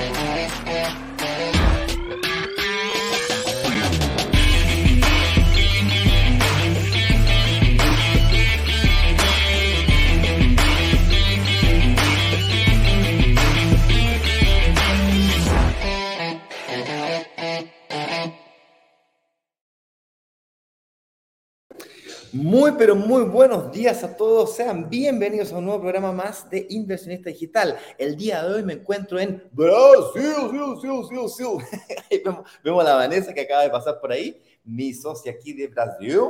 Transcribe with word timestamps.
Thank 0.00 1.00
you. 1.04 1.09
Muy, 22.40 22.72
pero 22.72 22.96
muy 22.96 23.24
buenos 23.24 23.70
días 23.70 24.02
a 24.02 24.16
todos. 24.16 24.56
Sean 24.56 24.88
bienvenidos 24.88 25.52
a 25.52 25.58
un 25.58 25.66
nuevo 25.66 25.82
programa 25.82 26.10
más 26.10 26.48
de 26.48 26.66
Inversionista 26.70 27.28
Digital. 27.28 27.76
El 27.98 28.16
día 28.16 28.42
de 28.42 28.54
hoy 28.54 28.62
me 28.62 28.72
encuentro 28.72 29.20
en 29.20 29.44
Brasil, 29.52 30.22
vemos, 32.64 32.80
a 32.80 32.88
la 32.88 32.94
Vanessa 32.94 33.34
que 33.34 33.42
acaba 33.42 33.64
de 33.64 33.68
pasar 33.68 34.00
por 34.00 34.10
ahí, 34.10 34.40
mi 34.64 34.94
socia 34.94 35.32
aquí 35.32 35.52
de 35.52 35.66
Brasil. 35.66 36.22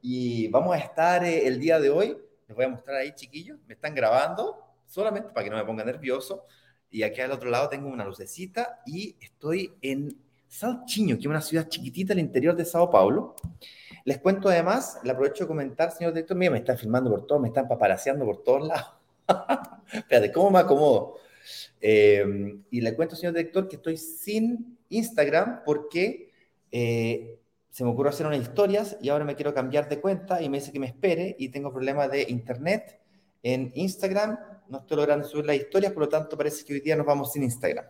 Y 0.00 0.48
vamos 0.48 0.74
a 0.74 0.78
estar 0.80 1.24
eh, 1.24 1.46
el 1.46 1.60
día 1.60 1.78
de 1.78 1.90
hoy, 1.90 2.18
les 2.48 2.56
voy 2.56 2.64
a 2.64 2.68
mostrar 2.68 2.96
ahí, 2.96 3.12
chiquillos, 3.14 3.56
me 3.68 3.74
están 3.74 3.94
grabando, 3.94 4.58
solamente 4.88 5.28
para 5.28 5.44
que 5.44 5.50
no 5.50 5.58
me 5.58 5.64
ponga 5.64 5.84
nervioso. 5.84 6.44
Y 6.90 7.04
aquí 7.04 7.20
al 7.20 7.30
otro 7.30 7.48
lado 7.48 7.68
tengo 7.68 7.86
una 7.88 8.04
lucecita 8.04 8.80
y 8.84 9.14
estoy 9.20 9.72
en 9.80 10.18
Salchiño, 10.48 11.14
que 11.14 11.20
es 11.20 11.26
una 11.26 11.40
ciudad 11.40 11.68
chiquitita 11.68 12.14
al 12.14 12.18
interior 12.18 12.56
de 12.56 12.64
Sao 12.64 12.90
Paulo. 12.90 13.36
Les 14.04 14.18
cuento 14.18 14.48
además, 14.48 14.98
le 15.04 15.12
aprovecho 15.12 15.44
de 15.44 15.48
comentar, 15.48 15.92
señor 15.92 16.12
director, 16.12 16.36
mira, 16.36 16.52
me 16.52 16.58
están 16.58 16.76
filmando 16.76 17.10
por 17.10 17.26
todos, 17.26 17.40
me 17.40 17.48
están 17.48 17.68
paparaseando 17.68 18.24
por 18.24 18.42
todos 18.42 18.66
lados. 18.66 18.92
Espérate, 19.92 20.32
¿cómo 20.32 20.50
me 20.50 20.58
acomodo? 20.58 21.16
Eh, 21.80 22.60
y 22.70 22.80
le 22.80 22.94
cuento, 22.94 23.16
señor 23.16 23.34
director, 23.34 23.68
que 23.68 23.76
estoy 23.76 23.96
sin 23.96 24.78
Instagram 24.88 25.62
porque 25.64 26.32
eh, 26.70 27.38
se 27.70 27.84
me 27.84 27.90
ocurrió 27.90 28.10
hacer 28.10 28.26
unas 28.26 28.40
historias 28.40 28.96
y 29.00 29.08
ahora 29.08 29.24
me 29.24 29.34
quiero 29.34 29.54
cambiar 29.54 29.88
de 29.88 30.00
cuenta 30.00 30.42
y 30.42 30.48
me 30.48 30.58
dice 30.58 30.72
que 30.72 30.80
me 30.80 30.86
espere 30.86 31.36
y 31.38 31.48
tengo 31.48 31.72
problemas 31.72 32.10
de 32.10 32.22
internet 32.28 33.00
en 33.42 33.72
Instagram. 33.74 34.38
No 34.68 34.78
estoy 34.78 34.96
logrando 34.96 35.26
subir 35.26 35.46
las 35.46 35.56
historias, 35.56 35.92
por 35.92 36.02
lo 36.04 36.08
tanto 36.08 36.36
parece 36.36 36.64
que 36.64 36.74
hoy 36.74 36.80
día 36.80 36.96
nos 36.96 37.06
vamos 37.06 37.32
sin 37.32 37.42
Instagram. 37.42 37.86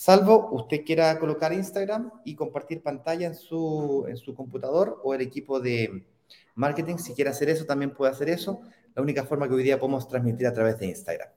Salvo 0.00 0.50
usted 0.52 0.84
quiera 0.84 1.18
colocar 1.18 1.52
Instagram 1.52 2.12
y 2.24 2.36
compartir 2.36 2.84
pantalla 2.84 3.26
en 3.26 3.34
su, 3.34 4.06
en 4.08 4.16
su 4.16 4.32
computador 4.32 5.00
o 5.02 5.12
el 5.12 5.20
equipo 5.20 5.58
de 5.58 6.06
marketing, 6.54 6.98
si 6.98 7.14
quiere 7.14 7.30
hacer 7.30 7.48
eso, 7.48 7.64
también 7.64 7.92
puede 7.92 8.12
hacer 8.12 8.28
eso. 8.28 8.60
La 8.94 9.02
única 9.02 9.24
forma 9.24 9.48
que 9.48 9.54
hoy 9.54 9.64
día 9.64 9.80
podemos 9.80 10.06
transmitir 10.06 10.46
a 10.46 10.52
través 10.52 10.78
de 10.78 10.86
Instagram. 10.86 11.28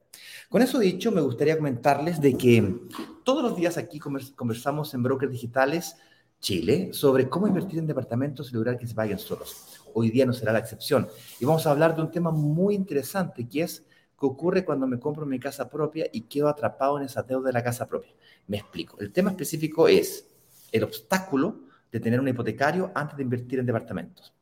Con 0.48 0.62
eso 0.62 0.78
dicho, 0.78 1.12
me 1.12 1.22
gustaría 1.22 1.58
comentarles 1.58 2.22
de 2.22 2.38
que 2.38 2.76
todos 3.24 3.42
los 3.42 3.56
días 3.56 3.80
aquí 3.80 3.98
conversamos 3.98 4.94
en 4.94 5.02
Brokers 5.02 5.32
Digitales 5.32 5.96
Chile 6.40 6.90
sobre 6.94 7.30
cómo 7.30 7.48
invertir 7.48 7.80
en 7.80 7.88
departamentos 7.88 8.52
y 8.52 8.54
lograr 8.54 8.78
que 8.78 8.86
se 8.86 8.94
paguen 8.94 9.18
solos. 9.18 9.82
Hoy 9.96 10.12
día 10.12 10.28
no 10.28 10.34
será 10.34 10.54
la 10.54 10.60
excepción. 10.60 11.08
Y 11.40 11.46
vamos 11.46 11.66
a 11.66 11.72
hablar 11.72 11.96
de 11.96 12.04
un 12.04 12.12
tema 12.12 12.30
muy 12.30 12.76
interesante 12.76 13.50
que 13.50 13.64
es 13.64 13.88
qué 14.20 14.28
ocurre 14.28 14.64
cuando 14.64 14.86
me 14.86 15.00
compro 15.00 15.26
mi 15.26 15.40
casa 15.40 15.68
propia 15.68 16.06
y 16.14 16.22
quedo 16.22 16.48
atrapado 16.48 17.00
en 17.00 17.06
esa 17.06 17.24
deuda 17.24 17.48
de 17.48 17.54
la 17.54 17.64
casa 17.64 17.88
propia. 17.88 18.12
Me 18.48 18.58
explico. 18.58 19.00
El 19.00 19.12
tema 19.12 19.32
específico 19.32 19.88
es 19.88 20.28
el 20.72 20.84
obstáculo 20.84 21.62
de 21.92 22.00
tener 22.00 22.20
un 22.20 22.28
hipotecario 22.28 22.92
antes 22.96 23.18
de 23.18 23.24
invertir 23.24 23.60
en 23.60 23.66
departamentos. 23.66 24.34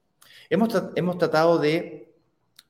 Hemos, 0.50 0.73
hemos 0.95 1.17
tratado 1.17 1.58
de 1.58 2.14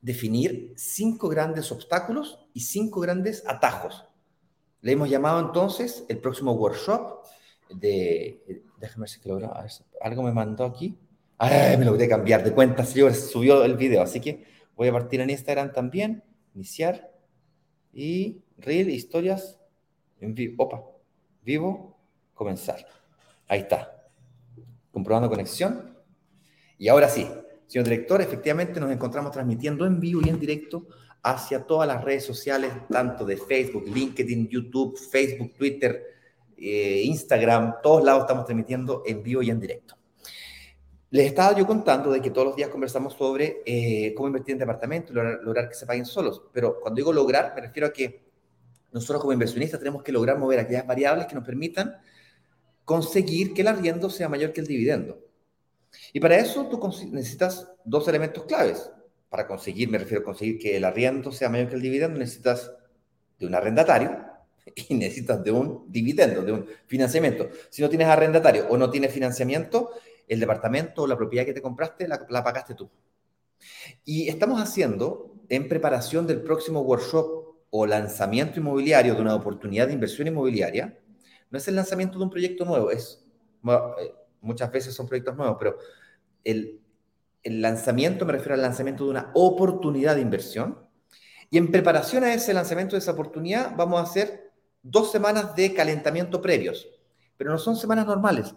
definir 0.02 0.74
cinco 0.78 1.28
grandes 1.28 1.72
obstáculos 1.72 2.40
y 2.54 2.62
cinco 2.62 3.02
grandes 3.02 3.44
atajos. 3.46 4.06
Le 4.82 4.94
hemos 4.94 5.10
llamado 5.10 5.40
entonces 5.40 6.06
el 6.08 6.20
próximo 6.20 6.54
workshop 6.54 7.26
de... 7.70 8.64
Déjame 8.80 9.02
ver 9.02 9.10
si 9.10 9.28
lo 9.28 9.54
Algo 10.02 10.24
me 10.24 10.32
mandó 10.32 10.64
aquí. 10.64 10.98
Ay, 11.38 11.78
me 11.78 11.86
lo 11.86 11.94
voy 11.94 12.04
a 12.04 12.10
cambiar 12.10 12.44
de 12.44 12.54
cuenta, 12.54 12.86
señor. 12.86 13.14
Subió 13.14 13.64
el 13.66 13.76
video, 13.76 14.02
así 14.02 14.22
que 14.22 14.46
voy 14.76 14.88
a 14.88 14.94
partir 14.94 15.20
en 15.20 15.30
Instagram 15.30 15.74
también. 15.74 16.24
Iniciar. 16.56 17.12
Y 17.92 18.42
Reel, 18.58 18.90
historias 18.90 19.60
en 20.22 20.34
vivo. 20.34 20.64
Opa 20.64 20.99
vivo, 21.50 21.98
comenzar. 22.36 22.86
Ahí 23.48 23.62
está. 23.62 24.06
Comprobando 24.92 25.30
conexión. 25.30 25.98
Y 26.78 26.88
ahora 26.88 27.10
sí, 27.10 27.28
señor 27.66 27.86
director, 27.90 28.22
efectivamente 28.22 28.80
nos 28.80 28.92
encontramos 28.92 29.32
transmitiendo 29.32 29.86
en 29.88 30.00
vivo 30.00 30.22
y 30.24 30.30
en 30.30 30.40
directo 30.40 30.86
hacia 31.24 31.66
todas 31.66 31.88
las 31.88 32.04
redes 32.04 32.24
sociales, 32.24 32.72
tanto 32.90 33.26
de 33.26 33.36
Facebook, 33.36 33.86
LinkedIn, 33.88 34.48
YouTube, 34.48 34.96
Facebook, 34.98 35.54
Twitter, 35.58 36.06
eh, 36.56 37.02
Instagram, 37.04 37.82
todos 37.82 38.04
lados 38.04 38.22
estamos 38.22 38.46
transmitiendo 38.46 39.02
en 39.06 39.24
vivo 39.24 39.42
y 39.42 39.50
en 39.50 39.60
directo. 39.60 39.96
Les 41.10 41.26
estaba 41.26 41.58
yo 41.58 41.66
contando 41.66 42.12
de 42.12 42.22
que 42.22 42.30
todos 42.30 42.46
los 42.46 42.56
días 42.56 42.70
conversamos 42.70 43.16
sobre 43.16 43.64
eh, 43.66 44.14
cómo 44.16 44.28
invertir 44.28 44.54
en 44.54 44.60
departamentos, 44.60 45.16
lograr, 45.16 45.40
lograr 45.42 45.68
que 45.68 45.74
se 45.74 45.88
paguen 45.88 46.06
solos, 46.06 46.44
pero 46.54 46.80
cuando 46.80 46.98
digo 46.98 47.12
lograr 47.12 47.54
me 47.56 47.62
refiero 47.62 47.88
a 47.88 47.92
que 47.92 48.29
nosotros 48.92 49.22
como 49.22 49.34
inversionistas 49.34 49.80
tenemos 49.80 50.04
que 50.04 50.12
lograr 50.12 50.38
mover 50.38 50.60
aquellas 50.60 50.86
variables 50.86 51.28
que 51.28 51.36
nos 51.36 51.46
permitan 51.46 51.98
conseguir 52.86 53.54
que 53.54 53.62
el 53.62 53.68
arriendo 53.68 54.10
sea 54.10 54.30
mayor 54.30 54.52
que 54.52 54.62
el 54.62 54.68
dividendo. 54.68 55.20
Y 56.14 56.20
para 56.20 56.38
eso 56.38 56.68
tú 56.68 56.80
necesitas 57.12 57.68
dos 57.84 58.08
elementos 58.08 58.46
claves. 58.46 58.90
Para 59.30 59.46
conseguir, 59.46 59.90
me 59.90 60.00
refiero 60.00 60.22
a 60.22 60.26
conseguir 60.26 60.58
que 60.58 60.76
el 60.78 60.84
arriendo 60.84 61.32
sea 61.32 61.50
mayor 61.50 61.70
que 61.70 61.76
el 61.76 61.82
dividendo, 61.82 62.18
necesitas 62.18 62.72
de 63.38 63.46
un 63.46 63.54
arrendatario 63.54 64.26
y 64.76 64.96
necesitas 64.96 65.44
de 65.44 65.52
un 65.52 65.86
dividendo, 65.88 66.42
de 66.42 66.52
un 66.52 66.66
financiamiento. 66.88 67.50
Si 67.70 67.82
no 67.82 67.90
tienes 67.90 68.08
arrendatario 68.08 68.68
o 68.70 68.78
no 68.78 68.90
tienes 68.90 69.14
financiamiento, 69.14 69.92
el 70.28 70.40
departamento 70.40 71.04
o 71.04 71.08
la 71.08 71.16
propiedad 71.18 71.46
que 71.46 71.54
te 71.54 71.62
compraste 71.62 72.08
la, 72.08 72.26
la 72.30 72.44
pagaste 72.44 72.74
tú. 72.74 72.90
Y 74.04 74.30
estamos 74.30 74.60
haciendo, 74.60 75.36
en 75.50 75.68
preparación 75.68 76.28
del 76.28 76.42
próximo 76.42 76.82
workshop 76.82 77.39
o 77.72 77.86
lanzamiento 77.86 78.60
inmobiliario 78.60 79.16
de 79.16 79.22
una 79.22 79.36
oportunidad 79.36 79.88
de 79.88 79.94
inversión 79.94 80.28
inmobiliaria, 80.28 80.98
no 81.50 81.58
es 81.58 81.68
el 81.68 81.76
lanzamiento 81.76 82.18
de 82.18 82.24
un 82.26 82.30
proyecto 82.30 82.66
nuevo, 82.66 82.92
es, 82.92 83.26
eh, 83.66 84.14
muchas 84.42 84.72
veces 84.72 84.94
son 84.94 85.08
proyectos 85.08 85.36
nuevos, 85.36 85.58
pero 85.60 85.78
el, 86.44 86.80
el 87.44 87.62
lanzamiento 87.62 88.26
me 88.26 88.34
refiero 88.34 88.56
al 88.56 88.62
lanzamiento 88.62 89.06
de 89.06 89.12
una 89.12 89.32
oportunidad 89.34 90.16
de 90.16 90.22
inversión. 90.22 90.78
Y 91.50 91.58
en 91.58 91.72
preparación 91.72 92.24
a 92.24 92.34
ese 92.34 92.54
lanzamiento 92.54 92.96
de 92.96 93.00
esa 93.00 93.12
oportunidad 93.12 93.76
vamos 93.76 94.00
a 94.00 94.04
hacer 94.04 94.52
dos 94.84 95.12
semanas 95.12 95.56
de 95.56 95.74
calentamiento 95.74 96.42
previos, 96.42 96.88
pero 97.38 97.52
no 97.52 97.58
son 97.58 97.76
semanas 97.76 98.06
normales, 98.06 98.54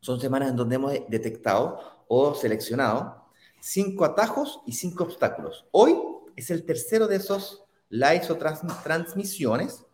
son 0.00 0.20
semanas 0.20 0.50
en 0.50 0.56
donde 0.56 0.76
hemos 0.76 0.92
detectado 1.08 2.04
o 2.08 2.34
seleccionado 2.34 3.22
cinco 3.60 4.04
atajos 4.04 4.60
y 4.66 4.72
cinco 4.72 5.04
obstáculos. 5.04 5.66
Hoy 5.70 5.96
es 6.36 6.50
el 6.50 6.64
tercero 6.64 7.06
de 7.06 7.16
esos 7.16 7.64
likes 7.92 8.32
o 8.32 8.36
transmisiones 8.36 9.84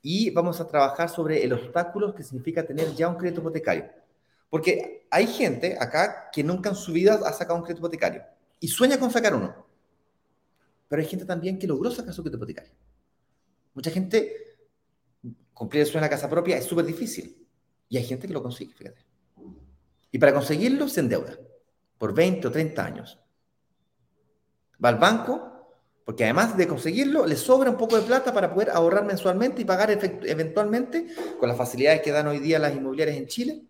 y 0.00 0.30
vamos 0.30 0.60
a 0.60 0.66
trabajar 0.66 1.10
sobre 1.10 1.44
el 1.44 1.52
obstáculo 1.52 2.14
que 2.14 2.22
significa 2.22 2.66
tener 2.66 2.94
ya 2.94 3.08
un 3.08 3.16
crédito 3.16 3.40
hipotecario. 3.40 3.90
Porque 4.48 5.06
hay 5.10 5.26
gente 5.26 5.76
acá 5.78 6.30
que 6.32 6.42
nunca 6.42 6.70
en 6.70 6.76
su 6.76 6.92
vida 6.92 7.20
ha 7.24 7.32
sacado 7.32 7.58
un 7.58 7.64
crédito 7.64 7.80
hipotecario 7.80 8.22
y 8.58 8.68
sueña 8.68 8.98
con 8.98 9.10
sacar 9.10 9.34
uno. 9.34 9.66
Pero 10.88 11.02
hay 11.02 11.08
gente 11.08 11.24
también 11.24 11.58
que 11.58 11.66
logró 11.66 11.90
sacar 11.90 12.14
su 12.14 12.22
crédito 12.22 12.38
hipotecario. 12.38 12.72
Mucha 13.74 13.90
gente 13.90 14.32
cumplir 15.52 15.82
el 15.82 15.88
sueño 15.88 16.02
la 16.02 16.10
casa 16.10 16.30
propia 16.30 16.56
es 16.56 16.64
súper 16.64 16.86
difícil. 16.86 17.46
Y 17.88 17.98
hay 17.98 18.04
gente 18.04 18.26
que 18.26 18.32
lo 18.32 18.42
consigue, 18.42 18.74
fíjate. 18.74 19.04
Y 20.10 20.18
para 20.18 20.32
conseguirlo 20.32 20.88
se 20.88 21.00
endeuda 21.00 21.38
por 21.98 22.14
20 22.14 22.48
o 22.48 22.50
30 22.50 22.84
años. 22.84 23.18
Va 24.82 24.88
al 24.90 24.98
banco, 24.98 25.55
porque 26.06 26.22
además 26.22 26.56
de 26.56 26.68
conseguirlo, 26.68 27.26
le 27.26 27.34
sobra 27.34 27.68
un 27.68 27.76
poco 27.76 27.96
de 27.96 28.02
plata 28.02 28.32
para 28.32 28.54
poder 28.54 28.70
ahorrar 28.70 29.04
mensualmente 29.04 29.62
y 29.62 29.64
pagar 29.64 29.90
eventualmente, 29.90 31.08
con 31.40 31.48
las 31.48 31.58
facilidades 31.58 32.00
que 32.00 32.12
dan 32.12 32.28
hoy 32.28 32.38
día 32.38 32.60
las 32.60 32.76
inmobiliarias 32.76 33.16
en 33.16 33.26
Chile, 33.26 33.62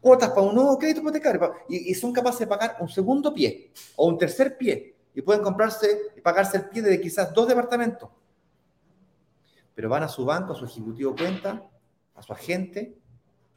cuotas 0.00 0.28
para 0.28 0.42
un 0.42 0.54
nuevo 0.54 0.78
crédito 0.78 1.00
hipotecario. 1.00 1.52
Y, 1.68 1.90
y 1.90 1.94
son 1.94 2.12
capaces 2.12 2.38
de 2.38 2.46
pagar 2.46 2.76
un 2.78 2.88
segundo 2.88 3.34
pie 3.34 3.72
o 3.96 4.06
un 4.06 4.16
tercer 4.16 4.56
pie. 4.56 4.94
Y 5.16 5.22
pueden 5.22 5.42
comprarse 5.42 6.12
y 6.16 6.20
pagarse 6.20 6.58
el 6.58 6.68
pie 6.68 6.80
de 6.80 7.00
quizás 7.00 7.34
dos 7.34 7.48
departamentos. 7.48 8.08
Pero 9.74 9.88
van 9.88 10.04
a 10.04 10.08
su 10.08 10.24
banco, 10.24 10.52
a 10.52 10.56
su 10.56 10.66
ejecutivo 10.66 11.16
cuenta, 11.16 11.68
a 12.14 12.22
su 12.22 12.32
agente, 12.32 12.96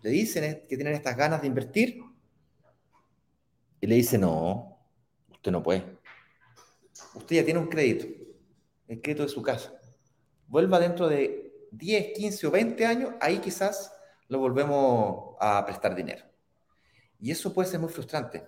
le 0.01 0.09
dicen 0.09 0.63
que 0.67 0.75
tienen 0.75 0.95
estas 0.95 1.15
ganas 1.15 1.41
de 1.41 1.47
invertir 1.49 2.01
y 3.79 3.85
le 3.85 3.93
dicen, 3.93 4.21
no, 4.21 4.75
usted 5.29 5.51
no 5.51 5.61
puede 5.61 5.97
usted 7.17 7.37
ya 7.37 7.45
tiene 7.45 7.59
un 7.59 7.67
crédito, 7.67 8.07
el 8.87 9.01
crédito 9.01 9.23
de 9.23 9.29
su 9.29 9.41
casa. 9.41 9.73
Vuelva 10.47 10.79
dentro 10.79 11.07
de 11.07 11.67
10, 11.71 12.13
15 12.17 12.47
o 12.47 12.51
20 12.51 12.85
años, 12.85 13.13
ahí 13.19 13.39
quizás 13.39 13.93
lo 14.27 14.39
volvemos 14.39 15.35
a 15.39 15.65
prestar 15.65 15.95
dinero. 15.95 16.25
Y 17.19 17.31
eso 17.31 17.53
puede 17.53 17.69
ser 17.69 17.79
muy 17.79 17.89
frustrante. 17.89 18.45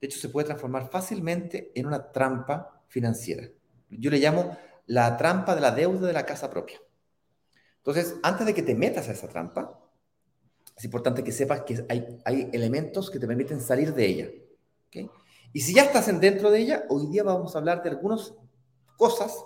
De 0.00 0.06
hecho, 0.06 0.18
se 0.18 0.28
puede 0.28 0.46
transformar 0.46 0.90
fácilmente 0.90 1.70
en 1.74 1.86
una 1.86 2.10
trampa 2.10 2.82
financiera. 2.88 3.48
Yo 3.88 4.10
le 4.10 4.18
llamo 4.18 4.56
la 4.86 5.16
trampa 5.16 5.54
de 5.54 5.60
la 5.60 5.70
deuda 5.70 6.06
de 6.06 6.12
la 6.12 6.26
casa 6.26 6.50
propia. 6.50 6.80
Entonces, 7.78 8.16
antes 8.22 8.46
de 8.46 8.54
que 8.54 8.62
te 8.62 8.74
metas 8.74 9.08
a 9.08 9.12
esa 9.12 9.28
trampa, 9.28 9.78
es 10.76 10.84
importante 10.84 11.22
que 11.22 11.32
sepas 11.32 11.62
que 11.62 11.84
hay, 11.88 12.50
elementos 12.52 13.10
que 13.10 13.18
te 13.18 13.26
permiten 13.26 13.60
salir 13.60 13.94
de 13.94 14.06
ella. 14.06 14.28
Y 15.52 15.60
si 15.60 15.74
ya 15.74 15.84
estás 15.84 16.18
dentro 16.20 16.50
de 16.50 16.60
ella, 16.60 16.84
hoy 16.88 17.06
día 17.08 17.22
vamos 17.22 17.54
a 17.54 17.58
hablar 17.58 17.82
de 17.82 17.90
algunas 17.90 18.34
cosas 18.96 19.44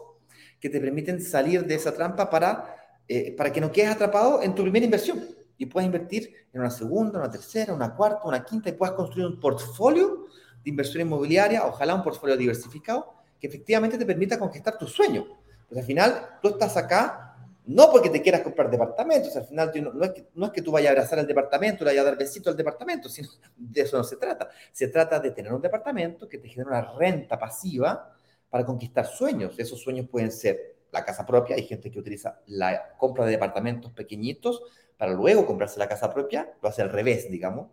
que 0.60 0.68
te 0.68 0.80
permiten 0.80 1.20
salir 1.20 1.64
de 1.64 1.74
esa 1.74 1.92
trampa 1.94 2.30
para, 2.30 2.76
eh, 3.08 3.34
para 3.36 3.52
que 3.52 3.60
no 3.60 3.70
quedes 3.70 3.90
atrapado 3.90 4.42
en 4.42 4.54
tu 4.54 4.62
primera 4.62 4.84
inversión 4.84 5.24
y 5.58 5.66
puedas 5.66 5.86
invertir 5.86 6.32
en 6.52 6.60
una 6.60 6.70
segunda, 6.70 7.18
una 7.18 7.30
tercera, 7.30 7.72
una 7.72 7.94
cuarta, 7.94 8.20
una 8.24 8.44
quinta 8.44 8.68
y 8.68 8.72
puedas 8.72 8.94
construir 8.94 9.26
un 9.26 9.40
portfolio 9.40 10.26
de 10.62 10.70
inversión 10.70 11.02
inmobiliaria, 11.02 11.64
ojalá 11.66 11.94
un 11.94 12.02
portfolio 12.02 12.36
diversificado, 12.36 13.14
que 13.40 13.46
efectivamente 13.46 13.98
te 13.98 14.06
permita 14.06 14.38
conquistar 14.38 14.76
tus 14.78 14.92
sueños. 14.92 15.26
Pues 15.68 15.80
al 15.80 15.86
final 15.86 16.38
tú 16.42 16.48
estás 16.48 16.76
acá 16.76 17.26
no 17.66 17.90
porque 17.90 18.10
te 18.10 18.22
quieras 18.22 18.42
comprar 18.42 18.70
departamentos, 18.70 19.36
al 19.36 19.44
final 19.44 19.72
no, 19.92 20.04
es 20.04 20.12
que, 20.12 20.28
no 20.34 20.46
es 20.46 20.52
que 20.52 20.62
tú 20.62 20.70
vayas 20.70 20.90
a 20.90 20.92
abrazar 20.92 21.18
el 21.18 21.26
departamento, 21.26 21.84
le 21.84 21.90
vayas 21.90 22.02
a 22.02 22.10
dar 22.10 22.16
besito 22.16 22.48
al 22.48 22.56
departamento, 22.56 23.08
sino 23.10 23.28
de 23.56 23.80
eso 23.80 23.96
no 23.96 24.04
se 24.04 24.16
trata. 24.16 24.48
Se 24.72 24.88
trata 24.88 25.18
de 25.18 25.32
tener 25.32 25.52
un 25.52 25.60
departamento 25.60 26.28
que 26.28 26.38
te 26.38 26.48
genere 26.48 26.70
una 26.70 26.92
renta 26.92 27.38
pasiva 27.38 28.15
para 28.50 28.64
conquistar 28.64 29.06
sueños. 29.06 29.58
Esos 29.58 29.80
sueños 29.80 30.08
pueden 30.08 30.30
ser 30.30 30.76
la 30.92 31.04
casa 31.04 31.26
propia, 31.26 31.56
hay 31.56 31.64
gente 31.64 31.90
que 31.90 31.98
utiliza 31.98 32.40
la 32.46 32.96
compra 32.96 33.24
de 33.24 33.32
departamentos 33.32 33.92
pequeñitos 33.92 34.62
para 34.96 35.12
luego 35.12 35.44
comprarse 35.44 35.78
la 35.78 35.88
casa 35.88 36.12
propia, 36.12 36.52
lo 36.62 36.68
hace 36.68 36.80
al 36.80 36.90
revés, 36.90 37.30
digamos, 37.30 37.68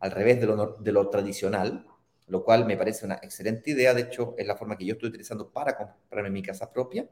al 0.00 0.10
revés 0.10 0.40
de 0.40 0.92
lo, 0.92 1.08
tradicional, 1.08 1.86
lo 2.26 2.44
cual 2.44 2.66
me 2.66 2.76
parece 2.76 3.06
una 3.06 3.14
excelente 3.22 3.70
idea, 3.70 3.94
de 3.94 4.02
hecho 4.02 4.34
es 4.36 4.46
la 4.46 4.56
forma 4.56 4.76
que 4.76 4.84
yo 4.84 4.94
estoy 4.94 5.08
utilizando 5.08 5.50
para 5.50 5.76
comprarme 5.76 6.30
mi 6.30 6.42
casa 6.42 6.70
propia 6.70 7.08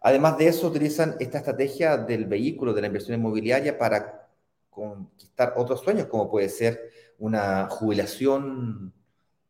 Además 0.00 0.38
de 0.38 0.48
eso, 0.48 0.68
utilizan 0.68 1.16
esta 1.18 1.38
estrategia 1.38 1.96
del 1.96 2.26
vehículo, 2.26 2.72
de 2.72 2.80
la 2.80 2.86
inversión 2.86 3.18
inmobiliaria, 3.18 3.76
para 3.76 4.28
conquistar 4.70 5.54
otros 5.56 5.80
sueños, 5.80 6.06
como 6.06 6.30
puede 6.30 6.48
ser 6.48 6.90
una 7.18 7.68
jubilación 7.68 8.92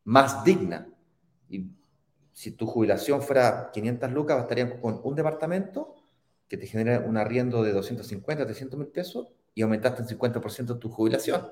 más 0.04 0.42
digna. 0.44 0.88
Si 2.38 2.52
tu 2.52 2.68
jubilación 2.68 3.20
fuera 3.20 3.72
500 3.72 4.12
lucas, 4.12 4.36
bastarían 4.36 4.78
con 4.80 5.00
un 5.02 5.16
departamento 5.16 5.96
que 6.46 6.56
te 6.56 6.68
genera 6.68 7.00
un 7.00 7.16
arriendo 7.16 7.64
de 7.64 7.72
250, 7.72 8.44
300 8.44 8.78
mil 8.78 8.86
pesos 8.86 9.32
y 9.56 9.62
aumentaste 9.62 10.02
en 10.02 10.08
50% 10.08 10.78
tu 10.78 10.88
jubilación. 10.88 11.50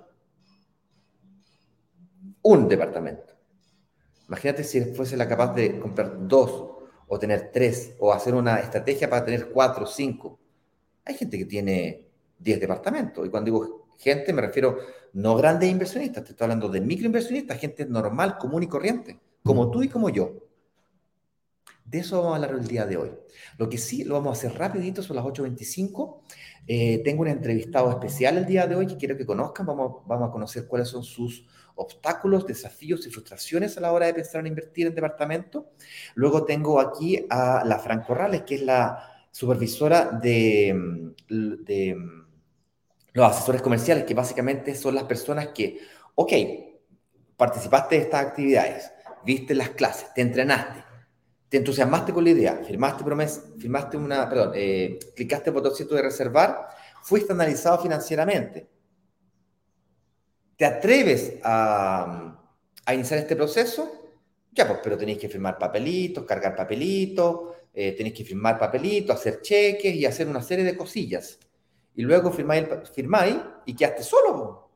Un 2.41 2.69
departamento. 2.69 3.35
Imagínate 4.29 4.63
si 4.63 4.81
fuese 4.95 5.17
la 5.17 5.27
capaz 5.27 5.57
de 5.57 5.81
comprar 5.81 6.29
dos 6.29 6.77
o 7.09 7.19
tener 7.19 7.51
tres, 7.53 7.97
o 7.99 8.13
hacer 8.13 8.37
una 8.37 8.61
estrategia 8.61 9.11
para 9.11 9.25
tener 9.25 9.51
cuatro, 9.51 9.87
cinco. 9.87 10.39
Hay 11.05 11.17
gente 11.17 11.37
que 11.37 11.47
tiene 11.47 12.07
diez 12.39 12.61
departamentos, 12.61 13.27
y 13.27 13.29
cuando 13.29 13.47
digo 13.47 13.89
gente 13.99 14.33
me 14.33 14.43
refiero 14.43 14.79
no 15.15 15.35
grandes 15.35 15.69
inversionistas, 15.69 16.23
te 16.23 16.31
estoy 16.31 16.45
hablando 16.45 16.69
de 16.69 16.81
microinversionistas, 16.81 17.59
gente 17.59 17.87
normal, 17.87 18.39
común 18.39 18.63
y 18.63 18.69
corriente, 18.69 19.19
como 19.43 19.69
tú 19.69 19.83
y 19.83 19.89
como 19.89 20.11
yo. 20.11 20.46
De 21.87 21.99
eso 21.99 22.17
vamos 22.17 22.33
a 22.33 22.37
hablar 22.37 22.61
el 22.61 22.67
día 22.67 22.85
de 22.85 22.97
hoy. 22.97 23.13
Lo 23.59 23.69
que 23.69 23.79
sí, 23.79 24.05
lo 24.05 24.15
vamos 24.15 24.31
a 24.31 24.39
hacer 24.39 24.59
rapidito, 24.59 25.03
son 25.03 25.17
las 25.17 25.25
8.25. 25.25 26.23
Eh, 26.67 27.01
tengo 27.05 27.23
un 27.23 27.29
entrevistado 27.29 27.91
especial 27.91 28.39
el 28.39 28.47
día 28.47 28.67
de 28.67 28.75
hoy 28.75 28.87
que 28.87 28.97
quiero 28.97 29.17
que 29.17 29.25
conozcan. 29.25 29.67
Vamos, 29.67 30.03
vamos 30.07 30.29
a 30.29 30.33
conocer 30.33 30.67
cuáles 30.67 30.89
son 30.89 31.05
sus 31.05 31.47
obstáculos, 31.77 32.47
desafíos 32.47 33.07
y 33.07 33.11
frustraciones 33.11 33.77
a 33.77 33.81
la 33.81 33.93
hora 33.93 34.07
de 34.07 34.15
pensar 34.15 34.41
en 34.41 34.49
invertir 34.49 34.89
en 34.89 34.95
departamento. 34.95 35.71
Luego 36.15 36.45
tengo 36.45 36.81
aquí 36.81 37.25
a 37.31 37.63
la 37.65 37.79
Fran 37.79 38.03
Corrales, 38.03 38.43
que 38.43 38.57
es 38.57 38.63
la 38.63 39.29
supervisora 39.31 40.07
de, 40.11 41.13
de 41.29 41.97
los 43.13 43.31
asesores 43.31 43.63
comerciales, 43.63 44.05
que 44.05 44.15
básicamente 44.15 44.75
son 44.75 44.95
las 44.95 45.05
personas 45.05 45.49
que, 45.49 45.79
ok, 46.15 46.33
participaste 47.37 47.97
de 47.97 48.03
estas 48.03 48.27
actividades, 48.27 48.93
viste 49.25 49.55
las 49.55 49.71
clases, 49.71 50.13
te 50.15 50.23
entrenaste, 50.23 50.86
te 51.57 51.61
entusiasmaste 51.61 52.13
con 52.13 52.23
la 52.23 52.29
idea, 52.29 52.61
firmaste 52.67 53.03
promesa, 53.03 53.41
firmaste 53.59 53.97
una, 53.97 54.29
perdón, 54.29 54.53
eh, 54.55 54.99
clicaste 55.15 55.49
el 55.49 55.55
botoncito 55.55 55.95
de 55.95 56.03
reservar, 56.03 56.69
fuiste 57.03 57.33
analizado 57.33 57.81
financieramente, 57.81 58.69
te 60.55 60.67
atreves 60.67 61.39
a, 61.43 62.43
iniciar 62.93 63.21
este 63.21 63.37
proceso, 63.37 63.91
ya 64.53 64.69
pues, 64.69 64.81
pero 64.83 64.99
tenéis 64.99 65.17
que 65.17 65.31
firmar 65.31 65.57
papelitos, 65.57 66.27
cargar 66.27 66.55
papelitos, 66.55 67.55
eh, 67.73 67.93
tenéis 67.93 68.15
que 68.15 68.25
firmar 68.25 68.59
papelitos, 68.59 69.17
hacer 69.17 69.41
cheques 69.41 69.95
y 69.95 70.05
hacer 70.05 70.29
una 70.29 70.43
serie 70.43 70.65
de 70.67 70.77
cosillas. 70.77 71.39
Y 71.95 72.03
luego 72.03 72.31
firmáis, 72.31 72.67
firmáis 72.95 73.37
y 73.65 73.75
quedaste 73.75 74.03
solo. 74.03 74.69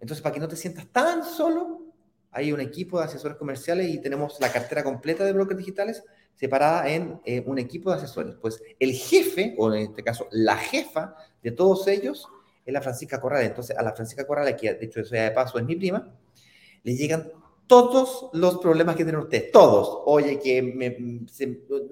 Entonces, 0.00 0.22
para 0.22 0.32
que 0.32 0.40
no 0.40 0.48
te 0.48 0.56
sientas 0.56 0.86
tan 0.86 1.22
solo, 1.22 1.87
hay 2.30 2.52
un 2.52 2.60
equipo 2.60 2.98
de 2.98 3.06
asesores 3.06 3.36
comerciales 3.36 3.88
y 3.88 4.00
tenemos 4.00 4.38
la 4.40 4.52
cartera 4.52 4.84
completa 4.84 5.24
de 5.24 5.32
brokers 5.32 5.58
digitales 5.58 6.04
separada 6.34 6.88
en 6.88 7.20
eh, 7.24 7.42
un 7.46 7.58
equipo 7.58 7.90
de 7.90 7.96
asesores. 7.96 8.36
Pues 8.40 8.62
el 8.78 8.92
jefe, 8.92 9.54
o 9.58 9.72
en 9.72 9.82
este 9.82 10.04
caso 10.04 10.28
la 10.30 10.56
jefa 10.56 11.16
de 11.42 11.50
todos 11.50 11.88
ellos, 11.88 12.28
es 12.64 12.72
la 12.72 12.82
Francisca 12.82 13.20
Corral. 13.20 13.44
Entonces, 13.44 13.76
a 13.76 13.82
la 13.82 13.92
Francisca 13.92 14.26
Corral, 14.26 14.54
que 14.54 14.74
de 14.74 14.86
hecho, 14.86 15.00
eso 15.00 15.14
ya 15.14 15.24
de 15.24 15.30
paso 15.30 15.58
es 15.58 15.64
mi 15.64 15.74
prima, 15.74 16.14
le 16.84 16.94
llegan 16.94 17.32
todos 17.66 18.30
los 18.32 18.58
problemas 18.58 18.96
que 18.96 19.04
tienen 19.04 19.22
ustedes, 19.22 19.50
todos. 19.50 20.02
Oye, 20.06 20.38
que 20.38 20.62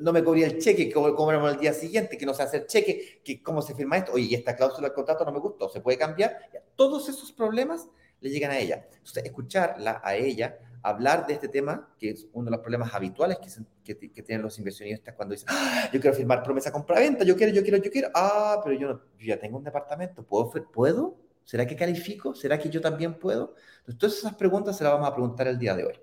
no 0.00 0.12
me 0.12 0.24
cubría 0.24 0.46
el 0.46 0.58
cheque, 0.58 0.88
que 0.88 0.94
cobramos 0.94 1.52
el 1.52 1.60
día 1.60 1.72
siguiente, 1.72 2.16
que 2.16 2.26
no 2.26 2.34
se 2.34 2.42
hace 2.42 2.58
el 2.58 2.66
cheque, 2.66 3.20
que 3.22 3.42
cómo 3.42 3.62
se 3.62 3.74
firma 3.74 3.98
esto, 3.98 4.12
oye, 4.12 4.24
y 4.24 4.34
esta 4.34 4.56
cláusula 4.56 4.88
del 4.88 4.94
contrato 4.94 5.24
no 5.24 5.32
me 5.32 5.38
gustó, 5.38 5.68
se 5.68 5.80
puede 5.80 5.98
cambiar. 5.98 6.38
Todos 6.76 7.08
esos 7.08 7.32
problemas 7.32 7.88
le 8.26 8.32
llegan 8.32 8.50
a 8.50 8.58
ella. 8.58 8.86
Entonces, 8.92 9.24
escucharla 9.24 10.00
a 10.04 10.14
ella 10.14 10.58
hablar 10.86 11.26
de 11.26 11.34
este 11.34 11.48
tema, 11.48 11.88
que 11.98 12.10
es 12.10 12.28
uno 12.32 12.44
de 12.44 12.52
los 12.52 12.60
problemas 12.60 12.94
habituales 12.94 13.38
que, 13.82 13.96
que, 13.96 14.22
tienen 14.22 14.42
los 14.42 14.56
inversionistas 14.58 15.14
cuando 15.14 15.34
dicen, 15.34 15.48
ah, 15.50 15.90
yo 15.92 16.00
quiero 16.00 16.14
firmar 16.16 16.44
promesa 16.44 16.70
compra-venta, 16.70 17.24
yo 17.24 17.36
quiero, 17.36 17.52
yo 17.52 17.62
quiero, 17.62 17.78
yo 17.78 17.90
quiero, 17.90 18.08
ah, 18.14 18.60
pero 18.62 18.78
yo, 18.78 18.88
no, 18.88 19.00
ya 19.18 19.36
tengo 19.38 19.58
un 19.58 19.64
departamento, 19.64 20.22
¿puedo? 20.24 20.52
¿puedo? 20.72 21.16
¿Será 21.42 21.66
que 21.66 21.74
califico? 21.74 22.34
¿Será 22.36 22.58
que 22.58 22.70
yo 22.70 22.80
también 22.80 23.18
puedo? 23.18 23.54
Entonces, 23.80 23.98
todas 23.98 24.18
esas 24.18 24.34
preguntas 24.36 24.76
se 24.78 24.84
las 24.84 24.92
vamos 24.92 25.08
a 25.08 25.12
preguntar 25.12 25.48
el 25.48 25.58
día 25.58 25.74
de 25.74 25.86
hoy. 25.86 26.00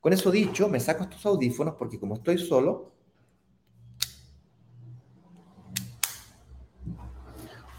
Con 0.00 0.14
eso 0.14 0.30
dicho, 0.30 0.68
me 0.68 0.80
saco 0.80 1.04
estos 1.04 1.24
audífonos 1.26 1.74
porque 1.74 1.98
como 2.00 2.14
estoy 2.14 2.38
solo, 2.38 2.92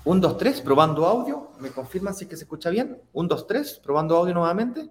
un, 0.08 0.22
dos, 0.22 0.38
tres, 0.38 0.62
probando 0.62 1.06
audio. 1.06 1.52
¿Me 1.60 1.70
confirman 1.70 2.16
si 2.16 2.24
es 2.24 2.30
que 2.30 2.38
se 2.38 2.46
escucha 2.46 2.70
bien? 2.70 3.02
Un, 3.12 3.28
dos, 3.28 3.46
tres, 3.46 3.80
probando 3.84 4.16
audio 4.16 4.34
nuevamente. 4.34 4.90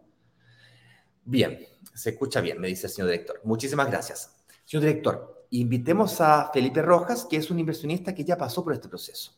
Bien, 1.25 1.59
se 1.95 2.11
escucha 2.11 2.43
bien, 2.43 2.61
me 2.61 2.69
dice 2.69 2.87
el 2.87 2.93
señor 2.93 3.11
director. 3.11 3.41
Muchísimas 3.45 3.89
gracias. 3.89 4.37
Señor 4.67 4.85
director, 4.85 5.47
invitemos 5.51 6.21
a 6.21 6.51
Felipe 6.53 6.83
Rojas, 6.83 7.25
que 7.25 7.39
es 7.39 7.51
un 7.51 7.59
inversionista 7.59 8.15
que 8.15 8.25
ya 8.25 8.37
pasó 8.37 8.63
por 8.63 8.75
este 8.75 8.89
proceso. 8.89 9.33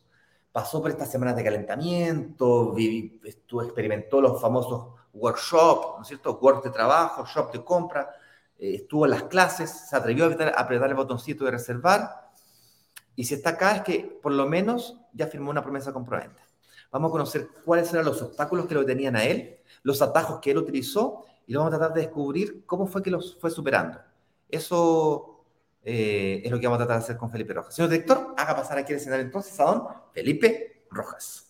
Pasó 0.51 0.81
por 0.81 0.91
estas 0.91 1.09
semanas 1.09 1.37
de 1.37 1.45
calentamiento, 1.45 2.75
estuvo, 3.23 3.63
experimentó 3.63 4.19
los 4.19 4.41
famosos 4.41 4.95
workshops, 5.13 5.95
¿no 5.95 6.01
es 6.01 6.07
cierto? 6.09 6.39
Work 6.41 6.63
de 6.63 6.71
trabajo, 6.71 7.25
shop 7.25 7.53
de 7.53 7.63
compra, 7.63 8.09
eh, 8.57 8.75
estuvo 8.75 9.05
en 9.05 9.11
las 9.11 9.23
clases, 9.23 9.69
se 9.69 9.95
atrevió 9.95 10.25
a 10.25 10.27
apretar, 10.59 10.89
el 10.89 10.95
botoncito 10.95 11.45
de 11.45 11.51
reservar. 11.51 12.28
Y 13.19 13.25
si 13.25 13.33
está 13.33 13.49
acá 13.49 13.75
es 13.75 13.81
que 13.81 14.17
por 14.23 14.31
lo 14.31 14.47
menos 14.47 14.97
ya 15.11 15.27
firmó 15.27 15.51
una 15.51 15.61
promesa 15.61 15.91
comprometida. 15.91 16.41
Vamos 16.89 17.09
a 17.09 17.11
conocer 17.11 17.49
cuáles 17.65 17.91
eran 17.91 18.05
los 18.05 18.21
obstáculos 18.21 18.65
que 18.65 18.73
lo 18.73 18.85
tenían 18.85 19.17
a 19.17 19.25
él, 19.25 19.59
los 19.83 20.01
atajos 20.01 20.39
que 20.39 20.51
él 20.51 20.57
utilizó 20.57 21.25
y 21.45 21.53
vamos 21.53 21.73
a 21.73 21.77
tratar 21.77 21.93
de 21.95 22.03
descubrir 22.03 22.63
cómo 22.65 22.87
fue 22.87 23.03
que 23.03 23.11
los 23.11 23.37
fue 23.37 23.51
superando. 23.51 23.99
Eso 24.47 25.43
eh, 25.83 26.41
es 26.45 26.49
lo 26.49 26.61
que 26.61 26.67
vamos 26.67 26.77
a 26.77 26.85
tratar 26.85 26.99
de 26.99 27.03
hacer 27.03 27.17
con 27.17 27.29
Felipe 27.29 27.53
Rojas. 27.53 27.75
Señor 27.75 27.91
director, 27.91 28.35
haga 28.37 28.55
pasar 28.55 28.77
aquí 28.77 28.93
el 28.93 28.99
escenario 28.99 29.25
entonces 29.25 29.59
a 29.59 29.65
don 29.65 29.83
Felipe 30.13 30.85
Rojas. 30.89 31.48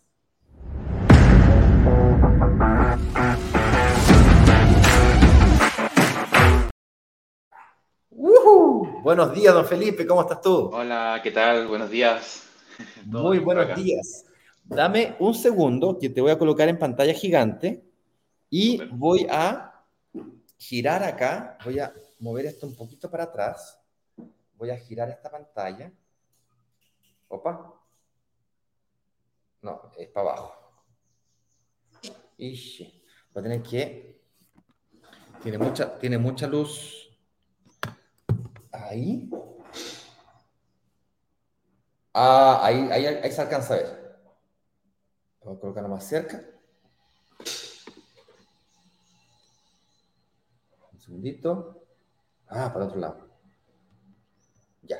Buenos 8.21 9.33
días, 9.33 9.53
don 9.53 9.65
Felipe, 9.65 10.05
¿cómo 10.05 10.19
estás 10.19 10.41
tú? 10.41 10.69
Hola, 10.73 11.21
¿qué 11.23 11.31
tal? 11.31 11.67
Buenos 11.67 11.89
días. 11.89 12.49
Muy 13.05 13.39
buenos 13.39 13.73
días. 13.77 14.25
Dame 14.65 15.15
un 15.19 15.33
segundo 15.33 15.97
que 15.97 16.09
te 16.09 16.19
voy 16.19 16.31
a 16.31 16.37
colocar 16.37 16.67
en 16.67 16.77
pantalla 16.77 17.13
gigante 17.13 17.81
y 18.49 18.83
voy 18.91 19.25
a 19.29 19.85
girar 20.57 21.01
acá, 21.01 21.57
voy 21.63 21.79
a 21.79 21.93
mover 22.19 22.47
esto 22.47 22.67
un 22.67 22.75
poquito 22.75 23.09
para 23.09 23.23
atrás, 23.23 23.79
voy 24.57 24.69
a 24.69 24.77
girar 24.77 25.09
esta 25.09 25.31
pantalla. 25.31 25.89
Opa. 27.29 27.73
No, 29.61 29.91
es 29.97 30.09
para 30.09 30.31
abajo. 30.31 30.55
Ishi. 32.35 33.01
Voy 33.33 33.39
a 33.39 33.43
tener 33.43 33.63
que... 33.63 34.19
Tiene 35.41 35.57
mucha, 35.57 35.97
tiene 35.97 36.17
mucha 36.17 36.47
luz. 36.47 37.08
Ahí. 38.87 39.29
Ah, 42.13 42.59
ahí, 42.63 42.89
ahí, 42.91 43.05
ahí 43.05 43.31
se 43.31 43.41
alcanza 43.41 43.73
a 43.73 43.77
ver. 43.77 43.99
Vamos 45.41 45.57
a 45.57 45.61
colocarlo 45.61 45.89
más 45.89 46.03
cerca. 46.03 46.41
Un 50.93 50.99
segundito. 50.99 51.83
Ah, 52.47 52.71
para 52.73 52.85
otro 52.85 52.99
lado. 52.99 53.29
Ya. 54.83 54.97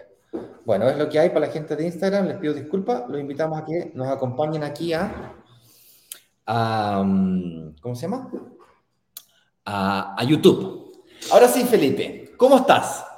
Bueno, 0.65 0.87
es 0.87 0.97
lo 0.97 1.09
que 1.09 1.19
hay 1.19 1.29
para 1.29 1.47
la 1.47 1.51
gente 1.51 1.75
de 1.75 1.85
Instagram. 1.85 2.27
Les 2.27 2.37
pido 2.37 2.53
disculpas. 2.53 3.09
Los 3.09 3.19
invitamos 3.19 3.59
a 3.59 3.65
que 3.65 3.91
nos 3.95 4.07
acompañen 4.07 4.63
aquí 4.63 4.93
a. 4.93 5.33
mm, 7.03 7.75
¿Cómo 7.81 7.95
se 7.95 8.01
llama? 8.03 8.31
A, 9.65 10.15
a 10.17 10.23
YouTube. 10.23 11.03
Ahora 11.31 11.47
sí, 11.47 11.63
Felipe, 11.65 12.33
¿cómo 12.37 12.57
estás? 12.57 13.08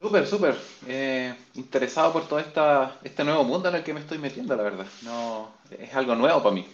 Súper, 0.00 0.26
súper. 0.26 0.56
Eh, 0.88 1.34
interesado 1.54 2.10
por 2.10 2.26
todo 2.26 2.38
esta, 2.38 2.98
este 3.04 3.22
nuevo 3.22 3.44
mundo 3.44 3.68
en 3.68 3.74
el 3.74 3.82
que 3.82 3.92
me 3.92 4.00
estoy 4.00 4.16
metiendo, 4.16 4.56
la 4.56 4.62
verdad. 4.62 4.86
No, 5.02 5.50
es 5.70 5.94
algo 5.94 6.14
nuevo 6.14 6.42
para 6.42 6.54
mí. 6.54 6.66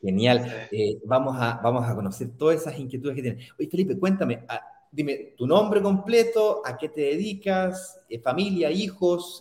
Genial. 0.00 0.68
Eh, 0.72 0.98
vamos, 1.04 1.36
a, 1.38 1.60
vamos 1.62 1.88
a 1.88 1.94
conocer 1.94 2.30
todas 2.36 2.60
esas 2.60 2.76
inquietudes 2.76 3.14
que 3.14 3.22
tienes. 3.22 3.52
Oye, 3.56 3.68
Felipe, 3.68 3.96
cuéntame, 3.96 4.44
ah, 4.48 4.60
dime 4.90 5.34
tu 5.36 5.46
nombre 5.46 5.80
completo, 5.80 6.62
a 6.64 6.76
qué 6.76 6.88
te 6.88 7.02
dedicas, 7.02 8.00
eh, 8.08 8.18
familia, 8.18 8.72
hijos, 8.72 9.40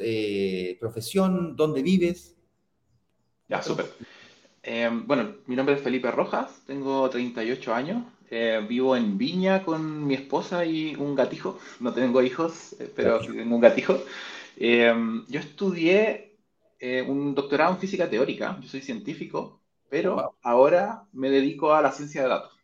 profesión, 0.80 1.56
dónde 1.56 1.82
vives. 1.82 2.36
Ya, 3.50 3.64
súper. 3.64 3.88
bueno, 5.08 5.38
mi 5.48 5.56
nombre 5.56 5.74
es 5.74 5.82
Felipe 5.82 6.12
Rojas, 6.12 6.62
tengo 6.68 7.10
38 7.10 7.74
años, 7.74 8.04
eh, 8.34 8.66
vivo 8.66 8.96
en 8.96 9.18
Viña 9.18 9.62
con 9.62 10.08
mi 10.08 10.14
esposa 10.14 10.64
y 10.64 10.96
un 10.96 11.16
gatijo. 11.16 11.60
No 11.82 11.94
tengo 11.94 12.22
hijos, 12.22 12.74
eh, 12.80 12.90
pero 12.96 13.20
tengo 13.20 13.56
un 13.56 13.62
gatijo. 13.62 14.02
Eh, 14.56 14.94
yo 15.28 15.40
estudié 15.40 16.38
un 17.08 17.36
doctorado 17.36 17.74
en 17.74 17.80
física 17.80 18.10
teórica. 18.10 18.58
Yo 18.62 18.70
soy 18.70 18.82
científico, 18.82 19.62
pero 19.90 20.38
ahora 20.42 21.04
me 21.12 21.30
dedico 21.30 21.74
a 21.74 21.82
la 21.82 21.92
ciencia 21.92 22.24
de 22.24 22.30
datos. 22.30 22.58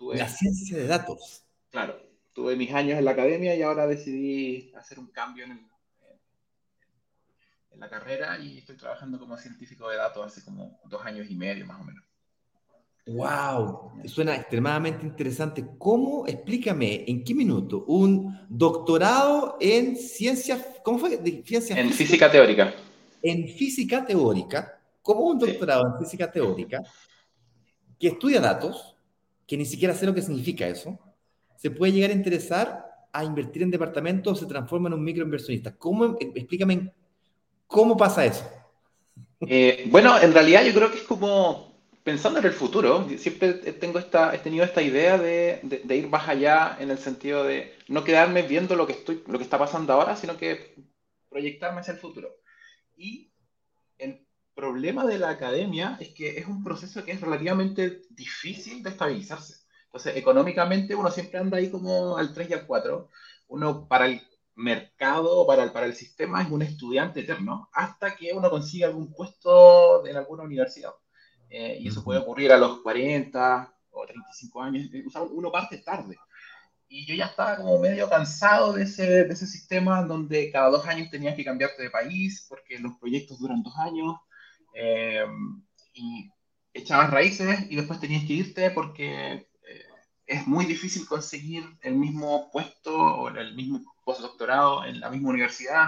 la 0.00 0.28
ciencia 0.28 0.76
de 0.78 0.86
datos. 0.88 1.44
Claro. 1.70 1.96
Tuve 2.32 2.56
mis 2.56 2.72
años 2.74 2.98
en 2.98 3.04
la 3.04 3.12
academia 3.12 3.54
y 3.54 3.62
ahora 3.62 3.86
decidí 3.86 4.72
hacer 4.74 4.98
un 4.98 5.06
cambio 5.06 5.44
en, 5.44 5.64
en 7.70 7.80
la 7.80 7.88
carrera 7.88 8.36
y 8.40 8.58
estoy 8.58 8.76
trabajando 8.76 9.20
como 9.20 9.38
científico 9.38 9.88
de 9.88 9.96
datos 9.96 10.26
hace 10.26 10.44
como 10.44 10.80
dos 10.86 11.06
años 11.06 11.30
y 11.30 11.36
medio 11.36 11.64
más 11.66 11.80
o 11.80 11.84
menos. 11.84 12.04
Wow, 13.06 13.92
suena 14.06 14.34
extremadamente 14.34 15.04
interesante. 15.04 15.64
¿Cómo? 15.76 16.26
Explícame, 16.26 17.04
¿en 17.06 17.22
qué 17.22 17.34
minuto? 17.34 17.84
Un 17.86 18.46
doctorado 18.48 19.58
en 19.60 19.96
ciencias, 19.96 20.64
¿cómo 20.82 20.98
fue? 20.98 21.20
en 21.22 21.92
física, 21.92 22.30
teórica. 22.30 22.74
En 23.20 23.46
física 23.46 24.06
teórica, 24.06 24.80
¿cómo 25.02 25.20
un 25.20 25.38
doctorado 25.38 25.86
en 25.86 25.98
física 26.02 26.30
teórica 26.32 26.82
que 27.98 28.08
estudia 28.08 28.40
datos, 28.40 28.96
que 29.46 29.58
ni 29.58 29.66
siquiera 29.66 29.94
sé 29.94 30.06
lo 30.06 30.14
que 30.14 30.22
significa 30.22 30.66
eso, 30.66 30.98
se 31.56 31.70
puede 31.70 31.92
llegar 31.92 32.10
a 32.10 32.14
interesar 32.14 32.86
a 33.12 33.22
invertir 33.22 33.62
en 33.62 33.70
departamentos 33.70 34.32
o 34.32 34.40
se 34.40 34.46
transforma 34.46 34.88
en 34.88 34.94
un 34.94 35.04
microinversionista? 35.04 35.76
¿Cómo? 35.76 36.16
Explícame, 36.18 36.90
¿cómo 37.66 37.98
pasa 37.98 38.24
eso? 38.24 38.48
Eh, 39.40 39.88
bueno, 39.90 40.18
en 40.18 40.32
realidad 40.32 40.64
yo 40.64 40.72
creo 40.72 40.90
que 40.90 40.98
es 40.98 41.04
como 41.04 41.73
pensando 42.04 42.38
en 42.38 42.44
el 42.44 42.52
futuro, 42.52 43.08
siempre 43.16 43.54
tengo 43.54 43.98
esta, 43.98 44.34
he 44.34 44.38
tenido 44.38 44.64
esta 44.64 44.82
idea 44.82 45.16
de, 45.18 45.60
ir 45.88 46.08
más 46.08 46.28
allá 46.28 46.76
en 46.78 46.90
el 46.90 46.98
sentido 46.98 47.44
de 47.44 47.74
no 47.88 48.04
quedarme 48.04 48.42
viendo 48.42 48.76
lo 48.76 48.86
que, 48.86 48.92
estoy, 48.92 49.24
lo 49.26 49.38
que 49.38 49.44
está 49.44 49.58
pasando 49.58 49.94
ahora, 49.94 50.14
sino 50.14 50.36
que 50.36 50.76
proyectarme 51.30 51.80
hacia 51.80 51.94
el 51.94 52.00
futuro. 52.00 52.28
Y 52.94 53.32
el 53.96 54.26
problema 54.54 55.06
de 55.06 55.18
la 55.18 55.30
academia 55.30 55.96
es 55.98 56.10
que 56.10 56.38
es 56.38 56.46
un 56.46 56.62
proceso 56.62 57.02
que 57.04 57.12
es 57.12 57.20
relativamente 57.22 58.02
difícil 58.10 58.82
de 58.82 58.90
estabilizarse. 58.90 59.64
Entonces, 59.86 60.16
económicamente 60.16 60.94
uno 60.94 61.10
siempre 61.10 61.38
anda 61.38 61.56
ahí 61.56 61.70
como 61.70 62.18
al 62.18 62.34
3 62.34 62.50
y 62.50 62.52
al 62.52 62.66
4. 62.66 63.08
Uno 63.48 63.88
para 63.88 64.06
el 64.06 64.20
mercado, 64.56 65.46
para 65.46 65.64
el, 65.64 65.72
para 65.72 65.86
el 65.86 65.94
sistema, 65.94 66.42
es 66.42 66.50
un 66.50 66.62
estudiante 66.62 67.20
eterno, 67.20 67.70
hasta 67.72 68.14
que 68.14 68.32
uno 68.34 68.50
consiga 68.50 68.88
algún 68.88 69.12
puesto 69.12 70.06
en 70.06 70.16
alguna 70.16 70.42
universidad. 70.42 70.92
Eh, 71.56 71.78
y 71.82 71.86
eso 71.88 72.02
puede 72.02 72.18
ocurrir 72.18 72.50
a 72.50 72.58
los 72.58 72.80
40 72.80 73.72
o 73.92 74.04
35 74.04 74.60
años, 74.60 74.90
eh, 74.92 75.04
uno 75.30 75.52
parte 75.52 75.78
tarde. 75.78 76.18
Y 76.88 77.06
yo 77.06 77.14
ya 77.14 77.26
estaba 77.26 77.56
como 77.56 77.78
medio 77.78 78.08
cansado 78.10 78.72
de 78.72 78.82
ese, 78.82 79.24
de 79.24 79.32
ese 79.32 79.46
sistema 79.46 80.02
donde 80.02 80.50
cada 80.50 80.68
dos 80.68 80.84
años 80.88 81.10
tenías 81.10 81.36
que 81.36 81.44
cambiarte 81.44 81.80
de 81.80 81.90
país 81.90 82.44
porque 82.48 82.80
los 82.80 82.98
proyectos 82.98 83.38
duran 83.38 83.62
dos 83.62 83.74
años 83.78 84.16
eh, 84.74 85.24
y 85.92 86.28
echabas 86.72 87.12
raíces 87.12 87.70
y 87.70 87.76
después 87.76 88.00
tenías 88.00 88.24
que 88.24 88.32
irte 88.32 88.70
porque 88.72 89.46
es 90.26 90.46
muy 90.48 90.64
difícil 90.64 91.06
conseguir 91.06 91.62
el 91.82 91.94
mismo 91.94 92.50
puesto 92.50 92.96
o 92.96 93.28
el 93.28 93.54
mismo 93.54 93.80
postdoctorado 94.04 94.84
en 94.84 94.98
la 94.98 95.08
misma 95.08 95.30
universidad 95.30 95.86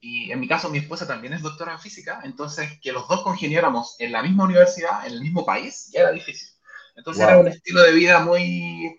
y 0.00 0.30
en 0.30 0.40
mi 0.40 0.48
caso 0.48 0.68
mi 0.68 0.78
esposa 0.78 1.06
también 1.06 1.32
es 1.32 1.42
doctora 1.42 1.72
en 1.72 1.78
física, 1.78 2.20
entonces 2.24 2.78
que 2.80 2.92
los 2.92 3.08
dos 3.08 3.22
congeniáramos 3.22 3.96
en 3.98 4.12
la 4.12 4.22
misma 4.22 4.44
universidad, 4.44 5.06
en 5.06 5.14
el 5.14 5.20
mismo 5.20 5.44
país, 5.44 5.90
ya 5.92 6.00
era 6.00 6.12
difícil. 6.12 6.48
Entonces 6.96 7.24
era 7.24 7.38
un 7.38 7.48
estilo 7.48 7.82
de 7.82 7.92
vida 7.92 8.24
muy... 8.24 8.96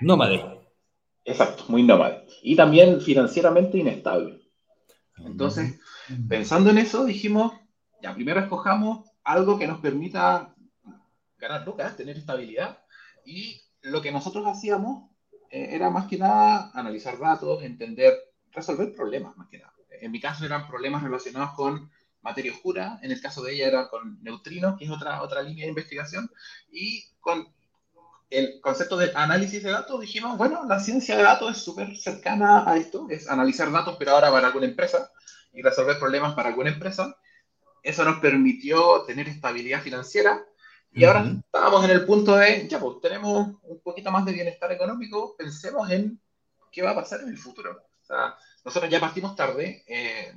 Nómade. 0.00 0.60
Exacto, 1.24 1.64
muy 1.68 1.82
nómade. 1.82 2.26
Y 2.42 2.56
también 2.56 3.00
financieramente 3.00 3.78
inestable. 3.78 4.40
Entonces, 5.18 5.78
pensando 6.28 6.70
en 6.70 6.78
eso, 6.78 7.04
dijimos, 7.04 7.52
ya, 8.02 8.14
primero 8.14 8.40
escojamos 8.40 9.08
algo 9.24 9.58
que 9.58 9.66
nos 9.66 9.80
permita 9.80 10.54
ganar 11.38 11.66
lucas, 11.66 11.96
tener 11.96 12.16
estabilidad. 12.16 12.78
Y 13.24 13.60
lo 13.82 14.00
que 14.00 14.12
nosotros 14.12 14.46
hacíamos 14.46 15.10
eh, 15.50 15.70
era 15.72 15.90
más 15.90 16.06
que 16.06 16.18
nada 16.18 16.70
analizar 16.72 17.18
datos, 17.18 17.62
entender, 17.62 18.14
resolver 18.52 18.94
problemas 18.94 19.36
más 19.36 19.48
que 19.48 19.58
nada 19.58 19.70
en 20.00 20.10
mi 20.10 20.20
caso 20.20 20.44
eran 20.44 20.66
problemas 20.66 21.02
relacionados 21.02 21.50
con 21.54 21.90
materia 22.22 22.52
oscura, 22.52 22.98
en 23.02 23.10
el 23.10 23.20
caso 23.20 23.42
de 23.42 23.54
ella 23.54 23.68
era 23.68 23.88
con 23.88 24.22
neutrinos, 24.22 24.78
que 24.78 24.84
es 24.84 24.90
otra, 24.90 25.22
otra 25.22 25.42
línea 25.42 25.64
de 25.64 25.70
investigación, 25.70 26.30
y 26.70 27.04
con 27.20 27.48
el 28.28 28.60
concepto 28.60 28.96
de 28.96 29.10
análisis 29.14 29.62
de 29.62 29.70
datos 29.70 30.00
dijimos, 30.00 30.36
bueno, 30.36 30.64
la 30.66 30.78
ciencia 30.78 31.16
de 31.16 31.24
datos 31.24 31.56
es 31.56 31.62
súper 31.62 31.96
cercana 31.96 32.70
a 32.70 32.76
esto, 32.76 33.06
es 33.10 33.28
analizar 33.28 33.70
datos, 33.72 33.96
pero 33.98 34.12
ahora 34.12 34.30
para 34.30 34.48
alguna 34.48 34.66
empresa, 34.66 35.10
y 35.52 35.62
resolver 35.62 35.98
problemas 35.98 36.34
para 36.34 36.50
alguna 36.50 36.70
empresa. 36.70 37.16
Eso 37.82 38.04
nos 38.04 38.20
permitió 38.20 39.02
tener 39.02 39.28
estabilidad 39.28 39.82
financiera, 39.82 40.44
y 40.92 41.04
ahora 41.04 41.24
estábamos 41.44 41.84
en 41.84 41.90
el 41.90 42.04
punto 42.04 42.36
de, 42.36 42.68
ya 42.68 42.80
pues, 42.80 43.00
tenemos 43.00 43.54
un 43.62 43.80
poquito 43.80 44.10
más 44.10 44.24
de 44.24 44.32
bienestar 44.32 44.70
económico, 44.72 45.34
pensemos 45.36 45.88
en 45.90 46.20
qué 46.70 46.82
va 46.82 46.90
a 46.90 46.96
pasar 46.96 47.20
en 47.20 47.28
el 47.28 47.38
futuro. 47.38 47.70
O 48.02 48.04
sea, 48.04 48.34
nosotros 48.64 48.90
ya 48.90 49.00
partimos 49.00 49.36
tarde, 49.36 49.84
eh, 49.86 50.32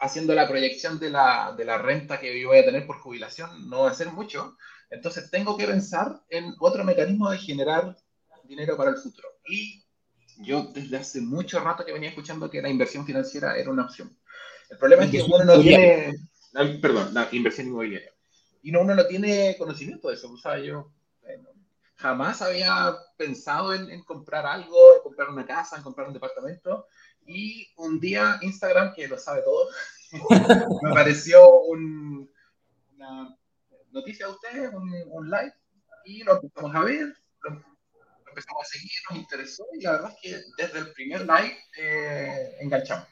haciendo 0.00 0.34
la 0.34 0.48
proyección 0.48 0.98
de 0.98 1.10
la, 1.10 1.54
de 1.56 1.64
la 1.64 1.78
renta 1.78 2.20
que 2.20 2.40
yo 2.40 2.48
voy 2.48 2.58
a 2.58 2.64
tener 2.64 2.86
por 2.86 2.98
jubilación, 2.98 3.68
no 3.68 3.82
va 3.82 3.90
a 3.90 3.94
ser 3.94 4.08
mucho, 4.08 4.56
entonces 4.90 5.30
tengo 5.30 5.56
que 5.56 5.66
pensar 5.66 6.20
en 6.28 6.54
otro 6.60 6.84
mecanismo 6.84 7.30
de 7.30 7.38
generar 7.38 7.96
dinero 8.44 8.76
para 8.76 8.90
el 8.90 8.96
futuro. 8.96 9.28
Y 9.48 9.84
yo 10.38 10.70
desde 10.72 10.96
hace 10.96 11.20
mucho 11.20 11.60
rato 11.60 11.84
que 11.84 11.92
venía 11.92 12.10
escuchando 12.10 12.50
que 12.50 12.62
la 12.62 12.68
inversión 12.68 13.06
financiera 13.06 13.56
era 13.56 13.70
una 13.70 13.84
opción. 13.84 14.16
El 14.70 14.78
problema 14.78 15.04
es 15.04 15.10
que 15.10 15.22
uno 15.22 15.44
no 15.44 15.60
tiene, 15.60 16.14
perdón, 16.80 17.14
la 17.14 17.28
inversión 17.32 17.68
inmobiliaria. 17.68 18.12
Y 18.62 18.72
no, 18.72 18.80
uno 18.80 18.94
no 18.94 19.06
tiene 19.06 19.56
conocimiento 19.58 20.08
de 20.08 20.14
eso. 20.14 20.32
O 20.32 20.38
sea, 20.38 20.58
yo 20.58 20.90
jamás 21.96 22.42
había 22.42 22.94
pensado 23.16 23.74
en, 23.74 23.90
en, 23.90 24.02
comprar 24.04 24.46
algo, 24.46 24.96
en 24.96 25.02
comprar 25.02 25.28
una 25.28 25.46
casa, 25.46 25.76
en 25.76 25.82
comprar 25.82 26.08
un 26.08 26.14
departamento. 26.14 26.86
Y 27.26 27.68
un 27.76 28.00
día 28.00 28.38
Instagram, 28.42 28.94
que 28.94 29.08
lo 29.08 29.18
sabe 29.18 29.42
todo, 29.42 29.68
me 30.82 30.90
apareció 30.90 31.60
una 31.60 33.36
noticia 33.90 34.26
de 34.26 34.32
ustedes, 34.32 34.70
un, 34.72 35.30
live, 35.30 35.54
y 36.04 36.22
lo 36.24 36.36
empezamos 36.36 36.74
a 36.74 36.80
ver, 36.80 37.14
lo, 37.42 37.62
empezamos 38.28 38.62
a 38.62 38.66
seguir, 38.66 38.90
nos 39.10 39.18
interesó, 39.20 39.64
y 39.72 39.82
la 39.82 39.92
verdad 39.92 40.12
es 40.12 40.20
que 40.20 40.42
desde 40.62 40.78
el 40.80 40.92
primer 40.92 41.20
live 41.20 41.56
eh, 41.78 42.56
enganchamos. 42.60 43.06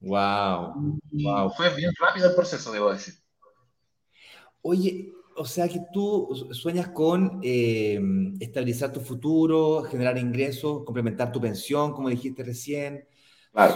Wow, 0.00 1.00
wow. 1.12 1.50
Fue 1.56 1.74
bien 1.74 1.90
rápido 1.98 2.28
el 2.28 2.34
proceso, 2.34 2.70
debo 2.70 2.92
decir. 2.92 3.14
Oye, 4.60 5.12
o 5.36 5.46
sea 5.46 5.68
que 5.68 5.80
tú 5.92 6.48
sueñas 6.52 6.88
con 6.88 7.40
eh, 7.42 8.00
estabilizar 8.38 8.92
tu 8.92 9.00
futuro, 9.00 9.82
generar 9.82 10.18
ingresos, 10.18 10.84
complementar 10.84 11.32
tu 11.32 11.40
pensión, 11.40 11.92
como 11.92 12.08
dijiste 12.08 12.42
recién, 12.42 13.06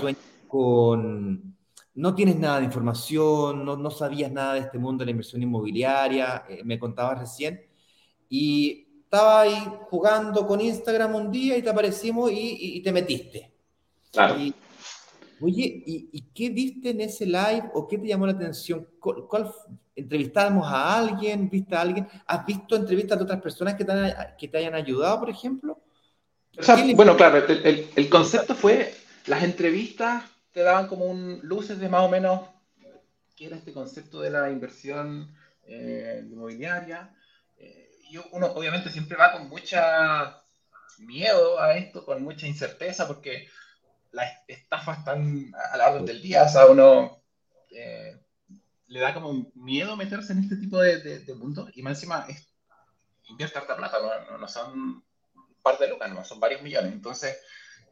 Sueñas 0.01 0.23
con... 0.49 1.57
No 1.95 2.15
tienes 2.15 2.37
nada 2.37 2.61
de 2.61 2.67
información, 2.67 3.65
no, 3.65 3.77
no, 3.77 3.91
sabías 3.91 4.31
nada 4.31 4.55
de 4.55 4.61
este 4.61 4.79
mundo 4.79 5.03
de 5.03 5.07
la 5.07 5.11
inversión 5.11 5.43
inmobiliaria, 5.43 6.45
eh, 6.49 6.63
me 6.65 6.79
contabas 6.79 7.19
recién, 7.19 7.61
y 8.29 8.87
estaba 9.03 9.41
ahí 9.41 9.57
jugando 9.91 10.47
con 10.47 10.61
Instagram 10.61 11.17
un 11.17 11.33
día 11.33 11.57
y 11.57 11.63
te 11.63 11.71
aparecimos 11.71 12.31
y, 12.33 12.81
te 12.83 12.93
metiste. 12.93 13.53
Claro. 14.13 14.37
Oye, 15.41 15.83
¿y, 15.87 16.23
qué 16.35 16.51
viste 16.51 16.91
en 16.91 17.01
ese 17.01 17.27
live 17.27 17.71
o 17.75 17.89
qué 17.89 17.99
te 17.99 18.07
llamó 18.07 18.27
la 18.27 18.33
atención? 18.33 18.87
¿Cuál, 19.01 19.53
entrevistamos 19.97 20.67
a 20.69 20.99
alguien? 20.99 21.49
¿Viste 21.49 21.75
a 21.75 21.81
alguien? 21.81 22.07
¿Has 22.27 22.47
visto 22.47 22.77
entrevistas 22.77 23.19
de 23.19 23.25
otras 23.25 23.41
personas 23.41 23.75
que 23.75 23.85
te, 23.85 23.93
que 24.39 24.49
te 24.49 24.59
hayan 24.59 24.75
ayudado, 24.75 25.21
por 25.21 25.31
ejemplo? 25.31 25.81
bueno, 26.95 27.17
claro, 27.17 27.45
el, 27.47 28.09
concepto 28.09 28.55
fue, 28.55 28.93
las 29.29 29.45
entrevistas 29.45 30.25
te 30.53 30.63
daban 30.63 30.89
como 30.89 31.05
un 31.05 31.41
luces 31.43 31.79
de 31.79 31.89
más 31.89 32.03
o 32.03 32.09
menos 32.09 32.49
qué 33.37 33.47
era 33.47 33.57
este 33.57 33.73
concepto 33.73 34.21
de 34.21 34.31
la 34.31 34.51
inversión 34.51 35.33
eh, 35.67 36.25
inmobiliaria. 36.29 37.15
Eh, 37.57 37.91
y 38.11 38.17
uno 38.33 38.47
obviamente 38.49 38.91
siempre 38.91 39.17
va 39.17 39.33
con 39.33 39.49
mucha 39.49 40.43
miedo 40.99 41.61
a 41.61 41.77
esto, 41.77 42.05
con 42.05 42.23
mucha 42.23 42.47
incerteza, 42.47 43.07
porque 43.07 43.49
las 44.13 44.33
estafas 44.49 44.99
están 44.99 45.53
a 45.73 45.77
la 45.77 45.91
orden 45.91 46.07
del 46.07 46.23
día, 46.23 46.43
o 46.43 46.49
sea, 46.49 46.67
uno 46.67 47.23
eh, 47.71 48.19
le 48.89 49.01
da 49.01 49.15
como 49.15 49.51
miedo 49.55 49.97
meterse 49.97 50.33
en 50.33 50.41
este 50.41 50.57
tipo 50.57 50.81
de, 50.81 51.21
de, 51.21 51.35
mundo, 51.35 51.69
y 51.75 51.83
más 51.83 51.99
encima 51.99 52.27
es 52.29 52.49
invierte 53.29 53.59
harta 53.59 53.77
plata, 53.77 53.99
no, 54.31 54.39
no, 54.39 54.49
son 54.49 54.73
un 54.73 55.05
par 55.63 55.79
de 55.79 55.89
lucas, 55.89 56.11
no, 56.11 56.25
son 56.25 56.41
varios 56.41 56.63
millones, 56.63 56.93
entonces, 56.93 57.39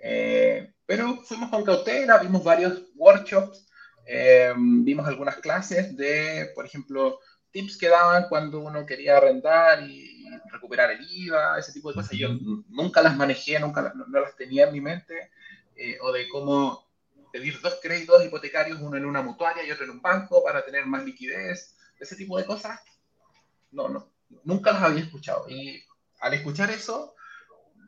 eh, 0.00 0.72
pero 0.86 1.22
fuimos 1.22 1.50
con 1.50 1.64
cautela, 1.64 2.18
vimos 2.18 2.44
varios 2.44 2.82
workshops, 2.94 3.66
eh, 4.06 4.52
vimos 4.56 5.06
algunas 5.06 5.36
clases 5.38 5.96
de, 5.96 6.52
por 6.54 6.64
ejemplo, 6.64 7.18
tips 7.50 7.76
que 7.76 7.88
daban 7.88 8.26
cuando 8.28 8.60
uno 8.60 8.86
quería 8.86 9.16
arrendar 9.16 9.82
y 9.82 10.24
recuperar 10.52 10.90
el 10.92 11.04
IVA, 11.10 11.58
ese 11.58 11.72
tipo 11.72 11.88
de 11.88 11.96
cosas. 11.96 12.12
Yo 12.12 12.28
nunca 12.68 13.02
las 13.02 13.16
manejé, 13.16 13.58
nunca 13.58 13.92
no, 13.94 14.20
las 14.20 14.36
tenía 14.36 14.66
en 14.66 14.72
mi 14.72 14.80
mente, 14.80 15.32
eh, 15.74 15.98
o 16.02 16.12
de 16.12 16.28
cómo 16.28 16.86
pedir 17.32 17.60
dos 17.60 17.78
créditos 17.82 18.24
hipotecarios, 18.24 18.80
uno 18.80 18.96
en 18.96 19.06
una 19.06 19.22
mutuaria 19.22 19.64
y 19.64 19.70
otro 19.70 19.84
en 19.84 19.90
un 19.90 20.02
banco 20.02 20.42
para 20.44 20.64
tener 20.64 20.86
más 20.86 21.04
liquidez, 21.04 21.76
ese 21.98 22.14
tipo 22.14 22.38
de 22.38 22.46
cosas. 22.46 22.80
No, 23.72 23.88
no, 23.88 24.12
nunca 24.44 24.72
las 24.72 24.82
había 24.82 25.02
escuchado. 25.02 25.48
Y 25.48 25.82
al 26.20 26.34
escuchar 26.34 26.70
eso, 26.70 27.15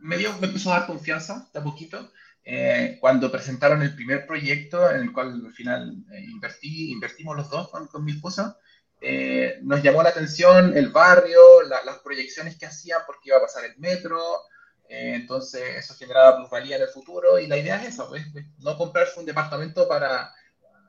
me, 0.00 0.16
dio, 0.16 0.32
me 0.38 0.46
empezó 0.46 0.72
a 0.72 0.80
dar 0.80 0.86
confianza 0.86 1.48
de 1.52 1.60
a 1.60 1.62
poquito. 1.62 2.12
Eh, 2.44 2.96
cuando 3.00 3.30
presentaron 3.30 3.82
el 3.82 3.94
primer 3.94 4.26
proyecto 4.26 4.90
en 4.90 5.02
el 5.02 5.12
cual 5.12 5.42
al 5.44 5.52
final 5.52 6.04
eh, 6.12 6.24
invertí, 6.30 6.90
invertimos 6.92 7.36
los 7.36 7.50
dos 7.50 7.68
con, 7.68 7.86
con 7.88 8.04
mi 8.04 8.12
esposa, 8.12 8.56
eh, 9.00 9.58
nos 9.62 9.82
llamó 9.82 10.02
la 10.02 10.08
atención 10.08 10.76
el 10.76 10.88
barrio, 10.88 11.62
las 11.62 11.98
proyecciones 11.98 12.58
que 12.58 12.66
hacían 12.66 13.02
porque 13.06 13.28
iba 13.28 13.36
a 13.36 13.42
pasar 13.42 13.64
el 13.64 13.78
metro, 13.78 14.20
eh, 14.88 15.12
entonces 15.14 15.62
eso 15.76 15.94
generaba 15.94 16.38
plusvalía 16.38 16.76
en 16.76 16.82
el 16.82 16.88
futuro 16.88 17.38
y 17.38 17.46
la 17.46 17.58
idea 17.58 17.80
es 17.82 17.94
esa, 17.94 18.08
pues, 18.08 18.24
no 18.58 18.76
comprarse 18.76 19.20
un 19.20 19.26
departamento 19.26 19.86
para, 19.86 20.32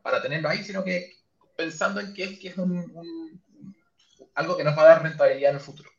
para 0.02 0.22
tenerlo 0.22 0.50
ahí, 0.50 0.64
sino 0.64 0.84
que 0.84 1.18
pensando 1.56 2.00
en 2.00 2.14
que, 2.14 2.40
que 2.40 2.48
es 2.48 2.58
un, 2.58 3.42
algo 4.34 4.58
que 4.58 4.64
nos 4.64 4.78
va 4.78 4.84
a 4.84 4.88
dar 4.88 5.04
rentabilidad 5.04 5.52
en 5.52 5.58
el 5.58 5.62
futuro. 5.62 5.90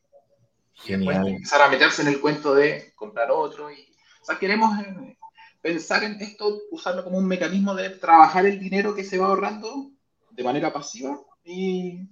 Y 0.84 0.92
después 0.92 1.16
empezar 1.18 1.62
a 1.62 1.68
meterse 1.68 2.02
en 2.02 2.08
el 2.08 2.20
cuento 2.20 2.54
de 2.54 2.92
comprar 2.94 3.30
otro. 3.30 3.70
Y, 3.70 3.86
o 4.22 4.24
sea, 4.24 4.38
queremos 4.38 4.78
eh, 4.80 5.16
pensar 5.60 6.04
en 6.04 6.20
esto, 6.20 6.60
usarlo 6.70 7.04
como 7.04 7.18
un 7.18 7.26
mecanismo 7.26 7.74
de 7.74 7.90
trabajar 7.90 8.46
el 8.46 8.58
dinero 8.58 8.94
que 8.94 9.04
se 9.04 9.18
va 9.18 9.26
ahorrando 9.26 9.90
de 10.30 10.44
manera 10.44 10.72
pasiva 10.72 11.18
y, 11.44 12.08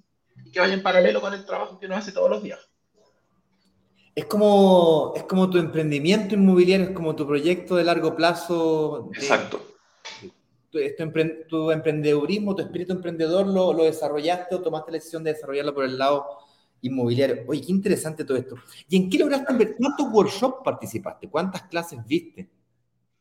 que 0.53 0.61
vaya 0.61 0.75
en 0.75 0.83
paralelo 0.83 1.21
con 1.21 1.35
el 1.35 1.45
trabajo 1.45 1.79
que 1.79 1.87
uno 1.87 1.97
hace 1.97 2.13
todos 2.13 2.31
los 2.31 2.43
días. 2.43 2.61
Es 4.15 4.25
como, 4.27 5.13
es 5.15 5.23
como 5.25 5.49
tu 5.49 5.59
emprendimiento 5.59 6.35
inmobiliario, 6.35 6.87
es 6.87 6.93
como 6.93 7.15
tu 7.15 7.27
proyecto 7.27 7.77
de 7.77 7.85
largo 7.85 8.17
plazo. 8.17 9.11
Exacto. 9.15 9.63
Tu, 10.71 10.79
tu, 11.49 11.71
emprendedurismo, 11.71 12.55
tu 12.55 12.63
espíritu 12.63 12.93
emprendedor 12.93 13.47
lo, 13.47 13.73
lo, 13.73 13.85
desarrollaste 13.85 14.57
o 14.57 14.61
tomaste 14.61 14.91
la 14.91 14.99
decisión 14.99 15.25
de 15.25 15.33
desarrollarlo 15.33 15.75
por 15.75 15.85
el 15.85 15.97
lado 15.97 16.27
inmobiliario. 16.83 17.45
Oye, 17.47 17.61
qué 17.61 17.73
interesante 17.73 18.25
todo 18.25 18.37
esto. 18.37 18.57
¿Y 18.89 18.97
en 18.97 19.11
qué 19.11 19.19
lograste 19.19 19.53
invertir? 19.53 19.77
¿Cuántos 19.77 20.07
workshops 20.13 20.63
participaste? 20.65 21.29
¿Cuántas 21.29 21.63
clases 21.63 21.99
viste? 22.07 22.49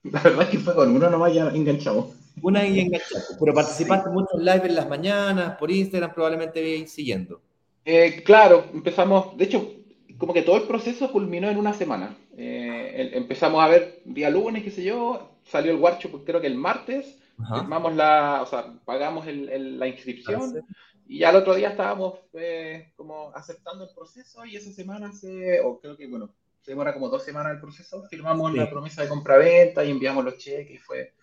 La 0.04 0.22
verdad 0.22 0.44
es 0.44 0.50
que 0.50 0.60
fue 0.60 0.76
con 0.76 0.96
uno 0.96 1.10
nomás 1.10 1.34
ya 1.34 1.50
enganchamos. 1.50 2.16
Una 2.42 2.66
y 2.66 2.80
enganchaste. 2.80 3.36
Pero 3.40 3.54
participaste 3.54 4.10
mucho 4.10 4.38
en 4.38 4.46
live 4.46 4.68
en 4.68 4.76
las 4.76 4.88
mañanas, 4.88 5.58
por 5.58 5.72
Instagram, 5.72 6.14
probablemente 6.14 6.88
siguiendo. 6.88 7.42
Eh, 7.84 8.22
claro, 8.24 8.66
empezamos, 8.74 9.38
de 9.38 9.46
hecho, 9.46 9.74
como 10.18 10.34
que 10.34 10.42
todo 10.42 10.58
el 10.58 10.64
proceso 10.64 11.12
culminó 11.12 11.50
en 11.50 11.58
una 11.58 11.74
semana. 11.74 12.18
Eh, 12.38 13.12
empezamos 13.14 13.64
a 13.64 13.68
ver 13.68 14.02
día 14.06 14.30
lunes, 14.30 14.64
qué 14.64 14.72
sé 14.72 14.84
yo, 14.84 15.38
salió 15.44 15.72
el 15.72 15.80
workshop 15.80 16.24
creo 16.26 16.42
que 16.42 16.48
el 16.48 16.56
martes, 16.56 17.18
firmamos 17.38 17.96
la, 17.96 18.42
o 18.42 18.46
sea, 18.46 18.74
pagamos 18.84 19.26
la 19.28 19.88
inscripción 19.88 20.64
y 21.08 21.20
ya 21.20 21.30
el 21.30 21.38
otro 21.38 21.56
día 21.56 21.70
estábamos 21.70 22.20
eh, 22.34 22.94
como 22.96 23.32
aceptando 23.34 23.86
el 23.86 23.96
proceso 23.96 24.46
y 24.46 24.56
esa 24.56 24.72
semana 24.72 25.12
se, 25.12 25.62
o 25.62 25.80
creo 25.80 25.96
que, 25.96 26.08
bueno, 26.08 26.34
se 26.62 26.72
demora 26.72 26.94
como 26.94 27.10
dos 27.10 27.24
semanas 27.24 27.54
el 27.54 27.62
proceso, 27.62 28.04
firmamos 28.10 28.54
la 28.54 28.70
promesa 28.70 29.02
de 29.02 29.10
compra-venta 29.10 29.86
y 29.86 29.92
enviamos 29.92 30.26
los 30.26 30.38
cheques 30.38 30.76
y 30.76 30.78
fue 30.78 31.14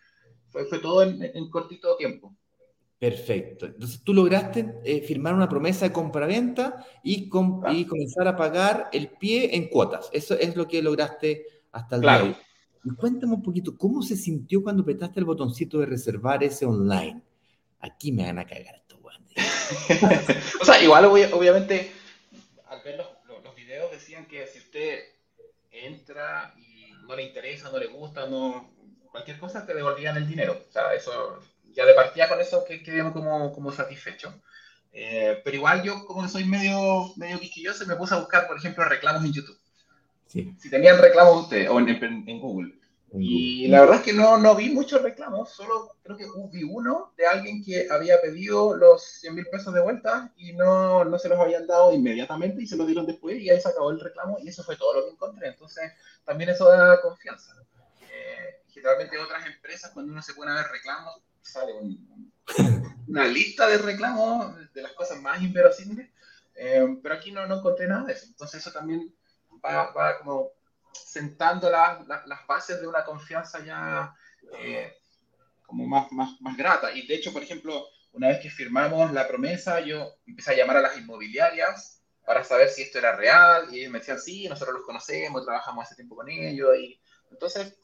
fue, 0.68 0.78
todo 0.78 1.02
en, 1.02 1.50
cortito 1.50 1.96
tiempo. 1.96 2.34
Perfecto. 2.98 3.66
Entonces 3.66 4.02
tú 4.02 4.14
lograste 4.14 4.80
eh, 4.84 5.02
firmar 5.02 5.34
una 5.34 5.48
promesa 5.48 5.86
de 5.86 5.92
compraventa 5.92 6.86
y, 7.02 7.28
y 7.70 7.84
comenzar 7.86 8.28
a 8.28 8.36
pagar 8.36 8.88
el 8.92 9.08
pie 9.08 9.56
en 9.56 9.68
cuotas. 9.68 10.08
Eso 10.12 10.34
es 10.38 10.56
lo 10.56 10.68
que 10.68 10.80
lograste 10.80 11.44
hasta 11.72 11.96
el 11.96 12.02
día 12.02 12.18
de 12.18 12.22
hoy. 12.22 12.36
Cuéntame 12.96 13.34
un 13.34 13.42
poquito, 13.42 13.76
¿cómo 13.76 14.02
se 14.02 14.16
sintió 14.16 14.62
cuando 14.62 14.82
apretaste 14.82 15.18
el 15.18 15.26
botoncito 15.26 15.80
de 15.80 15.86
reservar 15.86 16.44
ese 16.44 16.66
online? 16.66 17.22
Aquí 17.80 18.12
me 18.12 18.24
van 18.24 18.38
a 18.38 18.46
cagar 18.46 18.83
O 20.60 20.64
sea, 20.64 20.82
igual 20.82 21.04
obviamente, 21.06 21.92
al 22.66 22.82
ver 22.82 22.96
los, 22.96 23.06
los, 23.42 23.54
videos 23.54 23.90
decían 23.90 24.26
que 24.26 24.46
si 24.46 24.58
usted 24.58 25.00
entra 25.70 26.54
y 26.56 26.92
no 27.06 27.16
le 27.16 27.24
interesa, 27.24 27.70
no 27.70 27.78
le 27.78 27.86
gusta, 27.86 28.26
no, 28.26 28.72
cualquier 29.10 29.38
cosa 29.38 29.64
te 29.64 29.74
devolvían 29.74 30.16
el 30.16 30.28
dinero. 30.28 30.60
O 30.68 30.72
sea, 30.72 30.92
eso, 30.92 31.40
ya 31.72 31.84
de 31.84 31.94
partida 31.94 32.28
con 32.28 32.40
eso 32.40 32.64
que 32.64 32.82
quedé 32.82 33.00
como, 33.12 33.52
como 33.52 33.70
satisfecho. 33.70 34.34
Eh, 34.92 35.40
pero 35.44 35.56
igual 35.56 35.82
yo, 35.82 36.04
como 36.04 36.26
soy 36.28 36.44
medio, 36.44 37.12
medio 37.16 37.40
quisquilloso, 37.40 37.86
me 37.86 37.96
puse 37.96 38.14
a 38.14 38.18
buscar, 38.18 38.46
por 38.46 38.56
ejemplo, 38.56 38.84
reclamos 38.84 39.24
en 39.24 39.32
YouTube. 39.32 39.58
Sí. 40.26 40.54
Si 40.58 40.70
tenían 40.70 40.98
reclamos 41.00 41.44
ustedes, 41.44 41.68
o 41.68 41.78
en, 41.78 42.40
Google. 42.40 42.74
Y 43.16 43.68
la 43.68 43.80
verdad 43.80 43.96
es 43.96 44.02
que 44.02 44.12
no, 44.12 44.38
no 44.38 44.54
vi 44.56 44.70
muchos 44.70 45.00
reclamos, 45.00 45.50
solo 45.50 45.96
creo 46.02 46.16
que 46.16 46.26
vi 46.50 46.64
uno 46.64 47.12
de 47.16 47.26
alguien 47.26 47.62
que 47.62 47.86
había 47.90 48.20
pedido 48.20 48.76
los 48.76 49.04
100 49.20 49.34
mil 49.34 49.46
pesos 49.46 49.72
de 49.72 49.80
vuelta 49.80 50.32
y 50.36 50.52
no, 50.52 51.04
no 51.04 51.18
se 51.18 51.28
los 51.28 51.38
habían 51.38 51.66
dado 51.66 51.92
inmediatamente 51.92 52.62
y 52.62 52.66
se 52.66 52.76
los 52.76 52.86
dieron 52.86 53.06
después 53.06 53.38
y 53.38 53.50
ahí 53.50 53.60
se 53.60 53.68
acabó 53.68 53.90
el 53.90 54.00
reclamo 54.00 54.38
y 54.40 54.48
eso 54.48 54.64
fue 54.64 54.76
todo 54.76 54.94
lo 54.94 55.04
que 55.04 55.12
encontré. 55.12 55.48
Entonces, 55.48 55.92
también 56.24 56.50
eso 56.50 56.68
da 56.68 57.00
confianza 57.00 57.54
generalmente 58.74 59.18
otras 59.18 59.46
empresas, 59.46 59.92
cuando 59.92 60.12
uno 60.12 60.20
se 60.20 60.34
pone 60.34 60.50
a 60.50 60.56
ver 60.56 60.66
reclamos, 60.66 61.22
sale 61.40 61.72
una 63.06 63.24
lista 63.24 63.68
de 63.68 63.78
reclamos 63.78 64.56
de 64.74 64.82
las 64.82 64.92
cosas 64.92 65.20
más 65.22 65.40
inverosímiles, 65.40 66.10
eh, 66.56 66.98
pero 67.02 67.14
aquí 67.14 67.30
no, 67.30 67.46
no 67.46 67.58
encontré 67.58 67.86
nada 67.86 68.04
de 68.04 68.12
eso. 68.12 68.26
Entonces 68.26 68.60
eso 68.60 68.72
también 68.72 69.14
va, 69.64 69.92
va 69.92 70.18
como 70.18 70.50
sentando 70.94 71.70
las 71.70 72.46
bases 72.46 72.80
de 72.80 72.86
una 72.86 73.04
confianza 73.04 73.64
ya 73.64 74.14
eh, 74.58 74.92
como 75.66 75.86
más, 75.86 76.10
más, 76.12 76.40
más 76.40 76.56
grata. 76.56 76.92
Y 76.92 77.06
de 77.06 77.16
hecho, 77.16 77.32
por 77.32 77.42
ejemplo, 77.42 77.86
una 78.12 78.28
vez 78.28 78.40
que 78.40 78.50
firmamos 78.50 79.12
la 79.12 79.26
promesa, 79.26 79.80
yo 79.80 80.14
empecé 80.26 80.52
a 80.52 80.56
llamar 80.56 80.76
a 80.76 80.82
las 80.82 80.96
inmobiliarias 80.96 82.02
para 82.24 82.42
saber 82.44 82.70
si 82.70 82.82
esto 82.82 82.98
era 82.98 83.16
real, 83.16 83.74
y 83.74 83.86
me 83.88 83.98
decían, 83.98 84.18
sí, 84.18 84.48
nosotros 84.48 84.76
los 84.76 84.86
conocemos, 84.86 85.44
trabajamos 85.44 85.84
hace 85.84 85.96
tiempo 85.96 86.16
con 86.16 86.28
ellos, 86.28 86.76
y 86.78 86.98
entonces 87.30 87.76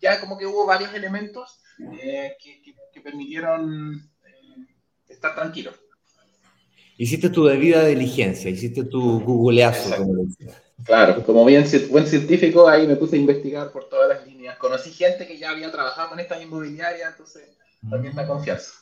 ya 0.00 0.20
como 0.20 0.38
que 0.38 0.46
hubo 0.46 0.66
varios 0.66 0.94
elementos 0.94 1.60
eh, 2.00 2.36
que, 2.40 3.00
permitieron 3.02 4.10
eh, 4.26 4.76
estar 5.08 5.34
tranquilos. 5.34 5.80
Hiciste 7.00 7.30
tu 7.30 7.44
debida 7.44 7.86
diligencia, 7.86 8.50
hiciste 8.50 8.84
tu 8.84 9.20
googleazo, 9.20 9.96
como 9.96 10.14
lo 10.14 10.22
Claro, 10.84 11.24
como 11.24 11.44
bien 11.44 11.64
buen 11.90 12.06
científico, 12.06 12.68
ahí 12.68 12.86
me 12.86 12.96
puse 12.96 13.16
a 13.16 13.18
investigar 13.18 13.70
por 13.72 13.88
todas 13.88 14.08
las 14.08 14.26
líneas. 14.26 14.58
Conocí 14.58 14.90
gente 14.90 15.26
que 15.26 15.38
ya 15.38 15.50
había 15.50 15.70
trabajado 15.70 16.14
en 16.14 16.20
estas 16.20 16.42
inmobiliarias, 16.42 17.12
entonces 17.12 17.56
también 17.88 18.14
me 18.14 18.26
confianza. 18.26 18.72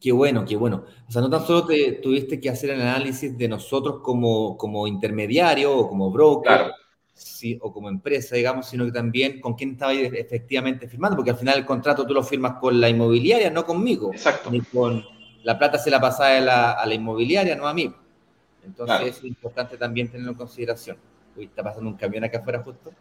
Qué 0.00 0.12
bueno, 0.12 0.44
qué 0.44 0.56
bueno. 0.56 0.84
O 1.08 1.12
sea, 1.12 1.22
no 1.22 1.30
tan 1.30 1.46
solo 1.46 1.66
te 1.66 1.92
tuviste 1.92 2.40
que 2.40 2.50
hacer 2.50 2.70
el 2.70 2.80
análisis 2.80 3.36
de 3.36 3.48
nosotros 3.48 4.00
como, 4.02 4.56
como 4.56 4.86
intermediario 4.86 5.76
o 5.76 5.88
como 5.88 6.10
broker, 6.10 6.56
claro 6.56 6.74
o 7.60 7.72
como 7.72 7.88
empresa, 7.88 8.36
digamos, 8.36 8.68
sino 8.68 8.84
que 8.84 8.92
también 8.92 9.40
con 9.40 9.54
quién 9.54 9.72
estaba 9.72 9.92
efectivamente 9.92 10.88
firmando, 10.88 11.16
porque 11.16 11.30
al 11.30 11.36
final 11.36 11.58
el 11.58 11.66
contrato 11.66 12.06
tú 12.06 12.14
lo 12.14 12.22
firmas 12.22 12.54
con 12.60 12.80
la 12.80 12.88
inmobiliaria, 12.88 13.50
no 13.50 13.64
conmigo. 13.64 14.12
Exacto. 14.12 14.50
Ni 14.50 14.60
con 14.60 15.04
la 15.42 15.58
plata 15.58 15.78
se 15.78 15.90
la 15.90 16.00
pasa 16.00 16.36
a 16.36 16.86
la, 16.86 16.94
inmobiliaria, 16.94 17.56
no 17.56 17.66
a 17.66 17.74
mí. 17.74 17.92
Entonces 18.64 19.18
es 19.18 19.24
importante 19.24 19.76
también 19.76 20.10
tenerlo 20.10 20.32
en 20.32 20.38
consideración. 20.38 20.96
Uy, 21.36 21.44
está 21.44 21.62
pasando 21.62 21.88
un 21.88 21.96
camión 21.96 22.24
acá 22.24 22.38
afuera 22.38 22.62
justo. 22.62 22.92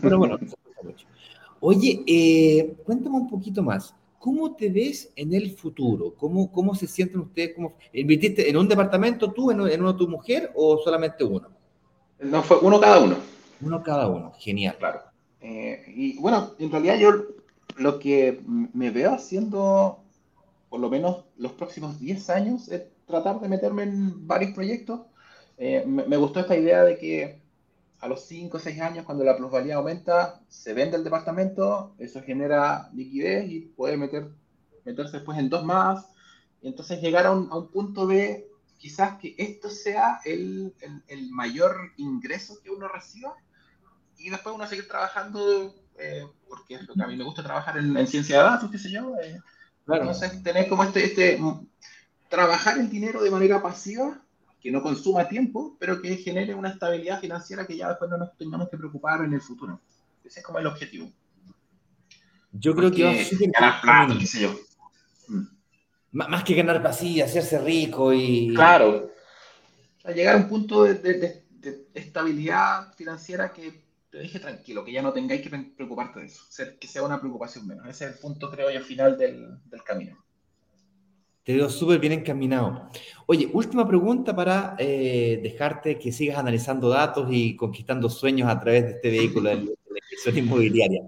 Pero 0.00 0.18
bueno, 0.18 0.38
Oye, 1.64 2.02
eh, 2.08 2.74
cuéntame 2.84 3.16
un 3.16 3.30
poquito 3.30 3.62
más. 3.62 3.94
¿Cómo 4.18 4.56
te 4.56 4.68
ves 4.68 5.12
en 5.14 5.32
el 5.32 5.52
futuro? 5.52 6.12
¿Cómo, 6.16 6.50
cómo 6.50 6.74
se 6.74 6.88
sienten 6.88 7.20
ustedes? 7.20 7.54
¿Cómo, 7.54 7.74
¿Invirtiste 7.92 8.50
en 8.50 8.56
un 8.56 8.68
departamento 8.68 9.32
tú, 9.32 9.52
en, 9.52 9.60
en 9.60 9.80
uno 9.80 9.94
tu 9.96 10.08
mujer 10.08 10.50
o 10.56 10.78
solamente 10.78 11.22
uno? 11.22 11.48
No, 12.18 12.42
fue 12.42 12.58
uno 12.58 12.80
cada 12.80 12.98
uno. 12.98 13.16
Uno 13.60 13.80
cada 13.80 14.08
uno, 14.08 14.32
genial. 14.38 14.76
Claro. 14.76 15.02
Eh, 15.40 15.84
y 15.86 16.18
bueno, 16.18 16.52
en 16.58 16.70
realidad 16.72 16.98
yo 16.98 17.12
lo 17.76 17.98
que 18.00 18.40
me 18.46 18.90
veo 18.90 19.14
haciendo, 19.14 20.01
por 20.72 20.80
lo 20.80 20.88
menos 20.88 21.26
los 21.36 21.52
próximos 21.52 22.00
10 22.00 22.30
años, 22.30 22.68
es 22.68 22.84
tratar 23.06 23.38
de 23.40 23.48
meterme 23.50 23.82
en 23.82 24.26
varios 24.26 24.52
proyectos. 24.52 25.02
Eh, 25.58 25.84
me, 25.86 26.16
gustó 26.16 26.40
esta 26.40 26.56
idea 26.56 26.82
de 26.82 26.96
que 26.96 27.42
a 28.00 28.08
los 28.08 28.24
5 28.24 28.56
o 28.56 28.58
6 28.58 28.80
años, 28.80 29.04
cuando 29.04 29.22
la 29.22 29.36
plusvalía 29.36 29.76
aumenta, 29.76 30.40
se 30.48 30.72
vende 30.72 30.96
el 30.96 31.04
departamento, 31.04 31.94
eso 31.98 32.22
genera 32.22 32.88
liquidez 32.94 33.50
y 33.50 33.60
puede 33.60 33.98
meter, 33.98 34.30
meterse 34.86 35.18
después 35.18 35.38
en 35.38 35.50
dos 35.50 35.62
más. 35.62 36.06
Y 36.62 36.68
entonces 36.68 37.02
llegar 37.02 37.26
a 37.26 37.32
un, 37.32 37.52
a 37.52 37.58
un 37.58 37.68
punto 37.70 38.06
de 38.06 38.48
quizás 38.78 39.18
que 39.18 39.34
esto 39.36 39.68
sea 39.68 40.20
el, 40.24 40.74
el, 41.06 41.30
mayor 41.32 41.76
ingreso 41.98 42.62
que 42.62 42.70
uno 42.70 42.88
reciba 42.88 43.34
y 44.16 44.30
después 44.30 44.54
uno 44.54 44.66
seguir 44.66 44.88
trabajando, 44.88 45.74
eh, 45.98 46.26
porque 46.48 46.76
es 46.76 46.88
lo 46.88 46.94
que 46.94 47.02
a 47.02 47.08
mí 47.08 47.16
me 47.18 47.24
gusta 47.24 47.42
trabajar 47.42 47.76
en, 47.76 48.06
ciencia 48.06 48.38
de 48.38 48.44
datos, 48.44 48.70
qué 48.70 48.78
sé 48.78 48.90
yo. 48.90 49.14
Eh. 49.22 49.38
Entonces, 49.86 50.42
tener 50.42 50.68
como 50.68 50.84
este, 50.84 51.04
este, 51.04 51.40
trabajar 52.28 52.78
el 52.78 52.88
dinero 52.88 53.22
de 53.22 53.30
manera 53.30 53.62
pasiva, 53.62 54.20
que 54.60 54.70
no 54.70 54.82
consuma 54.82 55.28
tiempo, 55.28 55.76
pero 55.80 56.00
que 56.00 56.16
genere 56.16 56.54
una 56.54 56.70
estabilidad 56.70 57.20
financiera 57.20 57.66
que 57.66 57.76
ya 57.76 57.88
después 57.88 58.10
no 58.10 58.18
nos 58.18 58.36
tengamos 58.36 58.68
que 58.68 58.78
preocupar 58.78 59.24
en 59.24 59.34
el 59.34 59.40
futuro. 59.40 59.80
Ese 60.24 60.40
es 60.40 60.46
como 60.46 60.58
el 60.58 60.66
objetivo. 60.66 61.10
Yo 62.52 62.74
creo 62.74 62.92
que 62.92 63.04
va 63.04 63.12
ganar 63.82 64.18
qué 64.18 64.26
sé 64.26 64.42
yo. 64.42 64.54
Mm 65.28 65.46
más 66.12 66.44
que 66.44 66.54
ganar 66.54 66.86
así, 66.86 67.20
hacerse 67.20 67.58
rico 67.58 68.12
y... 68.12 68.52
Claro. 68.54 69.10
llegar 70.14 70.36
a 70.36 70.38
un 70.38 70.48
punto 70.48 70.84
de, 70.84 71.42
estabilidad 71.94 72.92
financiera 72.94 73.52
que 73.52 73.82
te 74.12 74.18
deje 74.18 74.38
tranquilo, 74.38 74.84
que 74.84 74.92
ya 74.92 75.00
no 75.00 75.10
tengáis 75.10 75.40
que 75.40 75.48
preocuparte 75.48 76.20
de 76.20 76.26
eso, 76.26 76.42
que 76.78 76.86
sea 76.86 77.02
una 77.02 77.18
preocupación 77.18 77.66
menos. 77.66 77.88
Ese 77.88 78.04
es 78.04 78.12
el 78.12 78.18
punto, 78.18 78.50
creo 78.50 78.70
yo, 78.70 78.80
final 78.82 79.16
del, 79.16 79.58
camino. 79.86 80.22
Te 81.42 81.56
veo 81.56 81.70
súper 81.70 81.98
bien 81.98 82.12
encaminado. 82.12 82.90
Oye, 83.24 83.48
última 83.54 83.88
pregunta 83.88 84.36
para 84.36 84.76
eh, 84.78 85.40
dejarte 85.42 85.98
que 85.98 86.12
sigas 86.12 86.36
analizando 86.36 86.90
datos 86.90 87.26
y 87.32 87.56
conquistando 87.56 88.10
sueños 88.10 88.50
a 88.50 88.60
través 88.60 88.84
de 88.84 88.90
este 88.90 89.10
vehículo 89.10 89.48
de 89.48 89.56
la 89.56 89.62
inversión 89.62 90.36
inmobiliaria. 90.36 91.02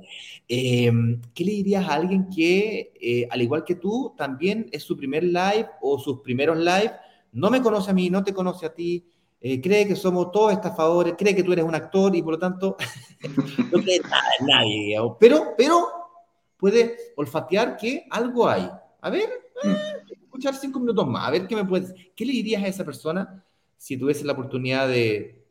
Em, 0.48 1.20
¿Qué 1.34 1.44
le 1.44 1.52
dirías 1.52 1.86
a 1.86 1.94
alguien 1.94 2.30
que, 2.30 2.94
eh, 2.98 3.28
al 3.30 3.42
igual 3.42 3.64
que 3.64 3.74
tú, 3.74 4.14
también 4.16 4.66
es 4.72 4.82
su 4.82 4.96
primer 4.96 5.24
live 5.24 5.68
o 5.82 5.98
sus 5.98 6.20
primeros 6.20 6.56
live, 6.56 6.92
no 7.32 7.50
me 7.50 7.60
conoce 7.60 7.90
a 7.90 7.94
mí, 7.94 8.08
no 8.08 8.24
te 8.24 8.32
conoce 8.32 8.64
a 8.64 8.74
ti, 8.74 9.04
eh, 9.46 9.60
cree 9.60 9.86
que 9.86 9.94
somos 9.94 10.32
todos 10.32 10.54
estafadores, 10.54 11.16
cree 11.18 11.36
que 11.36 11.42
tú 11.42 11.52
eres 11.52 11.66
un 11.66 11.74
actor 11.74 12.16
y 12.16 12.22
por 12.22 12.32
lo 12.32 12.38
tanto 12.38 12.78
no 13.70 13.82
cree 13.82 14.00
nada 14.00 14.30
en 14.40 14.46
nadie, 14.46 14.96
Pero, 15.20 15.52
pero 15.54 15.86
puede 16.56 16.96
olfatear 17.14 17.76
que 17.76 18.06
algo 18.08 18.48
hay. 18.48 18.70
A 19.02 19.10
ver, 19.10 19.28
eh, 19.62 19.76
escuchar 20.10 20.54
cinco 20.56 20.80
minutos 20.80 21.06
más, 21.06 21.28
a 21.28 21.30
ver 21.30 21.46
qué 21.46 21.56
me 21.56 21.66
puedes. 21.66 21.92
¿Qué 22.16 22.24
le 22.24 22.32
dirías 22.32 22.62
a 22.62 22.68
esa 22.68 22.86
persona 22.86 23.44
si 23.76 23.98
tuviese 23.98 24.24
la 24.24 24.32
oportunidad 24.32 24.88
de 24.88 25.44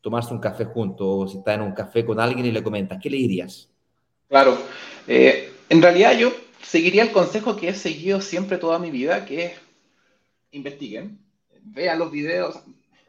tomarse 0.00 0.32
un 0.32 0.38
café 0.38 0.66
junto 0.66 1.10
o 1.10 1.26
si 1.26 1.38
está 1.38 1.54
en 1.54 1.62
un 1.62 1.72
café 1.72 2.06
con 2.06 2.20
alguien 2.20 2.46
y 2.46 2.52
le 2.52 2.62
comentas? 2.62 3.00
¿Qué 3.02 3.10
le 3.10 3.16
dirías? 3.16 3.68
Claro. 4.28 4.56
Eh, 5.08 5.52
en 5.68 5.82
realidad 5.82 6.16
yo 6.16 6.30
seguiría 6.62 7.02
el 7.02 7.10
consejo 7.10 7.56
que 7.56 7.70
he 7.70 7.74
seguido 7.74 8.20
siempre 8.20 8.58
toda 8.58 8.78
mi 8.78 8.92
vida, 8.92 9.24
que 9.24 9.46
es 9.46 9.52
investiguen, 10.52 11.18
vean 11.64 11.98
los 11.98 12.12
videos. 12.12 12.62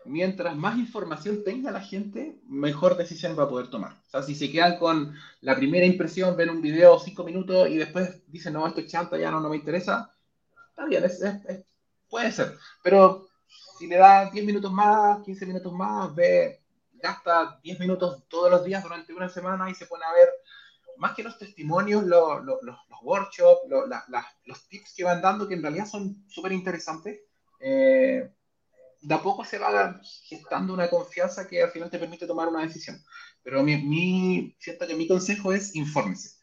Mientras 0.06 0.56
más 0.56 0.78
información 0.78 1.44
tenga 1.44 1.72
la 1.72 1.82
gente, 1.82 2.40
mejor 2.48 2.98
decisión 2.98 3.38
va 3.38 3.44
a 3.44 3.50
poder 3.50 3.70
tomar. 3.70 3.94
O 3.94 4.10
sea, 4.10 4.24
si 4.24 4.36
se 4.36 4.52
quedan 4.52 4.78
con 4.78 5.16
la 5.42 5.56
primera 5.56 5.86
impresión, 5.86 6.36
ven 6.36 6.50
un 6.50 6.62
video 6.62 7.00
cinco 7.00 7.24
minutos 7.24 7.70
y 7.70 7.78
después 7.78 8.22
dicen, 8.28 8.54
no, 8.54 8.66
esto 8.68 8.82
es 8.82 8.88
chanta, 8.88 9.18
ya 9.18 9.30
no, 9.30 9.40
no 9.40 9.50
me 9.50 9.58
interesa, 9.58 10.14
está 10.70 10.86
bien, 10.86 11.04
puede 12.10 12.32
ser. 12.32 12.58
Pero 12.84 13.28
si 13.80 13.88
le 13.88 13.98
dan 13.98 14.32
10 14.32 14.46
minutos 14.46 14.72
más, 14.72 15.24
15 15.24 15.46
minutos 15.46 15.74
más, 15.74 16.14
ve, 16.14 16.62
gasta 16.94 17.60
10 17.64 17.80
minutos 17.80 18.24
todos 18.28 18.52
los 18.52 18.64
días 18.64 18.84
durante 18.84 19.14
una 19.14 19.30
semana 19.30 19.70
y 19.70 19.76
se 19.76 19.88
pone 19.88 20.06
a 20.06 20.14
ver 20.14 20.30
más 20.98 21.16
que 21.16 21.24
los 21.24 21.38
testimonios, 21.38 22.04
los 22.06 22.44
workshops, 23.02 23.62
los 24.46 24.68
tips 24.68 24.94
que 24.96 25.04
van 25.04 25.22
dando, 25.22 25.48
que 25.48 25.56
en 25.56 25.64
realidad 25.64 25.88
son 25.88 26.24
súper 26.28 26.52
interesantes, 26.52 27.22
eh, 27.60 28.32
de 29.02 29.16
a 29.16 29.22
poco 29.22 29.44
se 29.44 29.58
va 29.58 30.00
gestando 30.24 30.74
una 30.74 30.90
confianza 30.90 31.48
que 31.48 31.64
al 31.64 31.72
final 31.72 31.90
te 31.90 32.00
permite 32.00 32.28
tomar 32.28 32.48
una 32.48 32.62
decisión. 32.62 33.04
Pero 33.44 33.64
mi, 33.64 34.56
siento 34.60 34.88
que 34.88 34.96
mi 34.96 35.08
consejo 35.08 35.52
es 35.54 35.76
infórmese. 35.76 36.40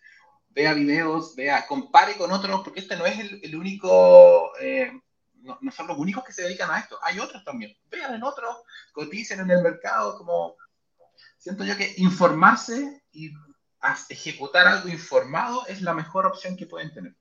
Vea 0.50 0.74
videos, 0.74 1.36
vea, 1.36 1.66
compare 1.66 2.16
con 2.16 2.32
otros, 2.32 2.62
porque 2.62 2.80
este 2.80 2.96
no 2.96 3.06
es 3.06 3.18
el, 3.18 3.54
único, 3.54 4.50
eh, 4.60 4.90
no, 5.34 5.58
no, 5.60 5.70
son 5.70 5.86
los 5.86 5.98
únicos 5.98 6.24
que 6.24 6.32
se 6.32 6.42
dedican 6.42 6.70
a 6.70 6.80
esto. 6.80 6.98
Hay 7.02 7.20
otros 7.20 7.44
también. 7.44 7.76
Vean 7.88 8.14
en 8.14 8.24
otros, 8.24 8.56
coticen 8.92 9.40
en 9.40 9.50
el 9.50 9.62
mercado, 9.62 10.18
como 10.18 10.56
siento 11.38 11.64
yo 11.64 11.76
que 11.76 11.94
informarse 11.98 13.02
y 13.12 13.32
ejecutar 14.08 14.66
algo 14.66 14.88
informado 14.88 15.64
es 15.66 15.82
la 15.82 15.94
mejor 15.94 16.26
opción 16.26 16.56
que 16.56 16.66
pueden 16.66 16.92
tener. 16.92 17.16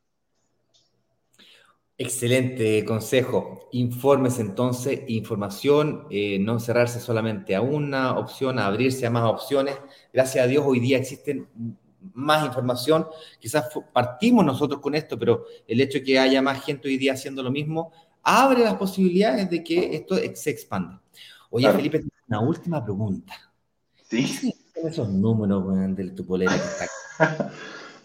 Excelente 1.98 2.86
consejo. 2.86 3.70
Informes 3.72 4.40
entonces, 4.40 5.02
información, 5.08 6.06
eh, 6.10 6.38
no 6.40 6.60
cerrarse 6.60 7.00
solamente 7.00 7.56
a 7.56 7.62
una 7.62 8.18
opción, 8.18 8.60
a 8.60 8.68
abrirse 8.68 9.08
a 9.08 9.10
más 9.10 9.24
opciones. 9.24 9.76
Gracias 10.14 10.44
a 10.44 10.48
Dios 10.48 10.64
hoy 10.66 10.80
día 10.80 10.98
existen 10.98 11.48
más 12.14 12.46
información. 12.46 13.08
Quizás 13.40 13.66
partimos 13.92 14.46
nosotros 14.46 14.80
con 14.80 14.94
esto, 14.94 15.18
pero 15.18 15.46
el 15.68 15.82
hecho 15.82 15.98
de 16.00 16.04
que 16.04 16.20
haya 16.20 16.42
más 16.42 16.64
gente 16.64 16.88
hoy 16.88 16.98
día 16.98 17.14
haciendo 17.14 17.42
lo 17.42 17.52
mismo 17.52 17.92
abre 18.22 18.64
las 18.64 18.76
posibilidades 18.76 19.50
de 19.50 19.64
que 19.64 19.96
esto 19.96 20.18
se 20.36 20.50
expanda. 20.50 21.02
Oye, 21.50 21.72
Felipe, 21.72 22.04
una 22.28 22.42
última 22.42 22.84
pregunta. 22.84 23.34
Sí 24.04 24.54
esos 24.84 25.10
números, 25.10 25.96
de 25.96 26.10
tu 26.12 26.26
polera 26.26 26.52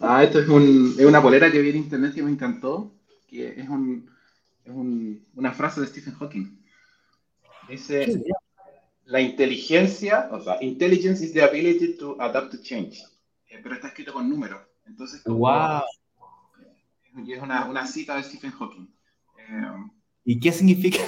ah, 0.00 0.24
esto 0.24 0.40
es, 0.40 0.48
un, 0.48 0.94
es, 0.98 1.04
una 1.04 1.20
polera 1.20 1.50
que 1.50 1.60
vi 1.60 1.70
en 1.70 1.76
internet 1.76 2.14
que 2.14 2.22
me 2.22 2.30
encantó, 2.30 2.92
que 3.32 3.60
es, 3.60 3.68
un, 3.68 4.10
es 4.64 4.72
un, 4.72 5.26
una 5.34 5.52
frase 5.52 5.80
de 5.80 5.86
Stephen 5.86 6.14
Hawking. 6.14 6.58
Dice, 7.68 8.22
la 9.06 9.20
inteligencia, 9.20 10.28
o 10.30 10.40
sea, 10.40 10.58
intelligence 10.60 11.24
is 11.24 11.32
the 11.32 11.42
ability 11.42 11.96
to 11.96 12.20
adapt 12.20 12.52
to 12.52 12.58
change. 12.62 13.02
Eh, 13.48 13.58
pero 13.62 13.74
está 13.74 13.88
escrito 13.88 14.12
con 14.12 14.28
números. 14.28 14.60
Entonces, 14.86 15.22
wow. 15.24 15.82
Y 17.24 17.32
es 17.32 17.42
una, 17.42 17.66
una, 17.66 17.86
cita 17.86 18.16
de 18.16 18.22
Stephen 18.22 18.52
Hawking. 18.52 18.88
Eh, 19.38 19.90
¿Y 20.24 20.40
qué 20.40 20.52
significa? 20.52 21.00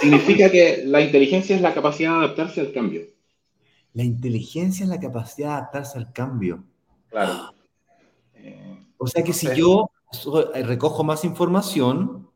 significa 0.00 0.50
que 0.50 0.84
la 0.86 1.00
inteligencia 1.00 1.56
es 1.56 1.62
la 1.62 1.74
capacidad 1.74 2.12
de 2.12 2.24
adaptarse 2.24 2.60
al 2.60 2.72
cambio. 2.72 3.02
La 3.92 4.04
inteligencia 4.04 4.84
es 4.84 4.88
la 4.88 5.00
capacidad 5.00 5.48
de 5.48 5.54
adaptarse 5.54 5.98
al 5.98 6.12
cambio. 6.12 6.64
Claro. 7.08 7.52
o 8.98 9.06
sea 9.08 9.24
que 9.24 9.32
si 9.32 9.48
yo 9.56 9.90
eh, 10.54 10.62
recojo 10.62 11.04
más 11.04 11.24
información, 11.24 12.28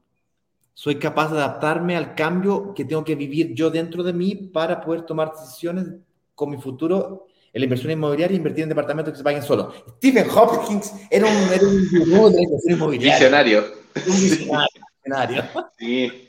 soy 0.72 0.96
capaz 0.96 1.30
de 1.32 1.38
adaptarme 1.38 1.96
al 1.96 2.14
cambio 2.14 2.74
que 2.74 2.84
tengo 2.84 3.04
que 3.04 3.14
vivir 3.14 3.54
yo 3.54 3.70
dentro 3.70 4.02
de 4.02 4.12
mí 4.12 4.34
para 4.34 4.80
poder 4.80 5.02
tomar 5.02 5.32
decisiones 5.32 5.86
con 6.34 6.50
mi 6.50 6.58
futuro 6.58 7.26
en 7.52 7.60
la 7.60 7.64
inversión 7.64 7.92
inmobiliaria 7.92 8.34
e 8.34 8.38
invertir 8.38 8.64
en 8.64 8.68
departamentos 8.68 9.12
que 9.12 9.18
se 9.18 9.24
paguen 9.24 9.42
solo. 9.42 9.72
Stephen 9.96 10.28
Hopkins 10.28 10.92
era 11.08 11.26
un, 11.26 11.52
era 11.52 11.64
un 11.64 12.30
de 12.32 12.36
la 12.36 12.42
inversión 12.42 12.76
inmobiliaria. 12.76 13.14
Visionario. 13.14 13.64
Un 13.94 14.20
visionario. 14.20 15.44
Sí. 15.78 16.28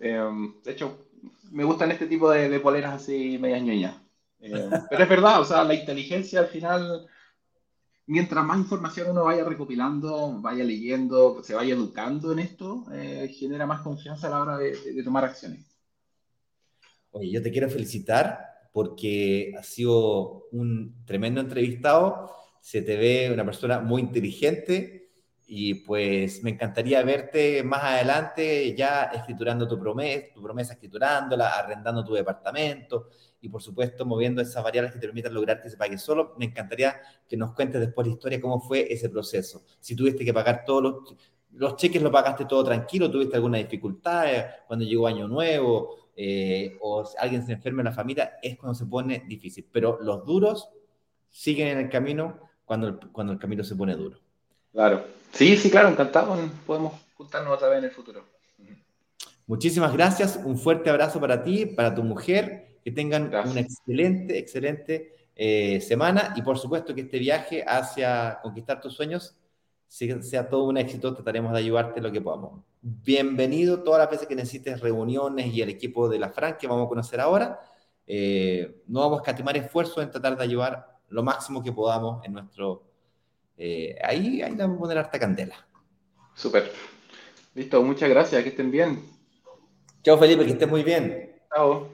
Em, 0.00 0.54
de 0.62 0.72
hecho, 0.72 1.06
me 1.50 1.64
gustan 1.64 1.90
este 1.90 2.06
tipo 2.06 2.30
de, 2.30 2.48
de 2.48 2.60
poleras 2.60 2.94
así 2.94 3.38
medias 3.38 3.62
ñoñas. 3.62 3.94
Eh, 4.40 4.70
pero 4.90 5.02
es 5.02 5.08
verdad, 5.08 5.40
o 5.40 5.44
sea, 5.44 5.64
la 5.64 5.74
inteligencia 5.74 6.40
al 6.40 6.46
final, 6.46 7.06
mientras 8.08 8.44
más 8.44 8.58
información 8.58 9.10
uno 9.10 9.24
vaya 9.24 9.44
recopilando, 9.44 10.40
vaya 10.40 10.64
leyendo, 10.64 11.42
se 11.44 11.54
vaya 11.54 11.74
educando 11.74 12.32
en 12.32 12.40
esto, 12.40 12.86
eh, 12.92 13.32
genera 13.38 13.66
más 13.66 13.82
confianza 13.82 14.26
a 14.26 14.30
la 14.30 14.42
hora 14.42 14.58
de, 14.58 15.02
tomar 15.04 15.24
acciones. 15.24 15.64
Oye, 17.10 17.30
yo 17.30 17.42
te 17.42 17.52
quiero 17.52 17.68
felicitar 17.68 18.40
porque 18.72 19.52
has 19.58 19.66
sido 19.66 20.48
un 20.52 21.04
tremendo 21.04 21.40
entrevistado, 21.40 22.30
se 22.60 22.82
te 22.82 22.96
ve 22.96 23.30
una 23.32 23.44
persona 23.44 23.80
muy 23.80 24.00
inteligente 24.02 24.97
y 25.50 25.74
pues 25.76 26.42
me 26.42 26.50
encantaría 26.50 27.02
verte 27.02 27.62
más 27.62 27.82
adelante 27.82 28.74
ya 28.76 29.04
escriturando 29.04 29.66
tu 29.66 29.78
promesa, 29.78 30.26
tu 30.34 30.42
promesa 30.42 30.74
escriturándola, 30.74 31.48
arrendando 31.58 32.04
tu 32.04 32.12
departamento 32.12 33.08
y 33.40 33.48
por 33.48 33.62
supuesto 33.62 34.04
moviendo 34.04 34.42
esas 34.42 34.62
variables 34.62 34.92
que 34.92 34.98
te 34.98 35.06
permitan 35.06 35.32
lograr 35.32 35.62
que 35.62 35.70
se 35.70 35.78
pague 35.78 35.96
solo. 35.96 36.34
Me 36.38 36.44
encantaría 36.44 37.00
que 37.26 37.38
nos 37.38 37.54
cuentes 37.54 37.80
después 37.80 38.06
la 38.06 38.12
historia, 38.12 38.40
cómo 38.42 38.60
fue 38.60 38.92
ese 38.92 39.08
proceso. 39.08 39.64
Si 39.80 39.96
tuviste 39.96 40.22
que 40.22 40.34
pagar 40.34 40.66
todos 40.66 40.82
los, 40.82 41.16
los 41.52 41.76
cheques, 41.76 42.02
lo 42.02 42.12
pagaste 42.12 42.44
todo 42.44 42.62
tranquilo, 42.62 43.10
tuviste 43.10 43.36
alguna 43.36 43.56
dificultad 43.56 44.30
eh, 44.30 44.46
cuando 44.66 44.84
llegó 44.84 45.06
Año 45.06 45.28
Nuevo 45.28 46.10
eh, 46.14 46.76
o 46.82 47.08
alguien 47.18 47.46
se 47.46 47.52
enferma 47.52 47.80
en 47.80 47.86
la 47.86 47.92
familia, 47.92 48.34
es 48.42 48.58
cuando 48.58 48.74
se 48.74 48.84
pone 48.84 49.24
difícil. 49.26 49.66
Pero 49.72 49.98
los 50.02 50.26
duros 50.26 50.68
siguen 51.30 51.68
en 51.68 51.78
el 51.78 51.88
camino 51.88 52.38
cuando 52.66 53.00
cuando 53.12 53.32
el 53.32 53.38
camino 53.38 53.64
se 53.64 53.74
pone 53.76 53.96
duro. 53.96 54.27
Claro. 54.72 55.04
Sí, 55.32 55.56
sí, 55.56 55.70
claro, 55.70 55.88
encantado. 55.88 56.36
Podemos 56.66 56.94
juntarnos 57.14 57.54
otra 57.54 57.68
vez 57.68 57.78
en 57.78 57.84
el 57.84 57.90
futuro. 57.90 58.24
Muchísimas 59.46 59.92
gracias. 59.92 60.38
Un 60.44 60.58
fuerte 60.58 60.90
abrazo 60.90 61.20
para 61.20 61.42
ti, 61.42 61.66
para 61.66 61.94
tu 61.94 62.02
mujer. 62.02 62.78
Que 62.84 62.92
tengan 62.92 63.26
una 63.26 63.60
excelente, 63.60 64.38
excelente 64.38 65.14
eh, 65.34 65.80
semana 65.80 66.32
y 66.36 66.42
por 66.42 66.58
supuesto 66.58 66.94
que 66.94 67.02
este 67.02 67.18
viaje 67.18 67.62
hacia 67.66 68.38
conquistar 68.42 68.80
tus 68.80 68.94
sueños 68.94 69.36
sea, 69.88 70.48
todo 70.48 70.64
un 70.64 70.76
éxito. 70.76 71.14
Trataremos 71.14 71.52
de 71.52 71.58
ayudarte 71.58 72.00
lo 72.00 72.12
que 72.12 72.20
podamos. 72.20 72.62
Bienvenido 72.80 73.82
todas 73.82 74.00
las 74.00 74.10
veces 74.10 74.28
que 74.28 74.36
necesites 74.36 74.80
reuniones 74.80 75.52
y 75.52 75.62
el 75.62 75.70
equipo 75.70 76.08
de 76.08 76.18
la 76.18 76.30
Fran 76.30 76.56
que 76.58 76.66
vamos 76.66 76.86
a 76.86 76.88
conocer 76.88 77.20
ahora. 77.20 77.60
Eh, 78.06 78.82
no 78.86 79.00
vamos 79.00 79.18
a 79.18 79.22
escatimar 79.22 79.56
esfuerzos 79.56 80.02
en 80.02 80.10
tratar 80.10 80.36
de 80.36 80.44
ayudar 80.44 80.98
lo 81.08 81.22
máximo 81.22 81.62
que 81.62 81.72
podamos 81.72 82.24
en 82.24 82.34
nuestro 82.34 82.87
eh, 83.60 83.98
ahí, 84.04 84.40
ahí 84.40 84.52
le 84.52 84.56
vamos 84.56 84.76
a 84.76 84.80
poner 84.80 84.98
harta 84.98 85.18
candela. 85.18 85.66
Súper. 86.34 86.70
Listo, 87.54 87.82
muchas 87.82 88.08
gracias, 88.08 88.40
que 88.44 88.50
estén 88.50 88.70
bien. 88.70 89.02
Chao 90.04 90.16
Felipe, 90.16 90.44
que 90.44 90.52
estés 90.52 90.68
muy 90.68 90.84
bien. 90.84 91.34
Chao. 91.52 91.88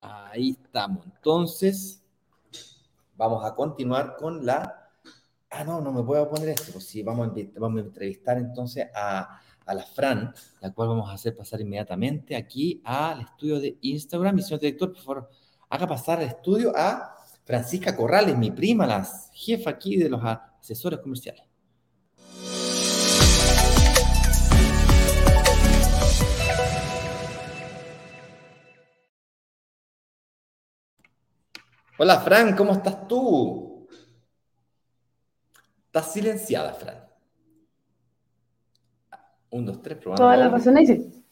Ahí 0.00 0.50
estamos. 0.50 1.04
Entonces, 1.04 2.00
vamos 3.16 3.44
a 3.44 3.56
continuar 3.56 4.14
con 4.16 4.46
la... 4.46 4.88
Ah, 5.50 5.64
no, 5.64 5.80
no 5.80 5.92
me 5.92 6.04
puedo 6.04 6.30
poner 6.30 6.50
esto. 6.50 6.70
Pues 6.72 6.86
sí, 6.86 7.02
vamos 7.02 7.32
vamos 7.56 7.82
a 7.82 7.84
entrevistar 7.86 8.38
entonces 8.38 8.86
a 8.94 9.40
a 9.66 9.74
la 9.74 9.82
Fran, 9.82 10.32
la 10.60 10.72
cual 10.72 10.88
vamos 10.88 11.10
a 11.10 11.14
hacer 11.14 11.36
pasar 11.36 11.60
inmediatamente 11.60 12.36
aquí 12.36 12.80
al 12.84 13.22
estudio 13.22 13.60
de 13.60 13.78
Instagram. 13.80 14.36
Mi 14.36 14.42
señor 14.42 14.60
director, 14.60 14.92
por 14.92 15.02
favor, 15.02 15.30
haga 15.68 15.86
pasar 15.86 16.18
al 16.18 16.26
estudio 16.26 16.72
a 16.76 17.16
Francisca 17.44 17.94
Corrales, 17.96 18.36
mi 18.36 18.50
prima, 18.50 18.86
la 18.86 19.06
jefa 19.32 19.70
aquí 19.70 19.96
de 19.96 20.08
los 20.08 20.22
asesores 20.24 21.00
comerciales. 21.00 21.44
Hola, 31.96 32.20
Fran, 32.20 32.56
¿cómo 32.56 32.72
estás 32.72 33.06
tú? 33.06 33.86
Estás 35.86 36.12
silenciada, 36.12 36.74
Fran. 36.74 37.03
Un, 39.54 39.64
dos, 39.64 39.80
tres, 39.80 39.98
probando. 39.98 40.24
Toda 40.24 40.36
la 40.36 40.48
razón 40.48 40.76
ahí 40.76 40.84
sí. 40.84 41.24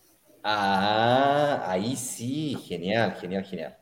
Ah, 0.44 1.64
ahí 1.66 1.96
sí, 1.96 2.54
genial, 2.54 3.14
genial, 3.14 3.44
genial. 3.44 3.76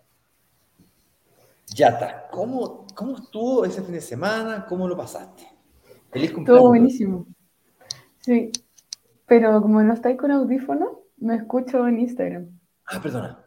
Ya 1.75 1.89
está. 1.89 2.27
¿Cómo, 2.31 2.87
¿Cómo 2.95 3.17
estuvo 3.17 3.67
ese 3.67 3.83
fin 3.83 3.93
de 3.93 4.01
semana? 4.01 4.65
¿Cómo 4.67 4.89
lo 4.89 4.97
pasaste? 4.97 5.43
Feliz 6.11 6.33
cumpleaños. 6.33 6.57
Estuvo 6.57 6.69
buenísimo. 6.69 7.27
Sí, 8.21 8.51
pero 9.27 9.61
como 9.61 9.83
no 9.83 9.93
estáis 9.93 10.17
con 10.17 10.31
audífono, 10.31 11.03
me 11.19 11.37
escucho 11.37 11.87
en 11.87 12.01
Instagram. 12.01 12.59
Ah, 12.87 12.99
perdona. 13.03 13.45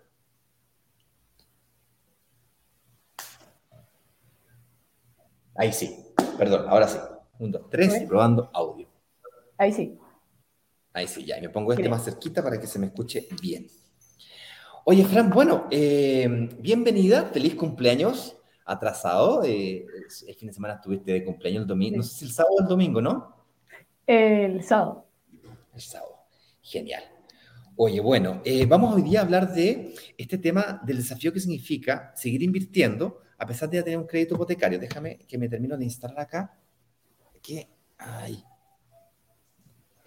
Ahí 5.56 5.74
sí, 5.74 6.06
perdón, 6.38 6.70
ahora 6.70 6.88
sí. 6.88 7.00
Un, 7.40 7.52
dos, 7.52 7.68
tres, 7.72 8.04
probando 8.08 8.52
audio. 8.54 8.88
Ahí 9.58 9.72
sí. 9.72 9.98
Ahí 10.94 11.08
sí, 11.08 11.26
ya. 11.26 11.42
me 11.42 11.50
pongo 11.50 11.74
este 11.74 11.90
más 11.90 12.06
cerquita 12.06 12.44
para 12.44 12.60
que 12.60 12.68
se 12.68 12.78
me 12.78 12.86
escuche 12.86 13.28
bien. 13.42 13.68
Oye, 14.86 15.04
Fran, 15.06 15.30
bueno, 15.32 15.68
eh, 15.72 16.50
bienvenida, 16.60 17.26
feliz 17.34 17.56
cumpleaños 17.56 18.38
atrasado. 18.64 19.44
Eh, 19.44 19.88
el 20.28 20.36
fin 20.36 20.48
de 20.50 20.54
semana 20.54 20.76
estuviste 20.76 21.12
de 21.14 21.24
cumpleaños 21.24 21.64
el 21.64 21.68
domingo, 21.68 21.98
no 21.98 22.04
sé 22.04 22.20
si 22.20 22.26
el 22.26 22.32
sábado 22.32 22.56
o 22.58 22.62
el 22.62 22.68
domingo, 22.68 23.02
¿no? 23.02 23.36
El 24.06 24.64
sábado. 24.64 25.08
El 25.74 25.82
sábado, 25.82 26.28
genial. 26.62 27.04
Oye, 27.76 28.00
bueno, 28.00 28.42
eh, 28.46 28.68
vamos 28.68 28.94
hoy 28.94 29.02
día 29.02 29.22
a 29.22 29.24
hablar 29.24 29.52
de 29.52 29.96
este 30.16 30.38
tema 30.38 30.80
del 30.86 30.98
desafío 30.98 31.34
que 31.34 31.40
significa 31.40 32.14
seguir 32.16 32.44
invirtiendo 32.44 33.22
a 33.40 33.48
pesar 33.48 33.68
de 33.68 33.78
ya 33.78 33.84
tener 33.84 33.98
un 33.98 34.06
crédito 34.06 34.36
hipotecario. 34.36 34.78
Déjame 34.78 35.18
que 35.28 35.40
me 35.40 35.50
termino 35.50 35.76
de 35.76 35.86
instalar 35.86 36.20
acá. 36.20 36.56
Que, 37.42 37.68
ay, 37.98 38.44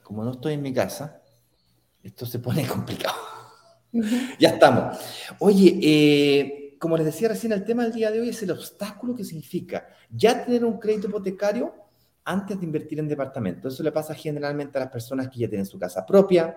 como 0.06 0.22
no 0.22 0.30
estoy 0.30 0.52
en 0.52 0.62
mi 0.62 0.72
casa, 0.72 1.20
esto 2.00 2.26
se 2.26 2.38
pone 2.38 2.64
complicado. 2.68 3.16
ya 4.38 4.50
estamos. 4.50 4.96
Oye, 5.40 5.80
eh, 5.82 6.76
como 6.78 6.96
les 6.96 7.06
decía 7.06 7.28
recién, 7.28 7.52
el 7.52 7.64
tema 7.64 7.82
del 7.82 7.92
día 7.92 8.12
de 8.12 8.20
hoy 8.20 8.28
es 8.28 8.40
el 8.44 8.52
obstáculo 8.52 9.16
que 9.16 9.24
significa 9.24 9.88
ya 10.08 10.44
tener 10.44 10.64
un 10.64 10.78
crédito 10.78 11.08
hipotecario 11.08 11.74
antes 12.24 12.60
de 12.60 12.66
invertir 12.66 13.00
en 13.00 13.08
departamento. 13.08 13.66
Eso 13.66 13.82
le 13.82 13.90
pasa 13.90 14.14
generalmente 14.14 14.78
a 14.78 14.82
las 14.82 14.92
personas 14.92 15.28
que 15.28 15.40
ya 15.40 15.48
tienen 15.48 15.66
su 15.66 15.76
casa 15.76 16.06
propia 16.06 16.56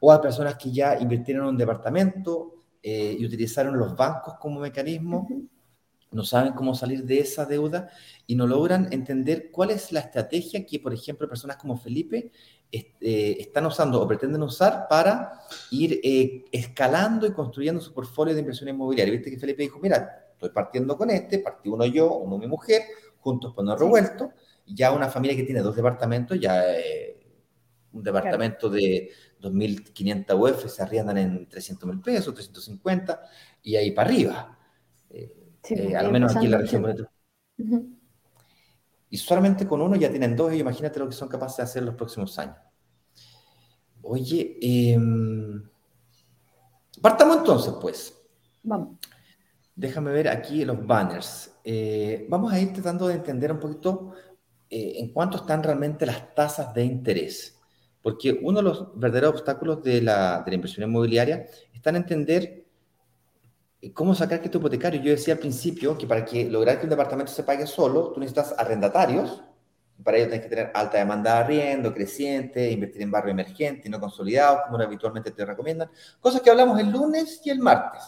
o 0.00 0.10
a 0.10 0.20
personas 0.20 0.56
que 0.56 0.72
ya 0.72 0.98
invirtieron 0.98 1.44
en 1.44 1.50
un 1.50 1.56
departamento 1.56 2.64
eh, 2.82 3.16
y 3.16 3.24
utilizaron 3.24 3.78
los 3.78 3.94
bancos 3.94 4.34
como 4.40 4.58
mecanismo, 4.58 5.28
no 6.10 6.24
saben 6.24 6.52
cómo 6.54 6.74
salir 6.74 7.04
de 7.04 7.20
esa 7.20 7.44
deuda 7.44 7.90
y 8.26 8.34
no 8.34 8.46
logran 8.46 8.88
entender 8.92 9.50
cuál 9.52 9.70
es 9.70 9.92
la 9.92 10.00
estrategia 10.00 10.66
que, 10.66 10.80
por 10.80 10.92
ejemplo, 10.92 11.28
personas 11.28 11.58
como 11.58 11.76
Felipe 11.76 12.32
eh, 12.70 13.36
están 13.40 13.64
usando 13.64 14.02
o 14.02 14.06
pretenden 14.06 14.42
usar 14.42 14.86
para 14.88 15.40
ir 15.70 16.00
eh, 16.02 16.44
escalando 16.52 17.26
y 17.26 17.32
construyendo 17.32 17.80
su 17.80 17.94
portfolio 17.94 18.34
de 18.34 18.40
inversión 18.40 18.68
inmobiliaria. 18.68 19.12
Viste 19.12 19.30
que 19.30 19.38
Felipe 19.38 19.62
dijo, 19.62 19.78
mira, 19.78 20.26
estoy 20.32 20.50
partiendo 20.50 20.96
con 20.96 21.08
este, 21.10 21.38
partí 21.38 21.70
uno 21.70 21.86
yo, 21.86 22.14
uno 22.16 22.36
mi 22.36 22.46
mujer, 22.46 22.82
juntos 23.20 23.54
por 23.54 23.64
no 23.64 23.74
revuelto, 23.74 24.32
ya 24.66 24.92
una 24.92 25.08
familia 25.08 25.34
que 25.34 25.44
tiene 25.44 25.62
dos 25.62 25.76
departamentos, 25.76 26.38
ya 26.38 26.62
eh, 26.76 27.18
un 27.92 28.02
departamento 28.02 28.68
de 28.68 29.10
2.500 29.40 30.38
UF 30.38 30.70
se 30.70 30.82
arriendan 30.82 31.16
en 31.16 31.48
300 31.48 31.88
mil 31.88 32.00
pesos, 32.02 32.34
350, 32.34 33.22
y 33.62 33.76
ahí 33.76 33.92
para 33.92 34.10
arriba. 34.10 34.58
al 35.96 36.12
menos 36.12 36.36
aquí 36.36 36.44
en 36.44 36.50
la 36.50 36.58
región. 36.58 37.08
Y 39.10 39.16
solamente 39.16 39.66
con 39.66 39.80
uno 39.80 39.96
ya 39.96 40.10
tienen 40.10 40.36
dos 40.36 40.52
y 40.52 40.58
imagínate 40.58 40.98
lo 40.98 41.08
que 41.08 41.14
son 41.14 41.28
capaces 41.28 41.58
de 41.58 41.62
hacer 41.62 41.80
en 41.80 41.86
los 41.86 41.94
próximos 41.94 42.38
años. 42.38 42.56
Oye, 44.02 44.58
em, 44.60 45.62
partamos 47.00 47.38
entonces, 47.38 47.74
pues. 47.80 48.14
Vamos. 48.62 48.98
Déjame 49.74 50.10
ver 50.10 50.28
aquí 50.28 50.64
los 50.64 50.84
banners. 50.86 51.52
Eh, 51.64 52.26
vamos 52.28 52.52
a 52.52 52.60
ir 52.60 52.72
tratando 52.72 53.08
de 53.08 53.14
entender 53.14 53.52
un 53.52 53.60
poquito 53.60 54.12
eh, 54.68 54.94
en 54.96 55.12
cuánto 55.12 55.38
están 55.38 55.62
realmente 55.62 56.04
las 56.04 56.34
tasas 56.34 56.74
de 56.74 56.84
interés. 56.84 57.58
Porque 58.02 58.38
uno 58.42 58.58
de 58.58 58.64
los 58.64 58.98
verdaderos 58.98 59.32
obstáculos 59.32 59.82
de 59.82 60.02
la, 60.02 60.42
de 60.42 60.50
la 60.50 60.54
inversión 60.54 60.88
inmobiliaria 60.88 61.46
está 61.72 61.90
en 61.90 61.96
entender 61.96 62.67
¿Cómo 63.94 64.14
sacar 64.14 64.40
crédito 64.40 64.58
hipotecario? 64.58 65.00
Yo 65.00 65.12
decía 65.12 65.34
al 65.34 65.40
principio 65.40 65.96
que 65.96 66.06
para 66.06 66.24
que 66.24 66.50
lograr 66.50 66.78
que 66.78 66.84
un 66.84 66.90
departamento 66.90 67.30
se 67.30 67.44
pague 67.44 67.66
solo, 67.66 68.10
tú 68.10 68.18
necesitas 68.18 68.54
arrendatarios. 68.58 69.44
Para 70.02 70.16
ello 70.16 70.28
tienes 70.28 70.42
que 70.42 70.48
tener 70.48 70.72
alta 70.74 70.98
demanda 70.98 71.34
de 71.34 71.38
arriendo, 71.38 71.94
creciente, 71.94 72.70
invertir 72.70 73.02
en 73.02 73.10
barrio 73.10 73.30
emergente, 73.30 73.88
no 73.88 74.00
consolidado, 74.00 74.62
como 74.64 74.82
habitualmente 74.82 75.30
te 75.30 75.44
recomiendan. 75.44 75.90
Cosas 76.20 76.40
que 76.40 76.50
hablamos 76.50 76.78
el 76.80 76.90
lunes 76.90 77.40
y 77.44 77.50
el 77.50 77.60
martes. 77.60 78.02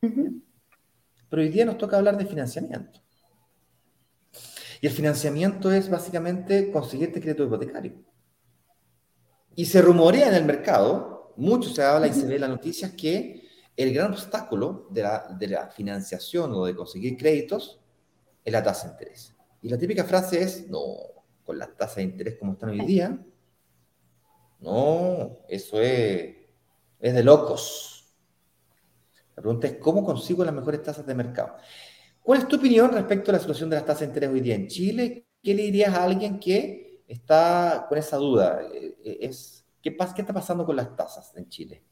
Pero 0.00 1.42
hoy 1.42 1.48
día 1.48 1.64
nos 1.64 1.78
toca 1.78 1.96
hablar 1.96 2.16
de 2.16 2.26
financiamiento. 2.26 3.00
Y 4.80 4.86
el 4.86 4.92
financiamiento 4.92 5.70
es 5.72 5.88
básicamente 5.88 6.72
conseguirte 6.72 7.20
crédito 7.20 7.44
hipotecario. 7.44 7.94
Y 9.54 9.64
se 9.64 9.82
rumorea 9.82 10.28
en 10.28 10.34
el 10.34 10.44
mercado, 10.44 11.34
mucho 11.36 11.68
se 11.70 11.82
habla 11.82 12.06
y 12.06 12.12
se 12.12 12.26
ve 12.26 12.36
en 12.36 12.42
las 12.42 12.50
noticias 12.50 12.92
que 12.92 13.47
el 13.78 13.94
gran 13.94 14.10
obstáculo 14.10 14.88
de 14.90 15.02
la, 15.02 15.70
financiación 15.72 16.52
o 16.52 16.66
de 16.66 16.74
conseguir 16.74 17.16
créditos 17.16 17.80
es 18.44 18.52
la 18.52 18.60
tasa 18.60 18.88
de 18.88 18.92
interés. 18.94 19.36
Y 19.62 19.68
la 19.68 19.78
típica 19.78 20.02
frase 20.02 20.42
es, 20.42 20.68
no, 20.68 20.96
con 21.44 21.56
las 21.56 21.76
tasas 21.76 21.96
de 21.96 22.02
interés 22.02 22.36
como 22.38 22.54
están 22.54 22.70
hoy 22.70 22.84
día, 22.84 23.16
no, 24.60 25.38
eso 25.48 25.80
es 25.80 26.34
Es 26.98 27.14
de 27.14 27.22
locos. 27.22 28.16
La 29.36 29.42
pregunta 29.42 29.68
es, 29.68 29.76
¿cómo 29.76 30.04
consigo 30.04 30.44
las 30.44 30.54
mejores 30.54 30.82
tasas 30.82 31.06
de 31.06 31.14
mercado? 31.14 31.54
¿Cuál 32.20 32.40
es 32.40 32.48
tu 32.48 32.56
opinión 32.56 32.90
respecto 32.90 33.30
a 33.30 33.34
la 33.34 33.38
situación 33.38 33.70
de 33.70 33.76
las 33.76 33.84
tasas 33.84 34.00
de 34.00 34.06
interés 34.06 34.30
hoy 34.30 34.40
día 34.40 34.56
en 34.56 34.66
Chile? 34.66 35.28
¿Qué 35.40 35.54
le 35.54 35.62
dirías 35.62 35.94
a 35.94 36.02
alguien 36.02 36.40
que 36.40 37.04
está 37.06 37.86
con 37.88 37.96
esa 37.96 38.16
duda? 38.16 38.60
Eh, 38.74 38.96
eh, 39.04 39.18
es, 39.20 39.64
¿qué, 39.80 39.96
¿Qué 39.96 40.22
está 40.22 40.34
pasando 40.34 40.66
con 40.66 40.74
las 40.74 40.96
tasas 40.96 41.32
en 41.36 41.48
Chile? 41.48 41.84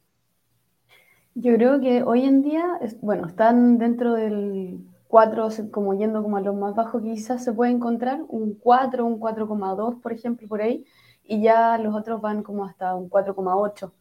Yo 1.38 1.53
creo 1.55 1.81
que 1.81 2.03
hoy 2.03 2.25
en 2.25 2.40
día, 2.40 2.64
bueno, 3.03 3.27
están 3.27 3.77
dentro 3.77 4.14
del 4.14 4.81
4, 5.09 5.49
como 5.70 5.92
yendo 5.92 6.22
como 6.22 6.38
a 6.38 6.40
lo 6.40 6.55
más 6.55 6.75
bajo 6.75 7.03
quizás 7.03 7.44
se 7.44 7.53
puede 7.53 7.72
encontrar, 7.72 8.22
un 8.29 8.55
4, 8.55 9.05
un 9.05 9.20
4,2 9.20 10.01
por 10.01 10.14
ejemplo, 10.14 10.49
por 10.49 10.62
ahí, 10.62 10.87
y 11.25 11.42
ya 11.42 11.77
los 11.77 11.94
otros 11.94 12.22
van 12.22 12.42
como 12.42 12.64
hasta 12.64 12.94
un 12.94 13.11
4,8. 13.11 13.92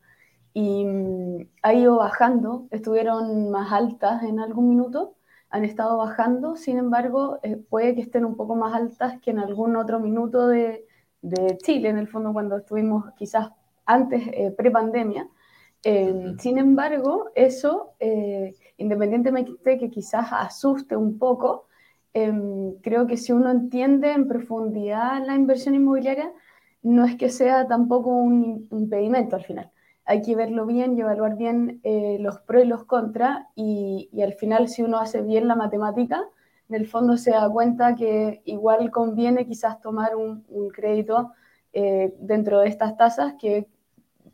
Y 0.53 0.85
mm, 0.85 1.49
ha 1.61 1.73
ido 1.73 1.97
bajando, 1.97 2.67
estuvieron 2.71 3.51
más 3.51 3.69
altas 3.73 4.23
en 4.23 4.39
algún 4.39 4.69
minuto, 4.69 5.15
han 5.49 5.65
estado 5.65 5.97
bajando, 5.97 6.55
sin 6.55 6.77
embargo, 6.77 7.39
eh, 7.43 7.57
puede 7.57 7.95
que 7.95 8.01
estén 8.01 8.23
un 8.23 8.37
poco 8.37 8.55
más 8.55 8.73
altas 8.73 9.19
que 9.21 9.31
en 9.31 9.39
algún 9.39 9.75
otro 9.75 9.99
minuto 9.99 10.47
de, 10.47 10.85
de 11.21 11.57
Chile, 11.57 11.89
en 11.89 11.97
el 11.97 12.07
fondo 12.07 12.31
cuando 12.31 12.57
estuvimos 12.57 13.11
quizás 13.17 13.49
antes, 13.85 14.23
eh, 14.27 14.53
pre-pandemia, 14.57 15.27
Em, 15.87 16.39
sin 16.39 16.57
embargo, 16.57 17.29
eso, 17.35 17.93
eh, 17.99 18.55
independientemente 18.77 19.51
de 19.63 19.77
que 19.77 19.91
quizás 19.91 20.29
asuste 20.31 20.95
un 20.95 21.19
poco, 21.19 21.67
em, 22.13 22.73
creo 22.81 23.05
que 23.05 23.17
si 23.17 23.31
uno 23.33 23.51
entiende 23.51 24.11
en 24.11 24.27
profundidad 24.27 25.23
la 25.23 25.35
inversión 25.35 25.75
inmobiliaria, 25.75 26.31
no 26.81 27.05
es 27.05 27.15
que 27.17 27.29
sea 27.29 27.67
tampoco 27.67 28.09
un 28.09 28.67
impedimento 28.71 29.35
al 29.35 29.43
final. 29.43 29.71
Hay 30.05 30.23
que 30.23 30.35
verlo 30.35 30.65
bien 30.65 30.97
y 30.97 31.01
evaluar 31.01 31.37
bien 31.37 31.81
eh, 31.83 32.17
los 32.19 32.39
pros 32.41 32.63
y 32.63 32.67
los 32.67 32.85
contras 32.85 33.45
y, 33.55 34.09
al 34.23 34.33
final 34.33 34.67
si 34.69 34.81
uno 34.81 34.97
hace 34.99 35.21
bien 35.21 35.47
la 35.47 35.55
matemática, 35.55 36.23
en 36.69 36.75
el 36.75 36.87
fondo 36.87 37.15
se 37.17 37.31
da 37.31 37.47
cuenta 37.49 37.95
que 37.95 38.41
igual 38.45 38.89
conviene 38.91 39.45
quizás 39.45 39.79
tomar 39.81 40.15
un, 40.15 40.43
crédito 40.73 41.31
eh, 41.73 42.15
dentro 42.19 42.59
de 42.61 42.69
estas 42.69 42.97
tasas 42.97 43.35
que 43.39 43.67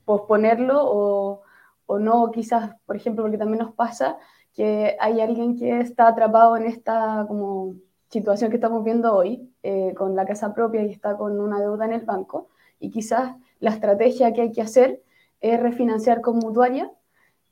posponerlo 0.06 0.80
o, 0.84 1.42
o 1.86 2.00
no, 2.00 2.32
quizás, 2.32 2.76
por 2.86 2.96
ejemplo, 2.96 3.24
porque 3.24 3.38
también 3.38 3.60
nos 3.60 3.74
pasa 3.74 4.18
que 4.54 4.98
hay 5.00 5.22
alguien 5.22 5.58
que 5.58 5.80
está 5.80 6.08
atrapado 6.08 6.58
en 6.58 6.66
esta 6.66 7.26
como 7.28 7.76
situación 8.10 8.50
que 8.50 8.58
estamos 8.58 8.84
viendo 8.84 9.16
hoy, 9.16 9.50
eh, 9.64 9.94
con 9.96 10.16
la 10.16 10.26
casa 10.26 10.54
propia 10.54 10.84
y 10.84 10.92
está 10.92 11.16
con 11.16 11.40
una 11.40 11.60
deuda 11.60 11.86
en 11.86 11.94
el 11.94 12.02
banco, 12.02 12.50
y 12.80 12.90
quizás 12.90 13.36
la 13.60 13.70
estrategia 13.70 14.34
que 14.34 14.42
hay 14.42 14.52
que 14.52 14.62
hacer 14.62 15.02
es 15.40 15.60
refinanciar 15.60 16.22
con 16.22 16.38
mutuaria, 16.38 16.92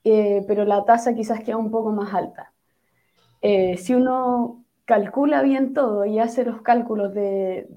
eh, 0.04 0.44
pero 0.48 0.66
la 0.66 0.84
tasa 0.86 1.14
quizás 1.14 1.42
queda 1.44 1.58
un 1.58 1.72
poco 1.72 1.92
más 1.92 2.14
alta. 2.14 2.52
Eh, 3.42 3.78
si 3.78 3.94
uno 3.94 4.59
calcula 4.90 5.44
bien 5.44 5.74
todo 5.74 6.04
y 6.04 6.18
hace 6.18 6.44
los 6.44 6.64
cálculos 6.64 7.14
de, 7.14 7.68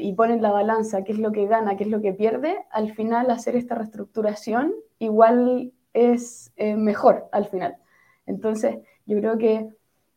y 0.00 0.12
pone 0.12 0.34
en 0.34 0.42
la 0.42 0.52
balanza 0.52 1.02
qué 1.02 1.10
es 1.10 1.18
lo 1.18 1.32
que 1.32 1.48
gana, 1.48 1.76
qué 1.76 1.82
es 1.82 1.90
lo 1.90 2.00
que 2.00 2.12
pierde, 2.12 2.58
al 2.70 2.94
final 2.94 3.28
hacer 3.32 3.56
esta 3.56 3.74
reestructuración 3.74 4.72
igual 5.00 5.72
es 5.94 6.52
eh, 6.54 6.76
mejor 6.76 7.26
al 7.32 7.46
final. 7.46 7.74
Entonces, 8.24 8.76
yo 9.04 9.18
creo 9.18 9.36
que 9.36 9.68